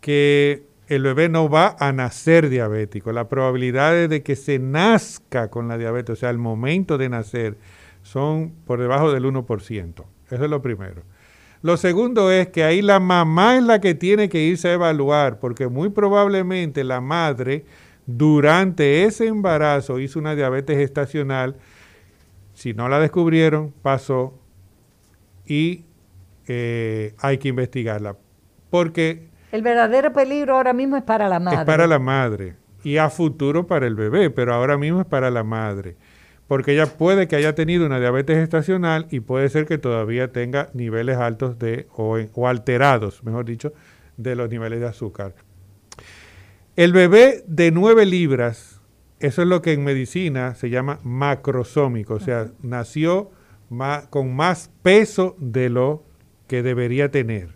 que 0.02 0.64
el 0.88 1.02
bebé 1.02 1.30
no 1.30 1.48
va 1.48 1.74
a 1.78 1.90
nacer 1.92 2.50
diabético. 2.50 3.12
La 3.12 3.28
probabilidad 3.28 4.10
de 4.10 4.22
que 4.22 4.36
se 4.36 4.58
nazca 4.58 5.48
con 5.48 5.68
la 5.68 5.78
diabetes, 5.78 6.12
o 6.12 6.16
sea, 6.16 6.28
al 6.28 6.38
momento 6.38 6.98
de 6.98 7.08
nacer, 7.08 7.56
son 8.02 8.52
por 8.66 8.80
debajo 8.80 9.12
del 9.12 9.24
1%. 9.24 10.04
Eso 10.30 10.44
es 10.44 10.50
lo 10.50 10.62
primero. 10.62 11.02
Lo 11.62 11.76
segundo 11.76 12.30
es 12.32 12.48
que 12.48 12.64
ahí 12.64 12.82
la 12.82 12.98
mamá 12.98 13.56
es 13.56 13.62
la 13.62 13.80
que 13.80 13.94
tiene 13.94 14.28
que 14.28 14.42
irse 14.42 14.68
a 14.68 14.72
evaluar, 14.72 15.38
porque 15.38 15.68
muy 15.68 15.90
probablemente 15.90 16.82
la 16.82 17.00
madre 17.00 17.64
durante 18.06 19.04
ese 19.04 19.28
embarazo 19.28 20.00
hizo 20.00 20.18
una 20.18 20.34
diabetes 20.34 20.76
gestacional, 20.76 21.56
si 22.52 22.74
no 22.74 22.88
la 22.88 22.98
descubrieron, 22.98 23.72
pasó 23.80 24.34
y 25.46 25.84
eh, 26.48 27.14
hay 27.18 27.38
que 27.38 27.48
investigarla. 27.48 28.16
Porque... 28.70 29.28
El 29.52 29.62
verdadero 29.62 30.12
peligro 30.12 30.56
ahora 30.56 30.72
mismo 30.72 30.96
es 30.96 31.04
para 31.04 31.28
la 31.28 31.38
madre. 31.38 31.60
Es 31.60 31.64
para 31.64 31.86
la 31.86 31.98
madre 32.00 32.56
y 32.82 32.96
a 32.96 33.08
futuro 33.08 33.66
para 33.66 33.86
el 33.86 33.94
bebé, 33.94 34.30
pero 34.30 34.52
ahora 34.52 34.76
mismo 34.76 35.00
es 35.00 35.06
para 35.06 35.30
la 35.30 35.44
madre 35.44 35.96
porque 36.52 36.74
ella 36.74 36.84
puede 36.84 37.28
que 37.28 37.36
haya 37.36 37.54
tenido 37.54 37.86
una 37.86 37.98
diabetes 37.98 38.36
gestacional 38.36 39.06
y 39.10 39.20
puede 39.20 39.48
ser 39.48 39.64
que 39.64 39.78
todavía 39.78 40.32
tenga 40.32 40.68
niveles 40.74 41.16
altos 41.16 41.58
de, 41.58 41.86
o, 41.96 42.18
o, 42.34 42.46
alterados, 42.46 43.24
mejor 43.24 43.46
dicho, 43.46 43.72
de 44.18 44.36
los 44.36 44.50
niveles 44.50 44.80
de 44.80 44.86
azúcar. 44.86 45.34
El 46.76 46.92
bebé 46.92 47.42
de 47.46 47.70
9 47.70 48.04
libras, 48.04 48.82
eso 49.18 49.40
es 49.40 49.48
lo 49.48 49.62
que 49.62 49.72
en 49.72 49.82
medicina 49.82 50.54
se 50.54 50.68
llama 50.68 51.00
macrosómico, 51.02 52.16
o 52.16 52.20
sea, 52.20 52.50
nació 52.60 53.30
más, 53.70 54.08
con 54.08 54.36
más 54.36 54.70
peso 54.82 55.36
de 55.38 55.70
lo 55.70 56.04
que 56.48 56.62
debería 56.62 57.10
tener. 57.10 57.48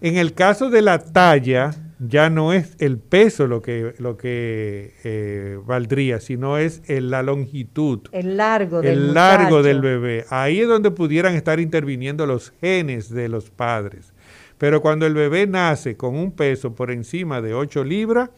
En 0.00 0.16
el 0.16 0.34
caso 0.34 0.68
de 0.68 0.82
la 0.82 0.98
talla, 0.98 1.89
ya 2.00 2.30
no 2.30 2.54
es 2.54 2.76
el 2.78 2.98
peso 2.98 3.46
lo 3.46 3.60
que, 3.60 3.94
lo 3.98 4.16
que 4.16 4.94
eh, 5.04 5.58
valdría, 5.66 6.18
sino 6.20 6.56
es 6.56 6.82
el, 6.86 7.10
la 7.10 7.22
longitud. 7.22 8.00
El 8.12 8.38
largo 8.38 8.80
del 8.80 8.90
El 8.90 9.14
largo 9.14 9.62
del 9.62 9.82
bebé. 9.82 10.24
Ahí 10.30 10.60
es 10.60 10.68
donde 10.68 10.90
pudieran 10.90 11.34
estar 11.34 11.60
interviniendo 11.60 12.26
los 12.26 12.52
genes 12.58 13.10
de 13.10 13.28
los 13.28 13.50
padres. 13.50 14.14
Pero 14.56 14.80
cuando 14.80 15.06
el 15.06 15.12
bebé 15.12 15.46
nace 15.46 15.96
con 15.96 16.16
un 16.16 16.32
peso 16.32 16.74
por 16.74 16.90
encima 16.90 17.42
de 17.42 17.52
8 17.52 17.84
libras, 17.84 18.30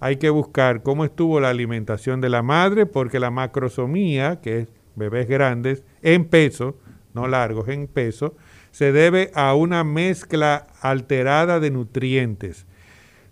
hay 0.00 0.16
que 0.16 0.30
buscar 0.30 0.82
cómo 0.82 1.04
estuvo 1.04 1.38
la 1.38 1.50
alimentación 1.50 2.22
de 2.22 2.30
la 2.30 2.42
madre, 2.42 2.86
porque 2.86 3.20
la 3.20 3.30
macrosomía, 3.30 4.40
que 4.40 4.60
es 4.60 4.68
bebés 4.94 5.28
grandes, 5.28 5.82
en 6.00 6.24
peso, 6.24 6.78
no 7.12 7.28
largos, 7.28 7.68
en 7.68 7.88
peso, 7.88 8.36
se 8.70 8.92
debe 8.92 9.30
a 9.34 9.54
una 9.54 9.84
mezcla 9.84 10.66
alterada 10.80 11.60
de 11.60 11.70
nutrientes 11.70 12.66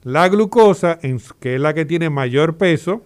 la 0.05 0.29
glucosa, 0.29 0.99
que 1.41 1.55
es 1.55 1.61
la 1.61 1.75
que 1.75 1.87
tiene 1.87 2.11
mayor 2.11 2.57
peso, 2.57 3.03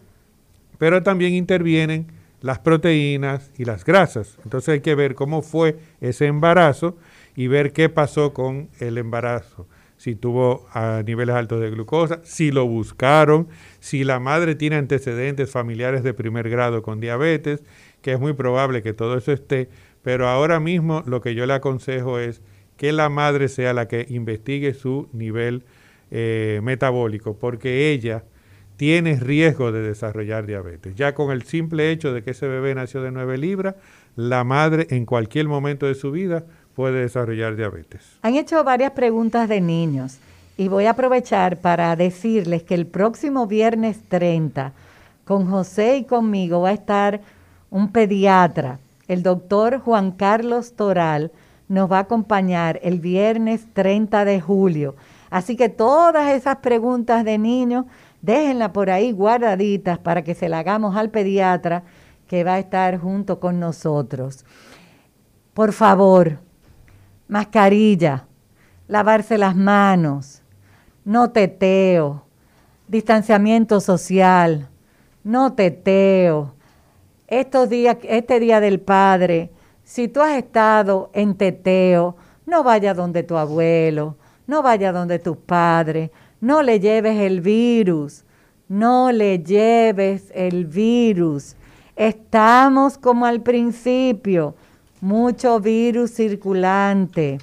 pero 0.78 1.02
también 1.02 1.32
intervienen 1.32 2.06
las 2.40 2.58
proteínas 2.58 3.50
y 3.56 3.64
las 3.64 3.84
grasas. 3.84 4.36
Entonces 4.44 4.68
hay 4.74 4.80
que 4.80 4.94
ver 4.94 5.14
cómo 5.14 5.42
fue 5.42 5.76
ese 6.00 6.26
embarazo 6.26 6.96
y 7.36 7.46
ver 7.46 7.72
qué 7.72 7.88
pasó 7.88 8.32
con 8.32 8.68
el 8.80 8.98
embarazo. 8.98 9.66
Si 9.96 10.14
tuvo 10.14 10.66
a 10.72 11.02
niveles 11.04 11.34
altos 11.34 11.60
de 11.60 11.70
glucosa, 11.70 12.20
si 12.22 12.52
lo 12.52 12.66
buscaron, 12.66 13.48
si 13.80 14.04
la 14.04 14.20
madre 14.20 14.54
tiene 14.54 14.76
antecedentes 14.76 15.50
familiares 15.50 16.04
de 16.04 16.14
primer 16.14 16.48
grado 16.48 16.82
con 16.82 17.00
diabetes, 17.00 17.62
que 18.02 18.12
es 18.12 18.20
muy 18.20 18.32
probable 18.32 18.82
que 18.82 18.92
todo 18.92 19.16
eso 19.16 19.32
esté, 19.32 19.68
pero 20.02 20.28
ahora 20.28 20.60
mismo 20.60 21.02
lo 21.06 21.20
que 21.20 21.34
yo 21.34 21.46
le 21.46 21.54
aconsejo 21.54 22.20
es 22.20 22.42
que 22.76 22.92
la 22.92 23.08
madre 23.08 23.48
sea 23.48 23.72
la 23.72 23.88
que 23.88 24.06
investigue 24.08 24.72
su 24.72 25.08
nivel 25.12 25.64
eh, 26.10 26.60
metabólico, 26.62 27.36
porque 27.36 27.92
ella 27.92 28.24
tiene 28.76 29.16
riesgo 29.16 29.72
de 29.72 29.82
desarrollar 29.82 30.46
diabetes. 30.46 30.94
Ya 30.94 31.14
con 31.14 31.32
el 31.32 31.42
simple 31.42 31.90
hecho 31.90 32.12
de 32.12 32.22
que 32.22 32.30
ese 32.30 32.46
bebé 32.46 32.74
nació 32.74 33.02
de 33.02 33.10
9 33.10 33.36
libras, 33.36 33.74
la 34.14 34.44
madre 34.44 34.86
en 34.90 35.04
cualquier 35.04 35.48
momento 35.48 35.86
de 35.86 35.94
su 35.94 36.12
vida 36.12 36.44
puede 36.74 37.00
desarrollar 37.00 37.56
diabetes. 37.56 38.18
Han 38.22 38.36
hecho 38.36 38.62
varias 38.62 38.92
preguntas 38.92 39.48
de 39.48 39.60
niños 39.60 40.18
y 40.56 40.68
voy 40.68 40.86
a 40.86 40.90
aprovechar 40.90 41.60
para 41.60 41.96
decirles 41.96 42.62
que 42.62 42.74
el 42.74 42.86
próximo 42.86 43.48
viernes 43.48 43.98
30 44.08 44.72
con 45.24 45.50
José 45.50 45.98
y 45.98 46.04
conmigo 46.04 46.60
va 46.60 46.70
a 46.70 46.74
estar 46.74 47.20
un 47.70 47.90
pediatra, 47.90 48.78
el 49.08 49.22
doctor 49.22 49.78
Juan 49.80 50.12
Carlos 50.12 50.74
Toral, 50.74 51.32
nos 51.68 51.90
va 51.90 51.98
a 51.98 52.02
acompañar 52.02 52.78
el 52.82 52.98
viernes 53.00 53.66
30 53.74 54.24
de 54.24 54.40
julio 54.40 54.94
Así 55.30 55.56
que 55.56 55.68
todas 55.68 56.30
esas 56.32 56.56
preguntas 56.56 57.24
de 57.24 57.38
niños, 57.38 57.84
déjenlas 58.22 58.70
por 58.70 58.90
ahí 58.90 59.12
guardaditas 59.12 59.98
para 59.98 60.22
que 60.22 60.34
se 60.34 60.48
las 60.48 60.60
hagamos 60.60 60.96
al 60.96 61.10
pediatra 61.10 61.84
que 62.26 62.44
va 62.44 62.54
a 62.54 62.58
estar 62.58 62.98
junto 62.98 63.40
con 63.40 63.60
nosotros. 63.60 64.44
Por 65.54 65.72
favor, 65.72 66.38
mascarilla, 67.26 68.26
lavarse 68.86 69.38
las 69.38 69.56
manos, 69.56 70.42
no 71.04 71.30
teteo, 71.30 72.24
distanciamiento 72.86 73.80
social, 73.80 74.68
no 75.24 75.54
teteo, 75.54 76.54
estos 77.26 77.68
días, 77.68 77.98
este 78.04 78.40
día 78.40 78.60
del 78.60 78.80
Padre, 78.80 79.50
si 79.84 80.08
tú 80.08 80.20
has 80.20 80.36
estado 80.36 81.10
en 81.12 81.34
teteo, 81.34 82.16
no 82.46 82.62
vayas 82.62 82.96
donde 82.96 83.22
tu 83.22 83.36
abuelo, 83.36 84.16
no 84.48 84.62
vayas 84.62 84.92
donde 84.92 85.20
tus 85.20 85.36
padres, 85.36 86.10
no 86.40 86.62
le 86.62 86.80
lleves 86.80 87.20
el 87.20 87.40
virus, 87.40 88.24
no 88.66 89.12
le 89.12 89.38
lleves 89.38 90.32
el 90.34 90.64
virus. 90.64 91.54
Estamos 91.94 92.96
como 92.96 93.26
al 93.26 93.42
principio, 93.42 94.54
mucho 95.00 95.60
virus 95.60 96.12
circulante, 96.12 97.38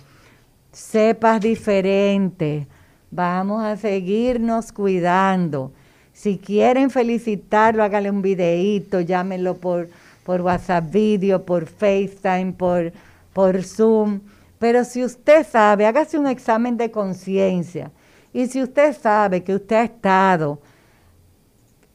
cepas 0.72 1.40
diferentes. 1.41 2.68
Vamos 3.11 3.64
a 3.64 3.77
seguirnos 3.77 4.72
cuidando. 4.72 5.72
Si 6.11 6.38
quieren 6.38 6.90
felicitarlo, 6.90 7.84
hágale 7.84 8.10
un 8.10 8.22
videíto, 8.23 8.99
llámenlo 9.02 9.57
por, 9.57 9.90
por 10.23 10.41
WhatsApp 10.41 10.91
video, 10.91 11.45
por 11.45 11.68
FaceTime, 11.68 12.53
por, 12.53 12.94
por 13.32 13.61
Zoom. 13.64 14.22
Pero 14.60 14.84
si 14.84 15.03
usted 15.03 15.45
sabe, 15.45 15.86
hágase 15.86 16.18
un 16.18 16.27
examen 16.27 16.77
de 16.77 16.91
conciencia. 16.91 17.91
Y 18.34 18.48
si 18.48 18.61
usted 18.61 18.95
sabe 18.95 19.44
que 19.44 19.56
usted 19.56 19.76
ha 19.76 19.84
estado 19.84 20.60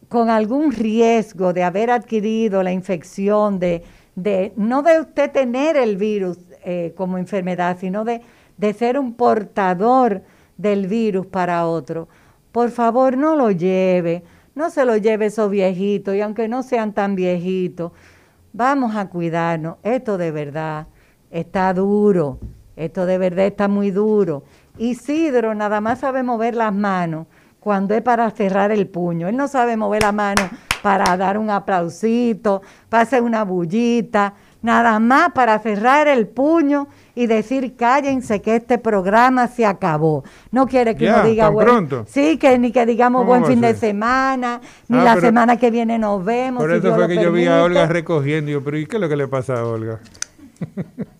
con 0.09 0.29
algún 0.29 0.73
riesgo 0.73 1.53
de 1.53 1.63
haber 1.63 1.91
adquirido 1.91 2.63
la 2.63 2.73
infección, 2.73 3.59
de, 3.59 3.85
de 4.15 4.53
no 4.57 4.83
de 4.83 5.01
usted 5.01 5.31
tener 5.31 5.77
el 5.77 5.97
virus 5.97 6.39
eh, 6.65 6.93
como 6.97 7.17
enfermedad, 7.17 7.77
sino 7.79 8.05
de, 8.05 8.21
de 8.57 8.73
ser 8.73 8.99
un 8.99 9.15
portador 9.15 10.23
del 10.57 10.87
virus 10.87 11.27
para 11.27 11.67
otro, 11.67 12.09
por 12.53 12.71
favor 12.71 13.17
no 13.17 13.37
lo 13.37 13.51
lleve, 13.51 14.25
no 14.55 14.69
se 14.71 14.85
lo 14.85 14.97
lleve 14.97 15.27
esos 15.27 15.51
viejitos, 15.51 16.15
y 16.15 16.21
aunque 16.21 16.49
no 16.49 16.63
sean 16.63 16.93
tan 16.93 17.15
viejitos, 17.15 17.93
vamos 18.53 18.97
a 18.97 19.09
cuidarnos. 19.09 19.77
Esto 19.83 20.19
de 20.19 20.31
verdad 20.33 20.89
está 21.31 21.73
duro, 21.75 22.39
esto 22.77 23.07
de 23.07 23.19
verdad 23.19 23.47
está 23.47 23.69
muy 23.69 23.91
duro. 23.91 24.43
Isidro 24.79 25.55
nada 25.55 25.81
más 25.81 26.01
sabe 26.01 26.23
mover 26.23 26.55
las 26.55 26.75
manos 26.75 27.27
cuando 27.59 27.95
es 27.95 28.03
para 28.03 28.31
cerrar 28.31 28.71
el 28.71 28.87
puño. 28.89 29.29
Él 29.29 29.37
no 29.37 29.47
sabe 29.49 29.77
mover 29.77 30.03
la 30.03 30.13
mano 30.13 30.49
para 30.83 31.15
dar 31.19 31.37
un 31.37 31.51
aplausito, 31.51 32.63
para 32.89 33.03
hacer 33.03 33.21
una 33.23 33.45
bullita, 33.45 34.33
nada 34.63 34.99
más 34.99 35.33
para 35.33 35.59
cerrar 35.59 36.09
el 36.09 36.27
puño 36.27 36.89
y 37.15 37.27
decir 37.27 37.77
cállense 37.77 38.41
que 38.41 38.57
este 38.57 38.79
programa 38.79 39.47
se 39.49 39.67
acabó. 39.67 40.25
No 40.51 40.67
quiere 40.67 40.97
que 40.97 41.05
Ya, 41.05 41.17
uno 41.17 41.25
diga 41.29 41.49
bueno, 41.51 41.71
pronto. 41.73 42.05
sí, 42.09 42.39
que 42.39 42.59
ni 42.59 42.73
que 42.73 42.87
digamos 42.87 43.21
¿Cómo 43.21 43.31
buen 43.33 43.45
fin 43.45 43.61
de 43.61 43.75
semana, 43.75 44.63
ni 44.89 44.97
Ah, 44.99 45.05
la 45.05 45.15
pero- 45.17 45.27
semana 45.27 45.59
que 45.59 45.71
viene 45.71 45.99
nos 45.99 46.25
vemos. 46.25 46.63
Por 46.63 46.71
si 46.73 46.79
eso 46.79 46.95
fue 46.95 47.09
que 47.09 47.23
yo 47.23 47.31
vi 47.31 47.47
a. 47.47 47.63
Olga 47.63 47.87
recogiendo. 47.87 48.51
y 48.51 48.55
yo, 48.55 48.65
pero 48.65 48.79
¿y 48.79 48.87
qué 48.87 48.97
es 48.97 49.03
lo 49.03 49.09
que 49.11 49.17
le 49.17 49.29
pasa 49.29 49.61
a 49.61 49.67
Olga? 49.67 50.01